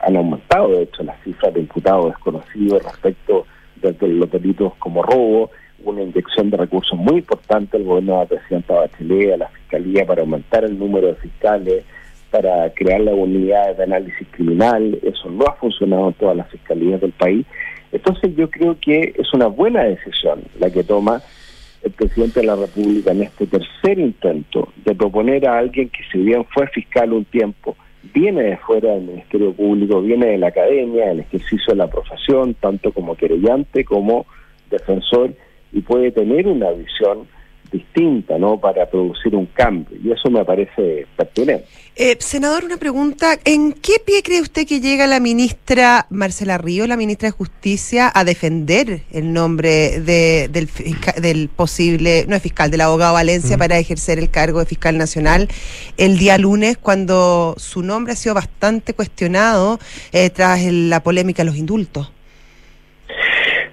han 0.00 0.16
aumentado, 0.16 0.68
de 0.68 0.82
hecho, 0.82 1.02
las 1.02 1.20
cifras 1.24 1.52
de 1.52 1.60
imputados 1.60 2.06
desconocidos 2.06 2.82
respecto 2.84 3.46
de 3.82 4.08
los 4.08 4.30
delitos 4.30 4.74
como 4.78 5.02
robo, 5.02 5.50
una 5.84 6.02
inyección 6.02 6.50
de 6.50 6.56
recursos 6.56 6.98
muy 6.98 7.18
importante 7.18 7.76
al 7.76 7.84
gobierno 7.84 8.14
de 8.14 8.18
la 8.18 8.26
presidenta 8.26 8.74
Bachelet, 8.74 9.34
a 9.34 9.36
la 9.38 9.48
Fiscalía, 9.48 10.06
para 10.06 10.22
aumentar 10.22 10.64
el 10.64 10.78
número 10.78 11.08
de 11.08 11.14
fiscales, 11.14 11.84
para 12.30 12.70
crear 12.70 13.00
la 13.00 13.12
unidad 13.12 13.76
de 13.76 13.82
análisis 13.82 14.26
criminal. 14.30 14.98
Eso 15.02 15.30
no 15.30 15.46
ha 15.46 15.54
funcionado 15.54 16.08
en 16.08 16.14
todas 16.14 16.36
las 16.36 16.48
fiscalías 16.48 17.00
del 17.00 17.12
país. 17.12 17.46
Entonces 17.92 18.34
yo 18.36 18.48
creo 18.50 18.76
que 18.80 19.14
es 19.16 19.34
una 19.34 19.46
buena 19.46 19.82
decisión 19.84 20.42
la 20.58 20.70
que 20.70 20.84
toma 20.84 21.22
el 21.82 21.90
presidente 21.92 22.40
de 22.40 22.46
la 22.46 22.56
República 22.56 23.10
en 23.10 23.22
este 23.22 23.46
tercer 23.46 23.98
intento 23.98 24.68
de 24.84 24.94
proponer 24.94 25.48
a 25.48 25.58
alguien 25.58 25.88
que 25.88 26.02
si 26.12 26.18
bien 26.18 26.44
fue 26.44 26.66
fiscal 26.68 27.12
un 27.12 27.24
tiempo, 27.24 27.76
viene 28.14 28.42
de 28.42 28.56
fuera 28.58 28.92
del 28.94 29.02
Ministerio 29.02 29.52
Público, 29.52 30.02
viene 30.02 30.26
de 30.26 30.38
la 30.38 30.48
academia, 30.48 31.08
del 31.08 31.20
ejercicio 31.20 31.72
de 31.72 31.76
la 31.76 31.88
profesión, 31.88 32.54
tanto 32.54 32.92
como 32.92 33.16
querellante 33.16 33.84
como 33.84 34.26
defensor, 34.70 35.32
y 35.72 35.80
puede 35.80 36.10
tener 36.12 36.46
una 36.46 36.70
visión 36.72 37.26
distinta, 37.70 38.38
¿no? 38.38 38.58
Para 38.58 38.88
producir 38.90 39.34
un 39.34 39.46
cambio. 39.46 39.96
Y 40.02 40.10
eso 40.10 40.30
me 40.30 40.44
parece 40.44 41.06
pertinente. 41.16 41.66
Eh, 41.96 42.16
senador, 42.18 42.64
una 42.64 42.78
pregunta. 42.78 43.38
¿En 43.44 43.72
qué 43.72 43.94
pie 44.04 44.22
cree 44.22 44.40
usted 44.40 44.66
que 44.66 44.80
llega 44.80 45.06
la 45.06 45.20
ministra 45.20 46.06
Marcela 46.10 46.58
Río, 46.58 46.86
la 46.86 46.96
ministra 46.96 47.28
de 47.28 47.32
Justicia, 47.32 48.10
a 48.12 48.24
defender 48.24 49.02
el 49.12 49.32
nombre 49.32 50.00
de, 50.00 50.48
del, 50.48 50.68
del 51.20 51.48
posible, 51.48 52.24
no 52.26 52.36
es 52.36 52.42
fiscal, 52.42 52.70
del 52.70 52.80
abogado 52.80 53.14
Valencia 53.14 53.58
para 53.58 53.78
ejercer 53.78 54.18
el 54.18 54.30
cargo 54.30 54.60
de 54.60 54.66
fiscal 54.66 54.96
nacional 54.96 55.48
el 55.96 56.18
día 56.18 56.38
lunes, 56.38 56.78
cuando 56.78 57.54
su 57.58 57.82
nombre 57.82 58.14
ha 58.14 58.16
sido 58.16 58.34
bastante 58.34 58.94
cuestionado 58.94 59.78
eh, 60.12 60.30
tras 60.30 60.64
la 60.64 61.02
polémica 61.02 61.42
de 61.42 61.46
los 61.50 61.56
indultos? 61.56 62.10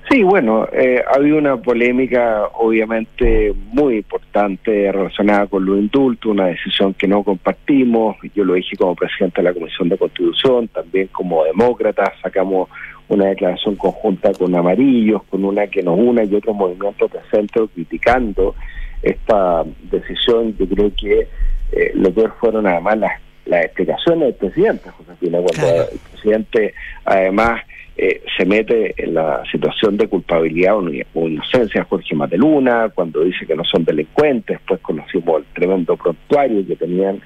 Sí, 0.09 0.23
bueno, 0.23 0.69
eh, 0.71 1.03
ha 1.05 1.17
habido 1.17 1.37
una 1.37 1.57
polémica 1.57 2.47
obviamente 2.53 3.53
muy 3.73 3.97
importante 3.97 4.89
relacionada 4.89 5.47
con 5.47 5.65
los 5.65 5.77
indultos, 5.77 6.31
una 6.31 6.47
decisión 6.47 6.93
que 6.93 7.09
no 7.09 7.23
compartimos. 7.23 8.15
Yo 8.33 8.45
lo 8.45 8.53
dije 8.53 8.77
como 8.77 8.95
presidente 8.95 9.41
de 9.41 9.49
la 9.49 9.53
Comisión 9.53 9.89
de 9.89 9.97
Constitución, 9.97 10.69
también 10.69 11.07
como 11.07 11.43
demócrata, 11.43 12.13
sacamos 12.21 12.69
una 13.09 13.25
declaración 13.25 13.75
conjunta 13.75 14.31
con 14.31 14.55
Amarillos, 14.55 15.23
con 15.23 15.43
una 15.43 15.67
que 15.67 15.83
nos 15.83 15.99
una 15.99 16.23
y 16.23 16.33
otro 16.35 16.53
movimiento 16.53 17.09
de 17.09 17.19
centro 17.29 17.67
criticando 17.67 18.55
esta 19.01 19.65
decisión. 19.91 20.55
Yo 20.57 20.67
creo 20.69 20.91
que 20.97 21.27
eh, 21.73 21.91
lo 21.95 22.11
peor 22.11 22.33
fueron 22.39 22.65
además 22.65 22.97
las, 22.97 23.21
las 23.45 23.65
explicaciones 23.65 24.21
del 24.21 24.35
presidente, 24.35 24.89
Josefina, 24.89 25.39
cuando 25.39 25.81
el 25.83 25.99
presidente 26.11 26.73
además 27.03 27.61
eh, 27.99 28.21
se 28.37 28.45
mete 28.45 28.93
en 28.95 29.15
la 29.15 29.43
situación 29.51 29.97
de 29.97 30.07
culpabilidad 30.07 30.77
o 30.77 31.27
inocencia 31.27 31.83
Jorge 31.83 32.13
Mateluna, 32.13 32.89
cuando 32.93 33.23
dice 33.23 33.47
que 33.47 33.55
no 33.55 33.63
son 33.63 33.83
delincuentes, 33.83 34.57
después 34.57 34.79
conocimos 34.81 35.39
el 35.39 35.45
tremendo 35.53 35.97
prontuario 35.97 36.65
que 36.67 36.75
tenían 36.75 37.19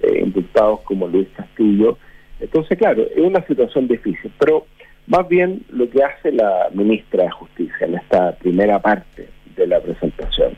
eh, 0.00 0.20
indultados 0.24 0.80
como 0.80 1.06
Luis 1.06 1.28
Castillo. 1.36 1.96
Entonces, 2.40 2.76
claro, 2.76 3.06
es 3.14 3.22
una 3.22 3.46
situación 3.46 3.86
difícil, 3.86 4.32
pero 4.38 4.66
más 5.06 5.28
bien 5.28 5.62
lo 5.70 5.88
que 5.88 6.02
hace 6.02 6.32
la 6.32 6.70
ministra 6.74 7.22
de 7.22 7.30
Justicia 7.30 7.86
en 7.86 7.94
esta 7.94 8.32
primera 8.32 8.80
parte 8.80 9.28
de 9.54 9.66
la 9.68 9.80
presentación 9.80 10.56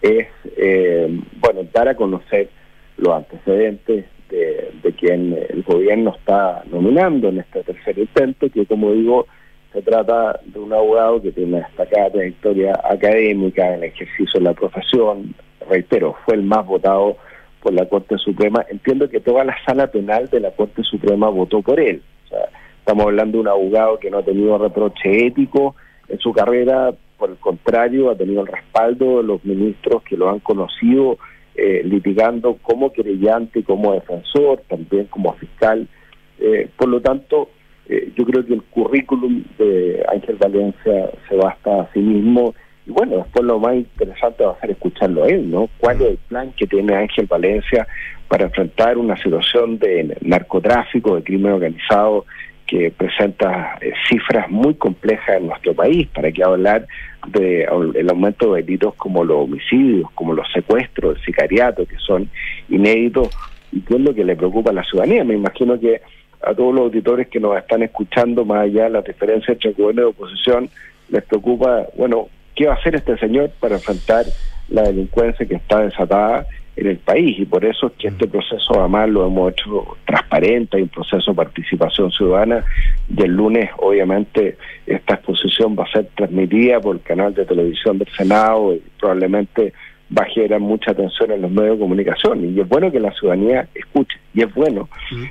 es, 0.00 0.26
eh, 0.56 1.20
bueno, 1.38 1.68
dar 1.70 1.88
a 1.88 1.94
conocer 1.94 2.48
los 2.96 3.14
antecedentes 3.14 4.06
de, 4.32 4.92
quien 4.98 5.36
el 5.48 5.62
gobierno 5.62 6.14
está 6.18 6.62
nominando 6.70 7.28
en 7.28 7.40
este 7.40 7.62
tercer 7.62 7.98
intento, 7.98 8.48
que 8.50 8.66
como 8.66 8.92
digo, 8.92 9.26
se 9.72 9.82
trata 9.82 10.40
de 10.44 10.58
un 10.58 10.72
abogado 10.72 11.20
que 11.20 11.32
tiene 11.32 11.56
una 11.56 11.66
destacada 11.66 12.10
trayectoria 12.10 12.72
académica 12.84 13.68
en 13.68 13.74
el 13.74 13.84
ejercicio 13.84 14.40
de 14.40 14.40
la 14.40 14.54
profesión, 14.54 15.34
reitero, 15.68 16.16
fue 16.24 16.34
el 16.34 16.42
más 16.42 16.66
votado 16.66 17.16
por 17.62 17.72
la 17.72 17.88
Corte 17.88 18.16
Suprema. 18.18 18.64
Entiendo 18.68 19.08
que 19.08 19.20
toda 19.20 19.44
la 19.44 19.56
sala 19.64 19.86
penal 19.86 20.28
de 20.28 20.40
la 20.40 20.50
Corte 20.50 20.82
Suprema 20.82 21.28
votó 21.28 21.62
por 21.62 21.78
él. 21.80 22.02
O 22.26 22.28
sea, 22.28 22.48
estamos 22.78 23.06
hablando 23.06 23.38
de 23.38 23.42
un 23.42 23.48
abogado 23.48 23.98
que 23.98 24.10
no 24.10 24.18
ha 24.18 24.24
tenido 24.24 24.58
reproche 24.58 25.26
ético 25.26 25.76
en 26.08 26.18
su 26.18 26.32
carrera, 26.32 26.92
por 27.18 27.30
el 27.30 27.36
contrario, 27.36 28.10
ha 28.10 28.16
tenido 28.16 28.40
el 28.40 28.48
respaldo 28.48 29.18
de 29.18 29.22
los 29.22 29.44
ministros 29.44 30.02
que 30.02 30.16
lo 30.16 30.28
han 30.28 30.40
conocido 30.40 31.18
eh, 31.54 31.82
litigando 31.84 32.58
como 32.62 32.92
querellante, 32.92 33.62
como 33.62 33.92
defensor, 33.92 34.62
también 34.68 35.06
como 35.06 35.34
fiscal. 35.34 35.86
Eh, 36.38 36.68
por 36.76 36.88
lo 36.88 37.00
tanto, 37.00 37.50
eh, 37.88 38.12
yo 38.16 38.24
creo 38.24 38.44
que 38.46 38.54
el 38.54 38.62
currículum 38.62 39.44
de 39.58 40.04
Ángel 40.10 40.36
Valencia 40.36 41.10
se 41.28 41.36
basta 41.36 41.82
a 41.82 41.92
sí 41.92 42.00
mismo. 42.00 42.54
Y 42.86 42.90
bueno, 42.90 43.18
después 43.18 43.44
lo 43.44 43.58
más 43.58 43.74
interesante 43.74 44.44
va 44.44 44.52
a 44.52 44.60
ser 44.60 44.70
escucharlo 44.70 45.24
a 45.24 45.28
él, 45.28 45.50
¿no? 45.50 45.68
¿Cuál 45.78 46.00
es 46.02 46.08
el 46.08 46.16
plan 46.28 46.52
que 46.56 46.66
tiene 46.66 46.94
Ángel 46.94 47.26
Valencia 47.26 47.86
para 48.28 48.44
enfrentar 48.44 48.96
una 48.96 49.16
situación 49.18 49.78
de 49.78 50.16
narcotráfico, 50.22 51.16
de 51.16 51.22
crimen 51.22 51.52
organizado, 51.52 52.24
que 52.72 52.90
presenta 52.90 53.76
eh, 53.82 53.92
cifras 54.08 54.50
muy 54.50 54.72
complejas 54.76 55.36
en 55.36 55.48
nuestro 55.48 55.74
país, 55.74 56.08
para 56.08 56.32
que 56.32 56.42
hablar 56.42 56.86
del 57.28 58.08
aumento 58.08 58.54
de 58.54 58.62
delitos 58.62 58.94
como 58.94 59.22
los 59.24 59.44
homicidios, 59.44 60.10
como 60.14 60.32
los 60.32 60.50
secuestros, 60.54 61.18
el 61.18 61.22
sicariato, 61.22 61.84
que 61.84 61.98
son 61.98 62.30
inéditos, 62.70 63.28
y 63.72 63.82
qué 63.82 63.96
es 63.96 64.00
lo 64.00 64.14
que 64.14 64.24
le 64.24 64.36
preocupa 64.36 64.70
a 64.70 64.72
la 64.72 64.84
ciudadanía. 64.84 65.22
Me 65.22 65.34
imagino 65.34 65.78
que 65.78 66.00
a 66.40 66.54
todos 66.54 66.74
los 66.74 66.84
auditores 66.84 67.28
que 67.28 67.40
nos 67.40 67.58
están 67.58 67.82
escuchando, 67.82 68.46
más 68.46 68.60
allá 68.60 68.84
de 68.84 68.90
la 68.90 69.02
diferencia 69.02 69.52
entre 69.52 69.72
gobierno 69.72 70.00
y 70.00 70.04
oposición, 70.06 70.70
les 71.10 71.22
preocupa, 71.24 71.84
bueno, 71.98 72.28
¿qué 72.56 72.68
va 72.68 72.72
a 72.72 72.76
hacer 72.76 72.94
este 72.94 73.18
señor 73.18 73.50
para 73.60 73.74
enfrentar 73.74 74.24
la 74.70 74.84
delincuencia 74.84 75.44
que 75.44 75.56
está 75.56 75.82
desatada 75.82 76.46
en 76.76 76.86
el 76.86 76.98
país 76.98 77.38
y 77.38 77.44
por 77.44 77.64
eso 77.64 77.88
es 77.88 77.92
que 77.98 78.08
este 78.08 78.26
proceso 78.26 78.80
además 78.80 79.08
lo 79.10 79.26
hemos 79.26 79.52
hecho 79.52 79.96
transparente, 80.06 80.76
hay 80.76 80.84
un 80.84 80.88
proceso 80.88 81.30
de 81.30 81.36
participación 81.36 82.10
ciudadana 82.10 82.64
y 83.14 83.22
el 83.22 83.32
lunes 83.32 83.70
obviamente 83.78 84.56
esta 84.86 85.14
exposición 85.14 85.76
va 85.78 85.84
a 85.84 85.92
ser 85.92 86.08
transmitida 86.14 86.80
por 86.80 86.96
el 86.96 87.02
canal 87.02 87.34
de 87.34 87.44
televisión 87.44 87.98
del 87.98 88.08
Senado 88.16 88.74
y 88.74 88.82
probablemente 88.98 89.72
va 90.16 90.22
a 90.22 90.26
generar 90.26 90.60
mucha 90.60 90.92
atención 90.92 91.32
en 91.32 91.42
los 91.42 91.50
medios 91.50 91.76
de 91.76 91.80
comunicación 91.80 92.44
y 92.44 92.58
es 92.58 92.68
bueno 92.68 92.90
que 92.90 93.00
la 93.00 93.12
ciudadanía 93.12 93.68
escuche 93.74 94.18
y 94.34 94.42
es 94.42 94.54
bueno 94.54 94.88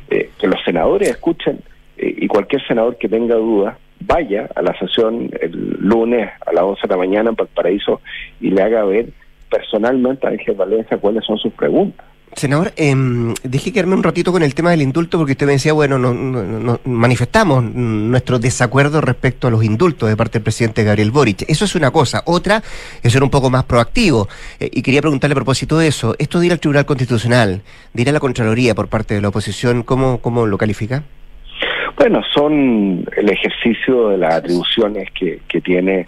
eh, 0.10 0.30
que 0.39 0.48
los 0.48 0.62
senadores 0.64 1.10
escuchen 1.10 1.60
eh, 1.98 2.16
y 2.18 2.28
cualquier 2.28 2.66
senador 2.68 2.98
que 2.98 3.10
tenga 3.10 3.36
dudas 3.36 3.78
vaya 4.02 4.48
a 4.56 4.62
la 4.62 4.78
sesión 4.78 5.30
el 5.39 5.78
lunes 5.80 6.30
a 6.46 6.54
las 6.54 6.64
11 6.64 6.82
de 6.84 6.88
la 6.88 6.98
mañana 6.98 7.30
en 7.32 7.36
Valparaíso 7.36 8.02
y 8.39 8.52
le 8.52 8.62
haga 8.62 8.84
ver 8.84 9.10
personalmente 9.52 10.26
a 10.26 10.32
Ángel 10.32 10.56
Valencia 10.56 10.97
cuáles 10.97 11.24
son 11.26 11.38
sus 11.38 11.54
preguntas. 11.54 12.06
Senador, 12.34 12.72
eh, 12.78 12.95
dije 13.43 13.74
quedarme 13.74 13.95
un 13.95 14.04
ratito 14.04 14.32
con 14.32 14.41
el 14.41 14.56
tema 14.56 14.72
del 14.72 14.82
indulto 14.82 15.18
porque 15.18 15.34
usted 15.34 15.45
me 15.45 15.52
decía, 15.54 15.74
bueno, 15.74 15.99
no, 15.99 16.80
manifestamos 16.86 17.62
nuestro 17.62 18.39
desacuerdo 18.39 19.02
respecto 19.02 19.47
a 19.47 19.52
los 19.52 19.66
indultos 19.66 20.08
de 20.08 20.16
parte 20.16 20.39
del 20.39 20.43
presidente 20.43 20.86
Gabriel 20.86 21.12
Boric. 21.12 21.43
Eso 21.49 21.66
es 21.66 21.76
una 21.76 21.91
cosa. 21.91 22.24
Otra 22.26 22.64
es 23.04 23.12
ser 23.12 23.22
un 23.22 23.30
poco 23.30 23.49
más 23.49 23.66
proactivo. 23.66 24.30
Eh, 24.62 24.70
y 24.72 24.82
quería 24.82 25.02
preguntarle 25.02 25.34
a 25.34 25.36
propósito 25.36 25.78
de 25.78 25.88
eso, 25.88 26.16
esto 26.20 26.39
de 26.39 26.45
ir 26.45 26.52
al 26.54 26.62
Tribunal 26.62 26.86
Constitucional, 26.86 27.64
de 27.93 28.02
ir 28.02 28.10
a 28.10 28.14
la 28.14 28.22
Contraloría 28.22 28.74
por 28.76 28.88
parte 28.88 29.14
de 29.14 29.22
la 29.22 29.28
oposición, 29.28 29.84
¿cómo, 29.84 30.20
cómo 30.20 30.47
lo 30.47 30.58
califica? 30.58 31.04
Bueno, 31.98 32.22
son 32.34 33.06
el 33.16 33.30
ejercicio 33.30 34.10
de 34.10 34.18
las 34.18 34.36
atribuciones 34.36 35.10
que, 35.12 35.39
que 35.48 35.62
tiene 35.62 36.06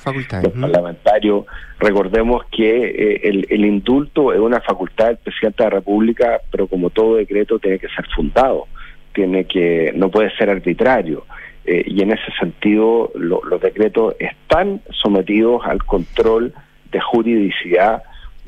el 0.56 0.62
parlamentario. 0.72 1.46
Recordemos 1.80 2.44
que 2.52 2.88
eh, 2.88 3.22
el, 3.24 3.46
el, 3.50 3.66
indulto 3.66 4.34
es 4.34 4.40
una 4.40 4.60
facultad 4.62 5.08
del 5.08 5.18
presidente 5.18 5.64
de 5.64 5.70
la 5.70 5.76
República, 5.76 6.40
pero 6.52 6.68
como 6.68 6.90
todo 6.90 7.16
decreto 7.18 7.60
tiene 7.60 7.78
que 7.80 7.90
ser 7.90 8.06
fundado, 8.16 8.68
tiene 9.14 9.46
que 9.46 9.92
no 9.96 10.10
puede 10.10 10.36
ser 10.38 10.50
arbitrario. 10.50 11.26
Eh, 11.66 11.84
y 11.86 12.02
en 12.02 12.12
ese 12.12 12.32
sentido 12.40 13.12
los 13.16 13.62
decretos 13.62 14.16
están 14.20 14.82
sometidos 14.92 15.62
al 15.66 15.84
control 15.84 16.54
de 16.92 17.00
juridicidad 17.00 18.04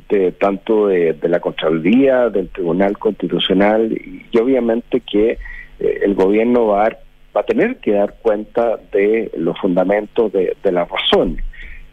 de 0.09 0.31
tanto 0.33 0.88
de, 0.88 1.13
de 1.13 1.29
la 1.29 1.39
Contraloría, 1.39 2.29
del 2.29 2.49
Tribunal 2.49 2.97
Constitucional 2.97 3.91
y, 3.91 4.25
y 4.31 4.38
obviamente 4.38 4.99
que 5.01 5.38
eh, 5.79 5.99
el 6.03 6.13
gobierno 6.13 6.67
va 6.67 6.79
a, 6.79 6.83
dar- 6.83 6.99
va 7.36 7.41
a 7.41 7.45
tener 7.45 7.77
que 7.77 7.91
dar 7.91 8.15
cuenta 8.21 8.77
de 8.91 9.31
los 9.38 9.57
fundamentos 9.59 10.31
de, 10.31 10.55
de 10.63 10.71
las 10.71 10.88
razones. 10.89 11.43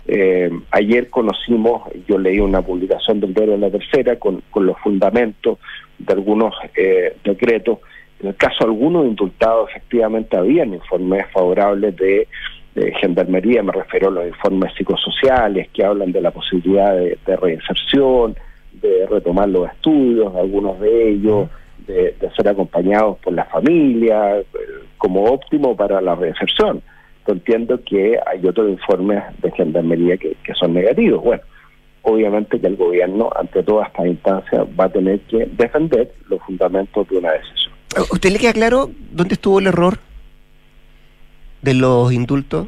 Eh, 0.07 0.51
ayer 0.71 1.11
conocimos, 1.11 1.83
yo 2.09 2.19
leí 2.19 2.41
una 2.41 2.63
publicación 2.63 3.21
del 3.21 3.35
diario 3.35 3.57
La 3.57 3.71
Tercera 3.71 4.17
con, 4.17 4.43
con 4.51 4.67
los 4.67 4.79
fundamentos 4.79 5.59
de 5.99 6.13
algunos 6.13 6.55
eh, 6.77 7.17
decretos. 7.25 7.79
En 8.21 8.29
el 8.29 8.37
caso 8.37 8.59
de 8.61 8.67
algunos 8.67 9.07
indultados, 9.07 9.71
efectivamente 9.71 10.37
habían 10.37 10.75
informes 10.75 11.27
favorables 11.33 11.97
de, 11.97 12.29
de 12.75 12.95
gendarmería, 13.01 13.63
me 13.63 13.73
refiero 13.73 14.09
a 14.09 14.13
los 14.13 14.27
informes 14.29 14.73
psicosociales 14.75 15.69
que 15.71 15.85
hablan 15.85 16.13
de 16.13 16.21
la 16.21 16.31
posibilidad 16.31 16.95
de, 16.95 17.19
de 17.27 17.37
reinserción, 17.37 18.37
de 18.81 19.07
retomar 19.07 19.49
los 19.49 19.69
estudios, 19.71 20.35
algunos 20.37 20.79
de 20.81 21.11
ellos, 21.11 21.49
de, 21.87 22.15
ser 22.37 22.49
acompañados 22.49 23.19
por 23.19 23.33
la 23.33 23.45
familia, 23.47 24.39
eh, 24.39 24.45
como 24.99 25.25
óptimo 25.25 25.77
para 25.77 26.01
la 26.01 26.15
reinserción. 26.15 26.83
Entiendo 27.27 27.81
que 27.85 28.19
hay 28.27 28.45
otros 28.47 28.69
informes 28.69 29.23
de 29.41 29.51
gendarmería 29.53 30.17
que, 30.17 30.37
que 30.43 30.55
son 30.55 30.75
negativos. 30.75 31.23
Bueno, 31.23 31.43
obviamente 32.03 32.61
que 32.61 32.67
el 32.67 32.77
gobierno, 32.77 33.31
ante 33.35 33.63
todas 33.63 33.89
estas 33.89 34.07
instancias, 34.07 34.67
va 34.79 34.85
a 34.85 34.89
tener 34.89 35.21
que 35.21 35.47
defender 35.47 36.13
los 36.29 36.41
fundamentos 36.43 37.09
de 37.09 37.19
una 37.19 37.33
decisión. 37.33 37.73
¿A 37.97 38.03
¿Usted 38.03 38.31
le 38.31 38.39
queda 38.39 38.53
claro 38.53 38.91
dónde 39.13 39.35
estuvo 39.35 39.59
el 39.59 39.67
error 39.67 39.99
de 41.63 41.75
los 41.75 42.13
indultos? 42.13 42.67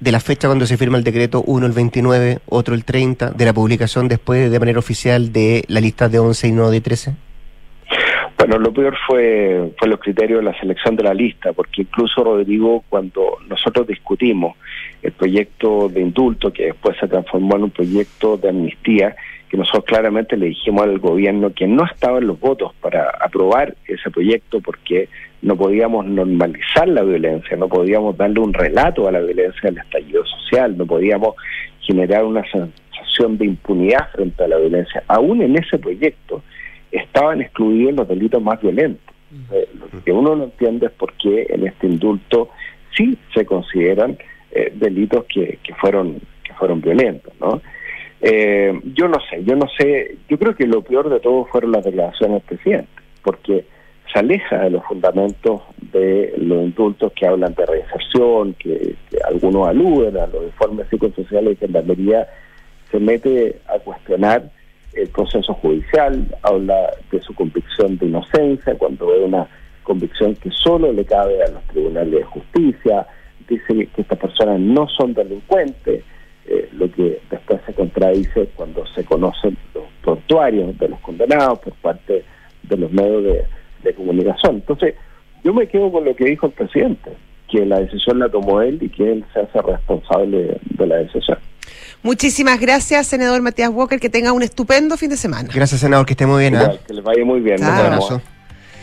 De 0.00 0.12
la 0.12 0.20
fecha 0.20 0.48
cuando 0.48 0.66
se 0.66 0.76
firma 0.76 0.98
el 0.98 1.04
decreto, 1.04 1.42
uno 1.46 1.66
el 1.66 1.72
29, 1.72 2.40
otro 2.46 2.74
el 2.74 2.84
30, 2.84 3.30
de 3.30 3.44
la 3.44 3.54
publicación 3.54 4.08
después 4.08 4.50
de 4.50 4.58
manera 4.58 4.78
oficial 4.78 5.32
de 5.32 5.64
la 5.68 5.80
lista 5.80 6.08
de 6.08 6.18
11 6.18 6.48
y 6.48 6.52
no 6.52 6.70
de 6.70 6.80
13. 6.80 7.14
Bueno, 8.36 8.58
lo 8.58 8.72
peor 8.72 8.96
fue, 9.06 9.72
fue 9.78 9.88
los 9.88 10.00
criterios 10.00 10.40
de 10.40 10.50
la 10.50 10.58
selección 10.58 10.96
de 10.96 11.04
la 11.04 11.14
lista, 11.14 11.52
porque 11.52 11.82
incluso, 11.82 12.24
Rodrigo, 12.24 12.84
cuando 12.88 13.38
nosotros 13.48 13.86
discutimos 13.86 14.56
el 15.02 15.12
proyecto 15.12 15.88
de 15.88 16.00
indulto, 16.00 16.52
que 16.52 16.66
después 16.66 16.96
se 16.98 17.06
transformó 17.06 17.56
en 17.56 17.64
un 17.64 17.70
proyecto 17.70 18.36
de 18.36 18.48
amnistía, 18.48 19.14
que 19.48 19.56
nosotros 19.56 19.84
claramente 19.84 20.36
le 20.36 20.46
dijimos 20.46 20.82
al 20.82 20.98
gobierno 20.98 21.52
que 21.54 21.68
no 21.68 21.84
estaban 21.84 22.26
los 22.26 22.40
votos 22.40 22.72
para 22.80 23.08
aprobar 23.20 23.76
ese 23.86 24.10
proyecto 24.10 24.60
porque 24.60 25.08
no 25.42 25.56
podíamos 25.56 26.04
normalizar 26.06 26.88
la 26.88 27.02
violencia, 27.02 27.56
no 27.56 27.68
podíamos 27.68 28.16
darle 28.16 28.40
un 28.40 28.52
relato 28.52 29.06
a 29.06 29.12
la 29.12 29.20
violencia 29.20 29.70
del 29.70 29.78
estallido 29.78 30.24
social, 30.24 30.76
no 30.76 30.86
podíamos 30.86 31.36
generar 31.82 32.24
una 32.24 32.42
sensación 32.50 33.38
de 33.38 33.44
impunidad 33.44 34.10
frente 34.12 34.42
a 34.42 34.48
la 34.48 34.56
violencia. 34.56 35.04
Aún 35.06 35.40
en 35.42 35.56
ese 35.56 35.78
proyecto 35.78 36.42
estaban 36.98 37.40
excluidos 37.40 37.94
los 37.94 38.08
delitos 38.08 38.42
más 38.42 38.60
violentos. 38.60 39.14
Eh, 39.52 39.68
lo 39.74 40.04
que 40.04 40.12
uno 40.12 40.36
no 40.36 40.44
entiende 40.44 40.86
es 40.86 40.92
por 40.92 41.12
qué 41.14 41.46
en 41.50 41.66
este 41.66 41.88
indulto 41.88 42.50
sí 42.96 43.18
se 43.34 43.44
consideran 43.44 44.16
eh, 44.52 44.72
delitos 44.74 45.24
que, 45.24 45.58
que 45.62 45.74
fueron 45.74 46.20
que 46.44 46.52
fueron 46.54 46.80
violentos, 46.80 47.32
¿no? 47.40 47.60
Eh, 48.20 48.80
yo 48.94 49.08
no 49.08 49.18
sé, 49.28 49.42
yo 49.44 49.56
no 49.56 49.66
sé, 49.76 50.16
yo 50.28 50.38
creo 50.38 50.54
que 50.54 50.66
lo 50.66 50.82
peor 50.82 51.10
de 51.10 51.20
todo 51.20 51.46
fueron 51.46 51.72
las 51.72 51.84
declaraciones 51.84 52.42
del 52.42 52.56
presidente, 52.56 53.02
porque 53.22 53.64
se 54.12 54.18
aleja 54.18 54.60
de 54.60 54.70
los 54.70 54.84
fundamentos 54.84 55.62
de 55.92 56.32
los 56.38 56.64
indultos 56.64 57.12
que 57.12 57.26
hablan 57.26 57.54
de 57.54 57.66
reinserción, 57.66 58.54
que, 58.54 58.94
que 59.10 59.18
algunos 59.28 59.66
aluden 59.66 60.16
a 60.16 60.26
los 60.28 60.44
informes 60.44 60.86
psicosociales 60.88 61.58
que 61.58 61.66
la 61.66 61.82
mayoría 61.82 62.28
se 62.90 63.00
mete 63.00 63.60
a 63.66 63.78
cuestionar 63.80 64.50
el 64.96 65.08
proceso 65.08 65.54
judicial, 65.54 66.26
habla 66.42 66.90
de 67.10 67.20
su 67.22 67.34
convicción 67.34 67.98
de 67.98 68.06
inocencia, 68.06 68.74
cuando 68.76 69.06
ve 69.08 69.24
una 69.24 69.48
convicción 69.82 70.34
que 70.36 70.50
solo 70.50 70.92
le 70.92 71.04
cabe 71.04 71.42
a 71.42 71.50
los 71.50 71.62
tribunales 71.64 72.12
de 72.12 72.22
justicia, 72.24 73.06
dice 73.48 73.88
que 73.94 74.02
estas 74.02 74.18
personas 74.18 74.60
no 74.60 74.88
son 74.88 75.14
delincuentes, 75.14 76.02
eh, 76.46 76.68
lo 76.72 76.90
que 76.90 77.20
después 77.30 77.60
se 77.66 77.72
contradice 77.72 78.48
cuando 78.54 78.86
se 78.88 79.04
conocen 79.04 79.56
los 79.74 79.84
prontuarios 80.02 80.76
de 80.78 80.88
los 80.88 81.00
condenados 81.00 81.58
por 81.60 81.72
parte 81.74 82.24
de 82.62 82.76
los 82.76 82.92
medios 82.92 83.46
de, 83.82 83.94
comunicación. 83.94 84.56
Entonces, 84.56 84.94
yo 85.44 85.52
me 85.52 85.66
quedo 85.66 85.92
con 85.92 86.04
lo 86.04 86.16
que 86.16 86.24
dijo 86.24 86.46
el 86.46 86.52
presidente, 86.52 87.10
que 87.48 87.66
la 87.66 87.80
decisión 87.80 88.18
la 88.18 88.30
tomó 88.30 88.62
él 88.62 88.78
y 88.80 88.88
que 88.88 89.12
él 89.12 89.24
se 89.32 89.40
hace 89.40 89.60
responsable 89.60 90.58
de 90.62 90.86
la 90.86 90.96
decisión. 90.96 91.38
Muchísimas 92.04 92.60
gracias, 92.60 93.06
senador 93.06 93.40
Matías 93.40 93.70
Walker. 93.70 93.98
Que 93.98 94.10
tenga 94.10 94.30
un 94.32 94.42
estupendo 94.42 94.98
fin 94.98 95.08
de 95.08 95.16
semana. 95.16 95.48
Gracias, 95.52 95.80
senador, 95.80 96.04
que 96.04 96.12
esté 96.12 96.26
muy 96.26 96.40
bien. 96.40 96.54
¿eh? 96.54 96.58
Igual, 96.58 96.80
que 96.86 96.92
les 96.92 97.02
vaya 97.02 97.24
muy 97.24 97.40
bien. 97.40 97.58
Chao. 97.58 97.72
Un 97.72 97.78
abrazo. 97.80 98.22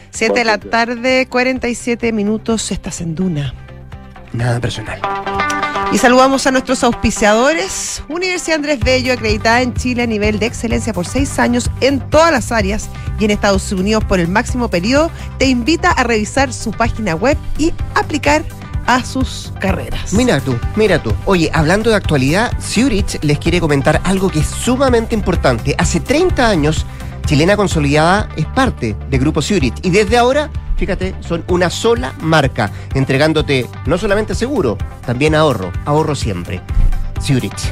Siete 0.09 0.39
de 0.39 0.45
la 0.45 0.57
tarde, 0.57 1.27
47 1.29 2.11
minutos. 2.13 2.71
Estás 2.71 2.99
en 2.99 3.13
Duna. 3.13 3.53
Nada 4.33 4.59
personal. 4.59 4.99
Y 5.93 5.99
saludamos 5.99 6.47
a 6.47 6.51
nuestros 6.51 6.83
auspiciadores. 6.83 8.01
Universidad 8.09 8.55
Andrés 8.55 8.79
Bello, 8.79 9.13
acreditada 9.13 9.61
en 9.61 9.75
Chile 9.75 10.01
a 10.01 10.07
nivel 10.07 10.39
de 10.39 10.47
excelencia 10.47 10.91
por 10.91 11.05
seis 11.05 11.37
años 11.37 11.69
en 11.79 11.99
todas 12.09 12.31
las 12.31 12.51
áreas 12.51 12.89
y 13.19 13.25
en 13.25 13.31
Estados 13.31 13.71
Unidos 13.71 14.03
por 14.03 14.19
el 14.19 14.29
máximo 14.29 14.67
periodo, 14.67 15.11
te 15.37 15.45
invita 15.45 15.91
a 15.91 16.03
revisar 16.03 16.53
su 16.53 16.71
página 16.71 17.13
web 17.13 17.37
y 17.59 17.71
aplicar 17.93 18.43
a 18.87 19.03
sus 19.03 19.51
carreras. 19.59 20.13
Mira 20.13 20.39
tú, 20.39 20.57
mira 20.75 21.01
tú. 21.01 21.13
Oye, 21.25 21.49
hablando 21.53 21.89
de 21.89 21.95
actualidad, 21.95 22.51
Zurich 22.61 23.23
les 23.23 23.39
quiere 23.39 23.59
comentar 23.59 24.01
algo 24.03 24.29
que 24.29 24.39
es 24.39 24.47
sumamente 24.47 25.15
importante. 25.15 25.75
Hace 25.77 25.99
30 25.99 26.47
años, 26.47 26.85
Chilena 27.25 27.55
Consolidada 27.55 28.29
es 28.35 28.45
parte 28.47 28.95
del 29.09 29.19
Grupo 29.19 29.41
Zurich 29.41 29.75
y 29.83 29.89
desde 29.89 30.17
ahora, 30.17 30.49
fíjate, 30.77 31.15
son 31.21 31.43
una 31.47 31.69
sola 31.69 32.13
marca, 32.21 32.71
entregándote 32.93 33.67
no 33.85 33.97
solamente 33.97 34.35
seguro, 34.35 34.77
también 35.05 35.35
ahorro, 35.35 35.71
ahorro 35.85 36.15
siempre. 36.15 36.61
Zurich, 37.21 37.71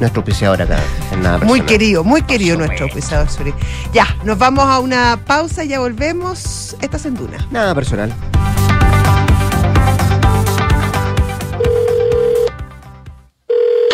nuestro 0.00 0.20
auspiciador 0.20 0.62
acá 0.62 0.78
en 1.12 1.22
nada 1.22 1.38
Muy 1.38 1.60
querido, 1.62 2.04
muy 2.04 2.22
querido 2.22 2.56
Por 2.56 2.66
nuestro 2.66 2.86
auspiciador. 2.86 3.28
Suri. 3.28 3.54
Ya, 3.92 4.06
nos 4.24 4.38
vamos 4.38 4.64
a 4.64 4.78
una 4.80 5.18
pausa 5.26 5.64
y 5.64 5.68
ya 5.68 5.80
volvemos. 5.80 6.76
Estás 6.80 7.06
en 7.06 7.14
Duna. 7.14 7.46
Nada 7.50 7.74
personal. 7.74 8.12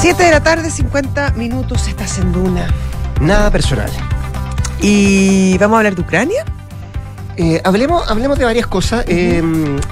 7 0.00 0.22
de 0.22 0.30
la 0.30 0.42
tarde, 0.42 0.70
50 0.70 1.32
minutos, 1.32 1.86
estás 1.88 2.18
en 2.18 2.32
Duna. 2.32 2.66
Nada 3.20 3.50
personal. 3.50 3.90
¿Y 4.80 5.58
vamos 5.58 5.76
a 5.76 5.78
hablar 5.78 5.94
de 5.94 6.00
Ucrania? 6.00 6.44
Eh, 7.36 7.60
hablemos, 7.64 8.08
hablemos 8.10 8.38
de 8.38 8.44
varias 8.44 8.66
cosas. 8.66 9.04
Eh, 9.08 9.42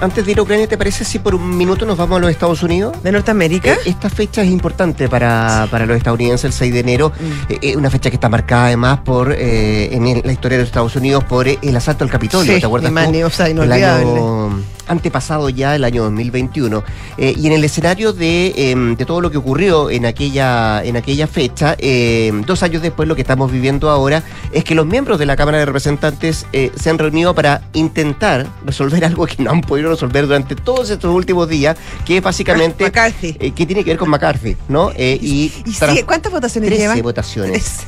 antes 0.01 0.25
de 0.25 0.31
ir 0.31 0.39
a 0.39 0.41
Ucrania, 0.41 0.67
¿te 0.67 0.77
parece 0.77 1.03
si 1.05 1.19
por 1.19 1.35
un 1.35 1.55
minuto 1.57 1.85
nos 1.85 1.97
vamos 1.97 2.17
a 2.17 2.21
los 2.21 2.31
Estados 2.31 2.61
Unidos? 2.63 3.01
¿De 3.03 3.11
Norteamérica? 3.11 3.73
Eh, 3.73 3.77
esta 3.85 4.09
fecha 4.09 4.41
es 4.41 4.49
importante 4.49 5.07
para, 5.09 5.67
para 5.71 5.85
los 5.85 5.95
estadounidenses, 5.97 6.45
el 6.45 6.53
6 6.53 6.73
de 6.73 6.79
enero. 6.79 7.11
Mm. 7.19 7.77
Una 7.77 7.89
fecha 7.91 8.09
que 8.09 8.15
está 8.15 8.29
marcada 8.29 8.65
además 8.67 8.99
por 9.05 9.31
en 9.31 10.07
el- 10.07 10.21
la 10.25 10.31
historia 10.31 10.57
de 10.57 10.63
los 10.63 10.69
Estados 10.69 10.95
Unidos 10.95 11.23
por 11.23 11.47
el 11.47 11.75
asalto 11.75 12.03
al 12.03 12.09
Capitolio. 12.09 12.53
Sí, 12.55 12.59
¿Te 12.59 12.65
acuerdas? 12.65 12.91
tú? 12.91 13.25
o 13.25 13.29
sea, 13.29 13.45
el 13.45 13.51
inolvidable. 13.53 14.05
año 14.05 14.59
antepasado 14.89 15.49
ya, 15.49 15.75
el 15.75 15.83
año 15.85 16.03
2021. 16.03 16.83
Eh, 17.17 17.33
y 17.37 17.47
en 17.47 17.53
el 17.53 17.63
escenario 17.63 18.11
de, 18.13 18.53
eh, 18.55 18.75
de 18.97 19.05
todo 19.05 19.21
lo 19.21 19.31
que 19.31 19.37
ocurrió 19.37 19.89
en 19.89 20.05
aquella, 20.05 20.83
en 20.83 20.97
aquella 20.97 21.27
fecha, 21.27 21.75
eh, 21.79 22.31
dos 22.45 22.63
años 22.63 22.81
después, 22.81 23.07
lo 23.07 23.15
que 23.15 23.21
estamos 23.21 23.51
viviendo 23.51 23.89
ahora 23.89 24.23
es 24.51 24.63
que 24.63 24.75
los 24.75 24.85
miembros 24.85 25.19
de 25.19 25.25
la 25.25 25.35
Cámara 25.35 25.59
de 25.59 25.65
Representantes 25.65 26.45
eh, 26.53 26.71
se 26.79 26.89
han 26.89 26.97
reunido 26.97 27.33
para 27.33 27.61
intentar 27.73 28.47
resolver 28.65 29.05
algo 29.05 29.25
que 29.25 29.41
no 29.43 29.51
han 29.51 29.61
podido 29.61 29.89
resolver 29.91 30.25
durante 30.27 30.55
todos 30.55 30.89
estos 30.89 31.13
últimos 31.13 31.47
días, 31.47 31.77
que 32.05 32.17
es 32.17 32.23
básicamente... 32.23 32.83
McCarthy. 32.83 33.37
eh, 33.39 33.51
que 33.51 33.65
tiene 33.65 33.83
que 33.83 33.91
ver 33.91 33.97
con 33.99 34.09
McCarthy, 34.09 34.57
¿no? 34.67 34.91
Eh, 34.95 35.17
y 35.21 35.51
¿Y 35.65 35.71
tras 35.73 35.91
sigue- 35.91 36.05
cuántas 36.05 36.31
votaciones 36.31 36.67
13 36.69 36.81
llevan? 36.83 37.01
votaciones. 37.01 37.79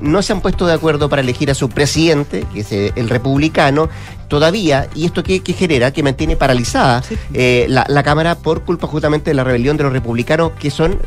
No 0.00 0.20
se 0.22 0.32
han 0.32 0.40
puesto 0.40 0.66
de 0.66 0.72
acuerdo 0.72 1.08
para 1.08 1.22
elegir 1.22 1.48
a 1.48 1.54
su 1.54 1.68
presidente, 1.68 2.44
que 2.52 2.60
es 2.60 2.72
el 2.72 3.08
republicano, 3.08 3.88
todavía, 4.28 4.88
y 4.94 5.06
esto 5.06 5.22
que, 5.22 5.40
genera, 5.56 5.90
que 5.92 6.02
mantiene 6.02 6.36
paralizada 6.36 7.02
eh, 7.32 7.66
la, 7.68 7.84
la 7.88 8.02
Cámara 8.02 8.34
por 8.34 8.62
culpa 8.64 8.86
justamente 8.86 9.30
de 9.30 9.34
la 9.34 9.44
rebelión 9.44 9.76
de 9.76 9.84
los 9.84 9.92
republicanos, 9.92 10.52
que 10.58 10.70
son 10.70 10.98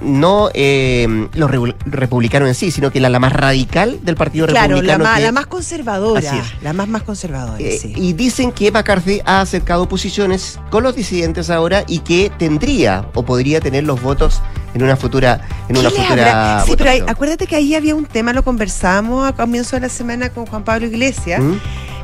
no 0.00 0.50
eh, 0.54 1.28
los 1.34 1.50
republicanos 1.86 2.48
en 2.48 2.54
sí, 2.54 2.70
sino 2.70 2.90
que 2.90 3.00
la, 3.00 3.08
la 3.08 3.18
más 3.18 3.32
radical 3.32 3.98
del 4.02 4.16
Partido 4.16 4.46
Claro, 4.46 4.68
la 4.68 4.74
Republicano. 4.76 5.04
que- 5.16 5.22
la 5.22 5.32
más 5.32 5.46
conservadora. 5.46 6.44
La 6.62 6.72
más 6.72 6.88
más 6.88 7.02
conservadora, 7.02 7.58
eh, 7.60 7.78
sí. 7.80 7.92
Y 7.96 8.12
dicen 8.12 8.52
que 8.52 8.70
McCarthy 8.70 9.20
ha 9.24 9.40
acercado 9.40 9.88
posiciones 9.88 10.58
con 10.70 10.82
los 10.82 10.94
disidentes 10.94 11.50
ahora 11.50 11.84
y 11.86 12.00
que 12.00 12.30
tendría 12.38 13.06
o 13.14 13.22
podría 13.24 13.60
tener 13.60 13.84
los 13.84 14.00
votos 14.02 14.40
en 14.74 14.82
una 14.82 14.96
futura 14.96 15.40
en 15.68 15.78
una 15.78 15.88
¿Qué 15.90 15.96
le 15.98 16.02
futura? 16.04 16.62
Sí, 16.66 16.72
pero 16.76 16.84
votación. 16.90 17.08
acuérdate 17.10 17.46
que 17.46 17.56
ahí 17.56 17.74
había 17.74 17.94
un 17.94 18.04
tema, 18.04 18.32
lo 18.34 18.42
conversábamos 18.42 19.26
a 19.26 19.32
comienzo 19.32 19.76
de 19.76 19.80
la 19.80 19.88
semana 19.88 20.28
con 20.30 20.44
Juan 20.46 20.64
Pablo 20.64 20.86
Iglesias, 20.86 21.40
¿Mm? 21.42 21.54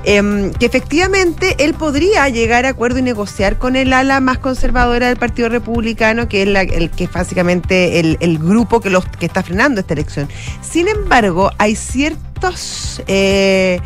Em, 0.04 0.52
que 0.52 0.66
efectivamente 0.66 1.56
él 1.58 1.74
podría 1.74 2.28
llegar 2.28 2.66
a 2.66 2.70
acuerdo 2.70 2.98
y 2.98 3.02
negociar 3.02 3.58
con 3.58 3.76
el 3.76 3.92
ala 3.92 4.20
más 4.20 4.38
conservadora 4.38 5.08
del 5.08 5.16
Partido 5.16 5.48
Republicano, 5.48 6.28
que 6.28 6.42
es 6.42 6.48
la- 6.48 6.62
el 6.62 6.90
que 6.90 7.04
es 7.04 7.12
básicamente 7.12 8.00
el, 8.00 8.16
el 8.20 8.38
grupo 8.38 8.80
que, 8.80 8.90
los, 8.90 9.04
que 9.06 9.26
está 9.26 9.42
frenando 9.42 9.80
esta 9.80 9.94
elección. 9.94 10.28
Sin 10.60 10.88
embargo, 10.88 11.50
hay 11.58 11.76
ciertos 11.76 13.02
eh, 13.06 13.80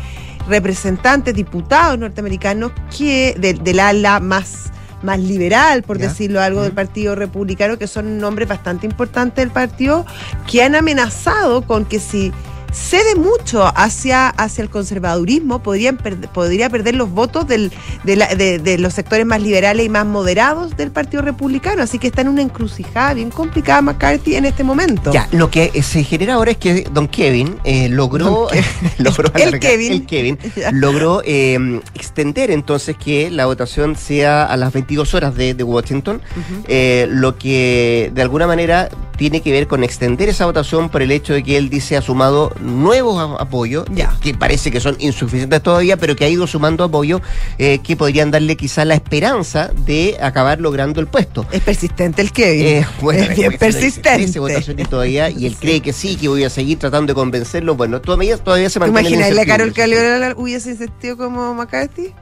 representantes, 0.47 1.33
diputados 1.35 1.97
norteamericanos 1.99 2.71
que 2.95 3.35
de- 3.37 3.53
del 3.53 3.79
ala 3.79 4.19
más 4.19 4.71
más 5.03 5.19
liberal, 5.19 5.83
por 5.83 5.99
decirlo 5.99 6.41
algo, 6.41 6.63
del 6.63 6.71
Partido 6.71 7.13
Republicano, 7.13 7.77
que 7.77 7.85
son 7.85 8.17
nombres 8.17 8.47
bastante 8.47 8.87
importantes 8.87 9.43
del 9.45 9.51
partido, 9.51 10.07
que 10.49 10.63
han 10.63 10.73
amenazado 10.73 11.61
con 11.61 11.85
que 11.85 11.99
si 11.99 12.33
cede 12.71 13.15
mucho 13.15 13.65
hacia, 13.75 14.29
hacia 14.29 14.61
el 14.61 14.69
conservadurismo, 14.69 15.63
podrían 15.63 15.97
perder- 15.97 16.29
podría 16.29 16.69
perder 16.69 16.95
los 16.95 17.09
votos 17.11 17.47
del, 17.47 17.71
de, 18.03 18.15
la- 18.15 18.33
de- 18.35 18.59
de 18.59 18.77
los 18.77 18.93
sectores 18.93 19.25
más 19.25 19.41
liberales 19.41 19.85
y 19.85 19.89
más 19.89 20.05
moderados 20.05 20.75
del 20.77 20.91
Partido 20.91 21.21
Republicano. 21.23 21.81
Así 21.81 21.99
que 21.99 22.07
está 22.07 22.21
en 22.21 22.27
una 22.29 22.41
encrucijada 22.41 23.13
bien 23.13 23.29
complicada 23.29 23.81
McCarthy 23.81 24.35
en 24.35 24.45
este 24.45 24.63
momento. 24.63 25.11
Ya, 25.11 25.27
lo 25.31 25.49
que 25.49 25.71
eh, 25.73 25.81
se 25.83 26.03
genera 26.03 26.35
ahora 26.35 26.51
es 26.51 26.57
que 26.57 26.87
Don 26.91 27.07
Kevin 27.07 27.57
eh, 27.63 27.89
logró, 27.89 28.47
logró 28.97 29.31
El 29.35 29.59
Kevin. 29.59 29.91
el 29.91 30.05
Kevin 30.05 30.37
Ya. 30.55 30.71
logró 30.71 31.21
eh, 31.25 31.81
extender 31.95 32.51
entonces 32.51 32.95
que 32.97 33.31
la 33.31 33.45
votación 33.45 33.95
sea 33.95 34.43
a 34.43 34.57
las 34.57 34.73
22 34.73 35.13
horas 35.13 35.35
de, 35.35 35.53
de 35.53 35.63
Washington, 35.63 36.21
eh, 36.67 37.07
lo 37.09 37.37
que 37.37 38.11
de 38.13 38.21
alguna 38.21 38.47
manera 38.47 38.89
tiene 39.17 39.41
que 39.41 39.51
ver 39.51 39.67
con 39.67 39.83
extender 39.83 40.29
esa 40.29 40.45
votación 40.45 40.89
por 40.89 41.01
el 41.01 41.11
hecho 41.11 41.33
de 41.33 41.43
que 41.43 41.57
él 41.57 41.69
dice 41.69 41.97
ha 41.97 42.01
sumado 42.01 42.53
nuevos 42.61 43.35
apoyos, 43.39 43.85
Ya. 43.91 44.15
que 44.21 44.33
parece 44.33 44.71
que 44.71 44.79
son 44.79 44.95
insuficientes 44.99 45.61
todavía, 45.61 45.97
pero 45.97 46.15
que 46.15 46.25
ha 46.25 46.29
ido 46.29 46.47
sumando 46.47 46.83
apoyos 46.83 47.21
eh, 47.57 47.79
que 47.79 47.95
podrían 47.95 48.31
darle 48.31 48.55
quizá 48.55 48.85
la 48.85 48.93
esperanza 48.95 49.71
de 49.85 50.17
acabar 50.21 50.61
logrando 50.61 51.01
el 51.01 51.07
puesto. 51.07 51.45
Es 51.51 51.61
persistente 51.61 52.21
el 52.21 52.31
Kevin. 52.31 52.65
Eh, 52.67 52.85
bueno, 53.01 53.23
es 53.23 53.35
bien 53.35 53.57
persistente. 53.57 54.23
13 54.23 54.39
votaciones 54.39 54.89
todavía 54.89 55.29
y 55.29 55.45
él 55.45 55.53
Sí. 55.53 55.57
cree 55.59 55.81
que 55.81 55.93
sí, 55.93 56.15
que 56.15 56.27
voy 56.27 56.43
a 56.43 56.49
seguir 56.49 56.77
tratando 56.77 57.11
de 57.11 57.15
convencerlo. 57.15 57.75
Bueno, 57.75 57.99
todavía, 58.01 58.37
todavía 58.37 58.69
se 58.69 58.79
¿Te 58.79 58.85
mantiene. 58.85 59.07
en 59.09 59.15
imaginas 59.15 59.35
la 59.35 59.45
Carol. 59.45 59.73
Caliola 59.73 60.33
hubiese 60.37 60.69
insistido 60.71 61.17
como 61.17 61.53
McCarthy? 61.55 62.13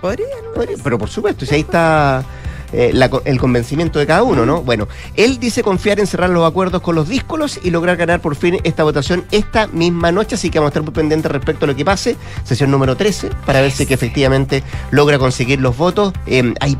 Podría, 0.00 0.26
¿no? 0.44 0.52
Podría, 0.54 0.76
Pero 0.82 0.98
por 0.98 1.08
supuesto, 1.08 1.46
si 1.46 1.54
ahí 1.54 1.60
está 1.60 2.24
eh, 2.72 2.90
la 2.92 3.10
el 3.24 3.38
convencimiento 3.38 3.98
de 3.98 4.06
cada 4.06 4.22
uno, 4.22 4.46
¿no? 4.46 4.62
Bueno, 4.62 4.88
él 5.16 5.38
dice 5.38 5.62
confiar 5.62 6.00
en 6.00 6.06
cerrar 6.06 6.30
los 6.30 6.48
acuerdos 6.48 6.82
con 6.82 6.94
los 6.94 7.08
díscolos 7.08 7.60
y 7.62 7.70
lograr 7.70 7.96
ganar 7.96 8.20
por 8.20 8.36
fin 8.36 8.58
esta 8.64 8.82
votación 8.82 9.24
esta 9.30 9.66
misma 9.66 10.12
noche, 10.12 10.34
así 10.36 10.50
que 10.50 10.58
vamos 10.58 10.68
a 10.68 10.70
estar 10.70 10.82
muy 10.82 10.92
pendientes 10.92 11.30
respecto 11.30 11.64
a 11.64 11.68
lo 11.68 11.76
que 11.76 11.84
pase. 11.84 12.16
Sesión 12.44 12.70
número 12.70 12.96
13, 12.96 13.30
para 13.46 13.60
ver 13.60 13.70
si 13.70 13.86
que 13.86 13.94
efectivamente 13.94 14.62
logra 14.90 15.18
conseguir 15.18 15.60
los 15.60 15.76
votos. 15.76 16.12
Eh, 16.26 16.54
hay 16.60 16.76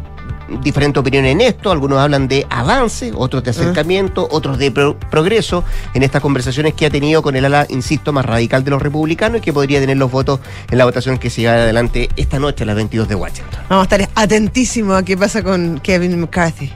diferentes 0.63 1.01
opiniones 1.01 1.33
en 1.33 1.41
esto, 1.41 1.71
algunos 1.71 1.99
hablan 1.99 2.29
de 2.29 2.47
avance, 2.51 3.13
otros 3.15 3.43
de 3.45 3.51
acercamiento, 3.51 4.29
otros 4.31 4.59
de 4.59 4.71
pro- 4.71 4.99
progreso 5.11 5.65
en 5.95 6.03
estas 6.03 6.21
conversaciones 6.23 6.75
que 6.75 6.87
ha 6.87 6.91
tenido 6.91 7.23
con 7.23 7.37
el 7.37 7.45
ala, 7.45 7.67
insisto, 7.71 8.13
más 8.13 8.27
radical 8.27 8.65
de 8.65 8.71
los 8.71 8.83
republicanos 8.83 9.39
y 9.39 9.41
que 9.41 9.53
podría 9.53 9.81
tener 9.81 9.97
los 9.97 10.11
votos 10.11 10.41
en 10.71 10.79
la 10.79 10.85
votación 10.85 11.19
que 11.19 11.31
se 11.31 11.43
lleva 11.43 11.55
adelante 11.55 12.09
esta 12.17 12.39
noche 12.39 12.65
a 12.65 12.67
las 12.67 12.77
22 12.77 13.09
de 13.09 13.15
Washington. 13.15 13.61
Vamos 13.69 13.87
a 13.91 13.95
estar 13.97 14.09
atentísimos 14.15 14.97
a 14.99 15.03
qué 15.05 15.17
pasa 15.17 15.43
con 15.43 15.81
Kevin 15.83 16.21
McCarthy. 16.21 16.73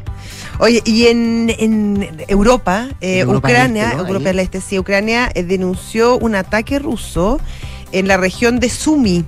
Oye, 0.58 0.80
y 0.86 1.06
en, 1.08 1.52
en 1.58 2.24
Europa, 2.28 2.88
eh, 3.00 3.20
En 3.20 3.28
Europa 3.28 3.48
del 3.48 3.56
Ucrania, 3.56 3.84
Este, 3.84 3.96
¿no? 3.96 4.06
Europa 4.06 4.24
del 4.28 4.38
Este, 4.38 4.60
sí, 4.62 4.78
Ucrania 4.78 5.30
eh, 5.34 5.42
denunció 5.42 6.16
un 6.16 6.34
ataque 6.34 6.78
ruso 6.78 7.38
en 7.92 8.08
la 8.08 8.16
región 8.16 8.58
de 8.58 8.70
Sumi. 8.70 9.24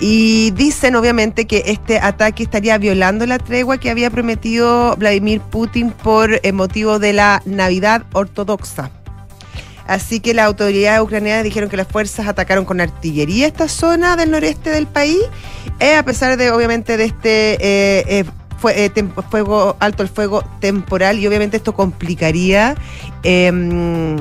Y 0.00 0.50
dicen 0.52 0.96
obviamente 0.96 1.46
que 1.46 1.62
este 1.66 1.98
ataque 1.98 2.42
estaría 2.42 2.78
violando 2.78 3.26
la 3.26 3.38
tregua 3.38 3.78
que 3.78 3.90
había 3.90 4.10
prometido 4.10 4.96
Vladimir 4.96 5.40
Putin 5.40 5.90
por 5.90 6.40
eh, 6.42 6.52
motivo 6.52 6.98
de 6.98 7.12
la 7.12 7.42
Navidad 7.44 8.04
ortodoxa. 8.12 8.90
Así 9.86 10.18
que 10.18 10.34
las 10.34 10.46
autoridades 10.46 11.00
ucranianas 11.00 11.44
dijeron 11.44 11.70
que 11.70 11.76
las 11.76 11.86
fuerzas 11.86 12.26
atacaron 12.26 12.64
con 12.64 12.80
artillería 12.80 13.46
esta 13.46 13.68
zona 13.68 14.16
del 14.16 14.32
noreste 14.32 14.70
del 14.70 14.86
país, 14.86 15.20
eh, 15.78 15.94
a 15.94 16.04
pesar 16.04 16.36
de 16.36 16.50
obviamente 16.50 16.96
de 16.96 17.04
este 17.04 18.18
eh, 18.18 18.24
fuego 19.30 19.76
alto 19.78 20.02
el 20.02 20.08
fuego 20.08 20.42
temporal 20.60 21.18
y 21.18 21.26
obviamente 21.26 21.56
esto 21.56 21.74
complicaría 21.74 22.74
em, 23.22 24.16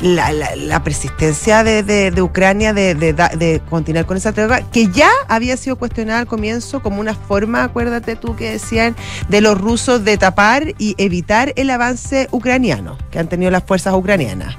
la, 0.00 0.32
la- 0.32 0.56
la 0.56 0.82
persistencia 0.82 1.62
de, 1.62 1.82
de- 1.82 2.10
de 2.10 2.22
Ucrania 2.22 2.72
de, 2.72 2.94
de 2.94 3.60
continuar 3.68 4.06
con 4.06 4.16
esa 4.16 4.32
tregua, 4.32 4.60
que 4.70 4.88
ya 4.88 5.10
había 5.28 5.56
sido 5.56 5.76
cuestionada 5.76 6.20
al 6.20 6.26
comienzo 6.26 6.82
como 6.82 7.00
una 7.00 7.14
forma, 7.14 7.64
acuérdate 7.64 8.16
tú 8.16 8.34
que 8.36 8.50
decían, 8.52 8.96
de 9.28 9.40
los 9.40 9.60
rusos 9.60 10.04
de 10.04 10.16
tapar 10.16 10.74
y 10.78 10.94
evitar 10.98 11.52
el 11.56 11.68
avance 11.70 12.28
ucraniano 12.30 12.96
que 13.10 13.18
han 13.18 13.28
tenido 13.28 13.50
las 13.50 13.64
fuerzas 13.64 13.94
ucranianas. 13.94 14.56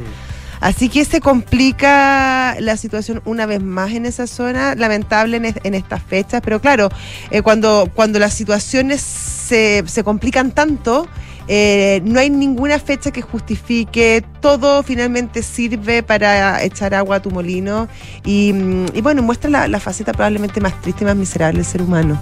Así 0.60 0.90
que 0.90 1.06
se 1.06 1.22
complica 1.22 2.56
la 2.60 2.78
situación 2.78 3.22
una 3.26 3.48
vez 3.48 3.64
más 3.64 3.92
en 3.94 4.06
esa 4.06 4.28
zona, 4.28 4.76
lamentable 4.76 5.38
en, 5.38 5.46
es- 5.46 5.56
en 5.64 5.74
estas 5.74 6.04
fechas, 6.04 6.42
pero 6.44 6.62
claro, 6.62 6.90
eh, 7.32 7.42
cuando, 7.42 7.90
cuando 7.96 8.20
las 8.20 8.34
situaciones 8.36 9.02
se, 9.02 9.84
se 9.88 10.04
complican 10.04 10.52
tanto, 10.52 11.08
eh, 11.54 12.02
no 12.06 12.18
hay 12.18 12.30
ninguna 12.30 12.80
fecha 12.80 13.12
que 13.12 13.22
justifique, 13.22 14.24
todo 14.40 14.84
finalmente 14.84 15.44
sirve 15.44 16.02
para 16.02 16.64
echar 16.64 16.94
agua 16.94 17.18
a 17.18 17.22
tu 17.22 17.30
molino 17.30 17.90
y, 18.24 18.54
mm, 18.54 18.86
bueno, 19.04 19.22
muestra 19.22 19.68
la, 19.68 19.80
faceta 19.82 20.14
probablemente 20.14 20.62
más 20.62 20.80
triste 20.80 21.04
y 21.04 21.08
más 21.08 21.18
miserable 21.18 21.58
del 21.58 21.66
ser 21.66 21.82
humano. 21.82 22.18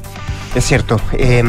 Es 0.55 0.65
cierto. 0.65 0.99
eh, 1.13 1.43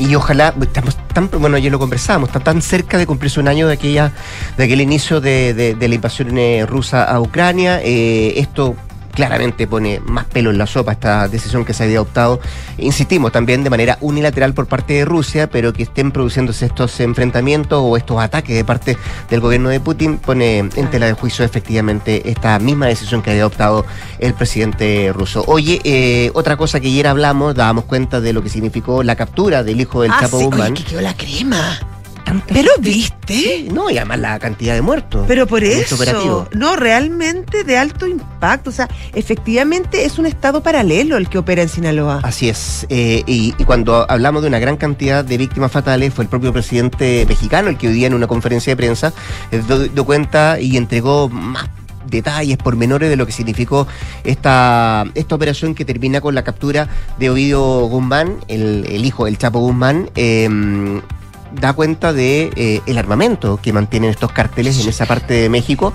y 0.00 0.14
ojalá, 0.14 0.54
estamos 0.58 0.96
tan, 1.12 1.28
bueno, 1.30 1.58
ya 1.58 1.68
lo 1.68 1.78
conversábamos, 1.78 2.30
está 2.30 2.40
tan 2.40 2.62
cerca 2.62 2.96
de 2.96 3.06
cumplirse 3.06 3.40
un 3.40 3.48
año 3.48 3.68
de 3.68 3.74
aquella, 3.74 4.10
de 4.56 4.64
aquel 4.64 4.80
inicio 4.80 5.20
de 5.20 5.76
la 5.78 5.94
invasión 5.94 6.38
eh, 6.38 6.64
rusa 6.66 7.04
a 7.04 7.20
Ucrania. 7.20 7.82
Eh, 7.82 8.38
esto 8.38 8.74
claramente 9.18 9.66
pone 9.66 9.98
más 10.06 10.26
pelo 10.26 10.50
en 10.50 10.58
la 10.58 10.66
sopa 10.68 10.92
esta 10.92 11.26
decisión 11.26 11.64
que 11.64 11.74
se 11.74 11.82
había 11.82 11.96
adoptado, 11.96 12.38
insistimos, 12.78 13.32
también 13.32 13.64
de 13.64 13.70
manera 13.70 13.98
unilateral 14.00 14.54
por 14.54 14.66
parte 14.68 14.92
de 14.94 15.04
Rusia, 15.04 15.50
pero 15.50 15.72
que 15.72 15.82
estén 15.82 16.12
produciéndose 16.12 16.66
estos 16.66 17.00
enfrentamientos 17.00 17.80
o 17.84 17.96
estos 17.96 18.20
ataques 18.20 18.54
de 18.54 18.64
parte 18.64 18.96
del 19.28 19.40
gobierno 19.40 19.70
de 19.70 19.80
Putin, 19.80 20.18
pone 20.18 20.58
en 20.58 20.90
tela 20.92 21.06
de 21.06 21.14
juicio 21.14 21.44
efectivamente 21.44 22.30
esta 22.30 22.56
misma 22.60 22.86
decisión 22.86 23.20
que 23.20 23.30
había 23.30 23.42
adoptado 23.42 23.84
el 24.20 24.34
presidente 24.34 25.12
ruso. 25.12 25.42
Oye, 25.48 25.80
eh, 25.82 26.30
otra 26.34 26.56
cosa 26.56 26.78
que 26.78 26.86
ayer 26.86 27.08
hablamos, 27.08 27.56
dábamos 27.56 27.86
cuenta 27.86 28.20
de 28.20 28.32
lo 28.32 28.40
que 28.40 28.48
significó 28.50 29.02
la 29.02 29.16
captura 29.16 29.64
del 29.64 29.80
hijo 29.80 30.02
del 30.02 30.12
Ah, 30.12 30.18
Chapo 30.20 30.38
sí, 30.38 30.44
oye, 30.44 30.46
Guzmán. 30.46 30.74
que 30.74 30.84
quedó 30.84 31.00
la 31.00 31.16
crema. 31.16 31.80
Pero 32.48 32.70
viste. 32.80 33.66
No, 33.72 33.90
y 33.90 33.96
además 33.98 34.18
la 34.20 34.38
cantidad 34.38 34.74
de 34.74 34.82
muertos. 34.82 35.24
Pero 35.28 35.46
por 35.46 35.62
eso, 35.64 35.94
operativo. 35.94 36.48
no, 36.54 36.76
realmente 36.76 37.64
de 37.64 37.76
alto 37.78 38.06
impacto. 38.06 38.70
O 38.70 38.72
sea, 38.72 38.88
efectivamente 39.14 40.04
es 40.04 40.18
un 40.18 40.26
estado 40.26 40.62
paralelo 40.62 41.16
el 41.16 41.28
que 41.28 41.38
opera 41.38 41.62
en 41.62 41.68
Sinaloa. 41.68 42.20
Así 42.22 42.48
es. 42.48 42.86
eh, 42.88 43.22
y, 43.26 43.54
y 43.58 43.64
cuando 43.64 44.06
hablamos 44.10 44.42
de 44.42 44.48
una 44.48 44.58
gran 44.58 44.76
cantidad 44.76 45.24
de 45.24 45.36
víctimas 45.38 45.70
fatales, 45.72 46.14
fue 46.14 46.24
el 46.24 46.30
propio 46.30 46.52
presidente 46.52 47.24
mexicano 47.28 47.68
el 47.68 47.76
que 47.76 47.88
hoy 47.88 47.94
día 47.94 48.06
en 48.06 48.14
una 48.14 48.26
conferencia 48.26 48.70
de 48.72 48.76
prensa 48.76 49.12
eh, 49.50 49.62
dio, 49.66 49.78
dio 49.88 50.04
cuenta 50.04 50.60
y 50.60 50.76
entregó 50.76 51.28
más 51.28 51.68
detalles, 52.08 52.56
pormenores 52.56 53.10
de 53.10 53.16
lo 53.16 53.26
que 53.26 53.32
significó 53.32 53.86
esta, 54.24 55.04
esta 55.14 55.34
operación 55.34 55.74
que 55.74 55.84
termina 55.84 56.22
con 56.22 56.34
la 56.34 56.42
captura 56.42 56.88
de 57.18 57.28
Ovidio 57.28 57.60
Guzmán, 57.86 58.36
el, 58.48 58.86
el 58.88 59.04
hijo 59.04 59.26
del 59.26 59.36
Chapo 59.36 59.58
Guzmán. 59.58 60.08
eh, 60.14 61.00
da 61.54 61.72
cuenta 61.72 62.12
de 62.12 62.50
eh, 62.56 62.80
el 62.86 62.98
armamento 62.98 63.58
que 63.62 63.72
mantienen 63.72 64.10
estos 64.10 64.32
carteles 64.32 64.80
en 64.80 64.88
esa 64.88 65.06
parte 65.06 65.34
de 65.34 65.48
México 65.48 65.92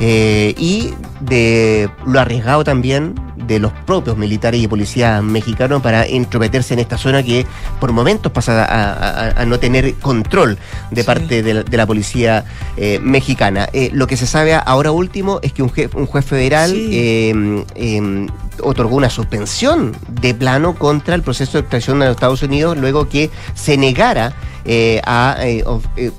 eh, 0.00 0.54
y 0.58 0.90
de 1.20 1.88
lo 2.06 2.20
arriesgado 2.20 2.64
también 2.64 3.14
de 3.36 3.58
los 3.58 3.72
propios 3.72 4.16
militares 4.16 4.62
y 4.62 4.66
policías 4.68 5.22
mexicanos 5.22 5.82
para 5.82 6.06
entrometerse 6.06 6.72
en 6.74 6.80
esta 6.80 6.96
zona 6.96 7.22
que 7.22 7.46
por 7.78 7.92
momentos 7.92 8.32
pasa 8.32 8.64
a, 8.64 8.92
a- 9.28 9.42
a 9.42 9.44
no 9.44 9.58
tener 9.58 9.94
control 9.96 10.56
de 10.90 11.04
parte 11.04 11.42
de 11.42 11.54
la, 11.54 11.62
de 11.62 11.76
la 11.76 11.86
policía 11.86 12.44
eh, 12.76 12.98
mexicana. 13.02 13.68
Eh, 13.72 13.90
lo 13.92 14.06
que 14.06 14.16
se 14.16 14.26
sabe 14.26 14.54
ahora 14.54 14.90
último 14.92 15.40
es 15.42 15.52
que 15.52 15.62
un, 15.62 15.70
un 15.94 16.06
juez 16.06 16.24
federal 16.24 16.72
eh, 16.74 17.64
eh, 17.74 18.26
otorgó 18.62 18.96
una 18.96 19.10
suspensión 19.10 19.92
de 20.08 20.32
plano 20.34 20.74
contra 20.76 21.14
el 21.14 21.22
proceso 21.22 21.52
de 21.52 21.60
extracción 21.60 21.98
de 21.98 22.06
los 22.06 22.14
Estados 22.14 22.42
Unidos 22.42 22.78
luego 22.78 23.08
que 23.08 23.30
se 23.54 23.76
negara 23.76 24.32
eh, 24.64 25.00
a... 25.04 25.36
eh, 25.40 25.62
of- 25.66 25.86
eh, 25.96 26.10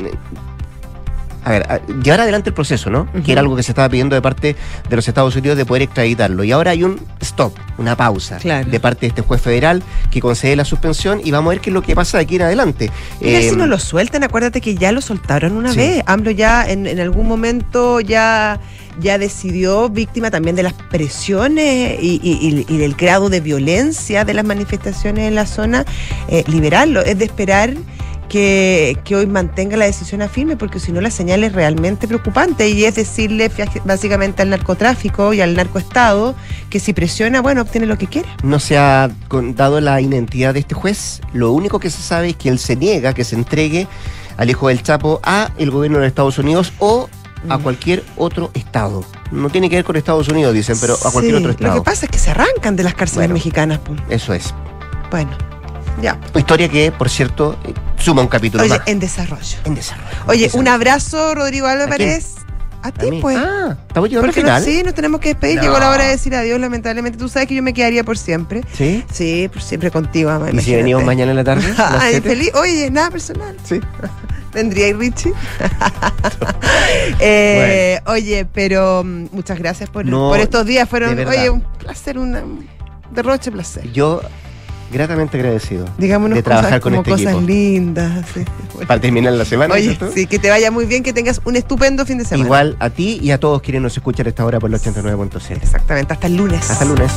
a 1.43 1.51
ver, 1.51 1.71
a- 1.71 1.79
llevar 2.01 2.21
adelante 2.21 2.49
el 2.49 2.55
proceso, 2.55 2.89
¿no? 2.89 3.07
Que 3.23 3.31
era 3.33 3.41
algo 3.41 3.55
que 3.55 3.61
se 3.61 3.71
estaba 3.71 3.87
pidiendo 3.87 4.15
de 4.15 4.21
parte 4.23 4.55
de 4.89 4.95
los 4.95 5.07
Estados 5.07 5.35
Unidos 5.35 5.55
de 5.59 5.63
poder 5.63 5.83
extraditarlo. 5.83 6.43
Y 6.43 6.51
ahora 6.51 6.71
hay 6.71 6.81
un 6.83 6.99
stop, 7.21 7.53
una 7.77 7.95
pausa 7.95 8.39
de 8.39 8.79
parte 8.79 9.01
de 9.01 9.07
este 9.09 9.21
juez 9.21 9.41
federal 9.41 9.83
que 10.09 10.21
concede 10.21 10.55
la 10.55 10.65
suspensión 10.65 11.21
y 11.23 11.29
vamos 11.29 11.51
a 11.51 11.53
ver 11.53 11.59
qué 11.61 11.69
es 11.69 11.73
lo 11.75 11.83
que 11.83 11.93
pasa 11.93 12.17
de 12.17 12.23
aquí 12.23 12.37
en 12.37 12.41
adelante. 12.41 12.89
Mira, 13.21 13.37
Eh, 13.41 13.49
si 13.51 13.55
no 13.55 13.67
lo 13.67 13.77
sueltan, 13.77 14.23
acuérdate 14.23 14.59
que 14.59 14.73
ya 14.73 14.91
lo 14.91 15.01
soltaron 15.01 15.51
una 15.55 15.69
Sí. 15.71 15.77
vez. 15.77 16.03
AMLO 16.07 16.31
ya 16.31 16.67
en, 16.67 16.87
en 16.87 16.99
algún 16.99 17.27
momento 17.27 17.99
ya, 17.99 18.59
ya 18.99 19.19
decidió, 19.19 19.87
víctima 19.89 20.31
también 20.31 20.55
de 20.55 20.63
las 20.63 20.73
presiones 20.73 21.99
y, 22.01 22.19
y- 22.23 22.65
y- 22.67 22.73
y 22.73 22.77
del 22.79 22.95
grado 22.95 23.29
de 23.29 23.39
violencia 23.39 24.25
de 24.25 24.33
las 24.33 24.45
manifestaciones 24.45 25.27
en 25.27 25.35
la 25.35 25.45
zona, 25.45 25.85
eh, 26.27 26.43
liberarlo. 26.47 27.01
Es 27.01 27.19
de 27.19 27.25
esperar 27.25 27.75
que, 28.29 28.97
que 29.03 29.15
hoy 29.15 29.27
mantenga 29.27 29.77
la 29.77 29.85
decisión 29.85 30.21
a 30.21 30.29
firme, 30.29 30.55
porque 30.57 30.79
si 30.79 30.91
no 30.91 31.01
la 31.01 31.09
señal 31.11 31.43
es 31.43 31.53
realmente 31.53 32.07
preocupante 32.07 32.67
y 32.69 32.85
es 32.85 32.95
decirle 32.95 33.51
básicamente 33.85 34.41
al 34.41 34.49
narcotráfico 34.49 35.33
y 35.33 35.41
al 35.41 35.55
narcoestado 35.55 36.35
que 36.69 36.79
si 36.79 36.93
presiona, 36.93 37.41
bueno, 37.41 37.61
obtiene 37.61 37.87
lo 37.87 37.97
que 37.97 38.07
quiere. 38.07 38.27
no 38.43 38.59
se 38.59 38.77
ha 38.77 39.09
dado 39.55 39.79
la 39.81 40.01
identidad 40.01 40.53
de 40.53 40.59
este 40.61 40.75
juez. 40.75 41.21
Lo 41.33 41.51
único 41.51 41.79
que 41.79 41.89
se 41.89 42.01
sabe 42.01 42.29
es 42.29 42.35
que 42.35 42.49
él 42.49 42.59
se 42.59 42.75
niega 42.75 43.13
que 43.13 43.23
se 43.23 43.35
entregue 43.35 43.87
al 44.37 44.49
hijo 44.49 44.67
del 44.67 44.83
Chapo 44.83 45.19
a 45.23 45.51
el 45.57 45.71
gobierno 45.71 45.99
de 45.99 46.07
Estados 46.07 46.37
Unidos 46.37 46.73
o 46.79 47.09
Mm. 47.43 47.51
a 47.51 47.57
cualquier 47.59 48.03
otro 48.17 48.49
estado. 48.55 49.05
No 49.31 49.49
tiene 49.51 49.69
que 49.69 49.75
ver 49.75 49.85
con 49.85 49.95
Estados 49.97 50.27
Unidos, 50.29 50.51
dicen, 50.51 50.77
pero 50.81 50.95
a 50.95 51.11
cualquier 51.11 51.33
Sí, 51.35 51.37
otro 51.37 51.47
Lo 51.49 51.51
estado. 51.51 51.73
que 51.75 51.81
pasa 51.81 52.05
es 52.05 52.11
que 52.11 52.17
se 52.17 52.31
arrancan 52.31 52.75
de 52.75 52.81
las 52.83 52.95
cárceles 52.95 53.17
Bueno. 53.27 53.33
mexicanas. 53.35 53.79
Eso 54.09 54.33
es. 54.33 54.51
Bueno, 55.11 55.29
ya. 56.01 56.19
Historia 56.35 56.67
que, 56.69 56.91
por 56.91 57.07
cierto, 57.07 57.55
suma 57.97 58.21
un 58.21 58.27
capítulo 58.27 58.63
Oye, 58.63 58.77
más. 58.77 58.87
en 58.87 58.99
desarrollo. 58.99 59.57
En 59.65 59.75
desarrollo. 59.75 60.07
Oye, 60.27 60.49
un 60.53 60.67
abrazo, 60.67 61.33
Rodrigo 61.35 61.67
Álvarez. 61.67 62.35
A 62.83 62.91
ti, 62.91 63.07
pues. 63.19 63.35
Ah, 63.35 63.75
estamos 63.87 64.09
llegando 64.09 64.27
al 64.27 64.33
final. 64.33 64.61
no- 64.61 64.65
sí, 64.67 64.83
nos 64.83 64.93
tenemos 64.93 65.19
que 65.19 65.29
despedir. 65.29 65.55
No. 65.55 65.63
Llegó 65.63 65.79
la 65.79 65.89
hora 65.89 66.03
de 66.03 66.11
decir 66.11 66.35
adiós, 66.35 66.59
lamentablemente. 66.59 67.17
Tú 67.17 67.27
sabes 67.29 67.47
que 67.47 67.55
yo 67.55 67.63
me 67.63 67.73
quedaría 67.73 68.03
por 68.03 68.15
siempre. 68.15 68.61
¿Sí? 68.73 69.03
Sí, 69.11 69.49
por 69.51 69.63
siempre 69.63 69.89
contigo, 69.89 70.29
ama, 70.29 70.45
¿Y 70.45 70.49
si 70.49 70.53
imagínate. 70.53 70.83
venimos 70.83 71.03
mañana 71.03 71.31
en 71.31 71.37
la 71.37 71.43
tarde? 71.43 71.73
Ay, 71.77 72.21
feliz. 72.21 72.51
Oye, 72.53 72.91
nada 72.91 73.09
personal. 73.09 73.57
Sí. 73.63 73.81
¿Vendría 74.53 74.85
ahí 74.85 74.93
Richie? 74.93 75.33
Eh, 77.19 77.99
Oye, 78.05 78.45
pero 78.53 79.03
mm, 79.03 79.27
muchas 79.31 79.57
gracias 79.59 79.89
por, 79.89 80.05
No, 80.05 80.29
por 80.29 80.39
estos 80.39 80.65
días. 80.65 80.87
Fueron, 80.87 81.17
oye, 81.27 81.49
un 81.49 81.61
placer, 81.61 82.17
un 82.17 82.67
derroche 83.11 83.45
de 83.45 83.51
placer. 83.51 83.91
Yo, 83.91 84.21
gratamente 84.95 85.37
agradecido 85.37 85.85
Digámonos 85.97 86.35
de 86.35 86.41
trabajar 86.43 86.79
cosas, 86.79 86.81
con 86.81 86.91
como 86.93 87.01
este 87.01 87.11
cosas 87.11 87.33
equipo. 87.33 87.47
lindas. 87.47 88.25
sí. 88.33 88.45
Bueno. 88.73 88.87
Para 88.87 89.01
terminar 89.01 89.33
la 89.33 89.45
semana. 89.45 89.73
Oye, 89.73 89.97
sí, 90.13 90.25
que 90.25 90.39
te 90.39 90.49
vaya 90.49 90.71
muy 90.71 90.85
bien, 90.85 91.03
que 91.03 91.13
tengas 91.13 91.41
un 91.45 91.55
estupendo 91.55 92.05
fin 92.05 92.17
de 92.17 92.25
semana. 92.25 92.45
Igual 92.45 92.77
a 92.79 92.89
ti 92.89 93.19
y 93.21 93.31
a 93.31 93.39
todos 93.39 93.61
quienes 93.61 93.81
nos 93.81 93.95
escuchan 93.97 94.25
a 94.25 94.29
esta 94.29 94.45
hora 94.45 94.59
por 94.59 94.69
el 94.69 94.79
89.7. 94.79 95.57
Exactamente, 95.61 96.13
hasta 96.13 96.27
el 96.27 96.37
lunes. 96.37 96.69
Hasta 96.69 96.83
el 96.85 96.89
lunes. 96.91 97.11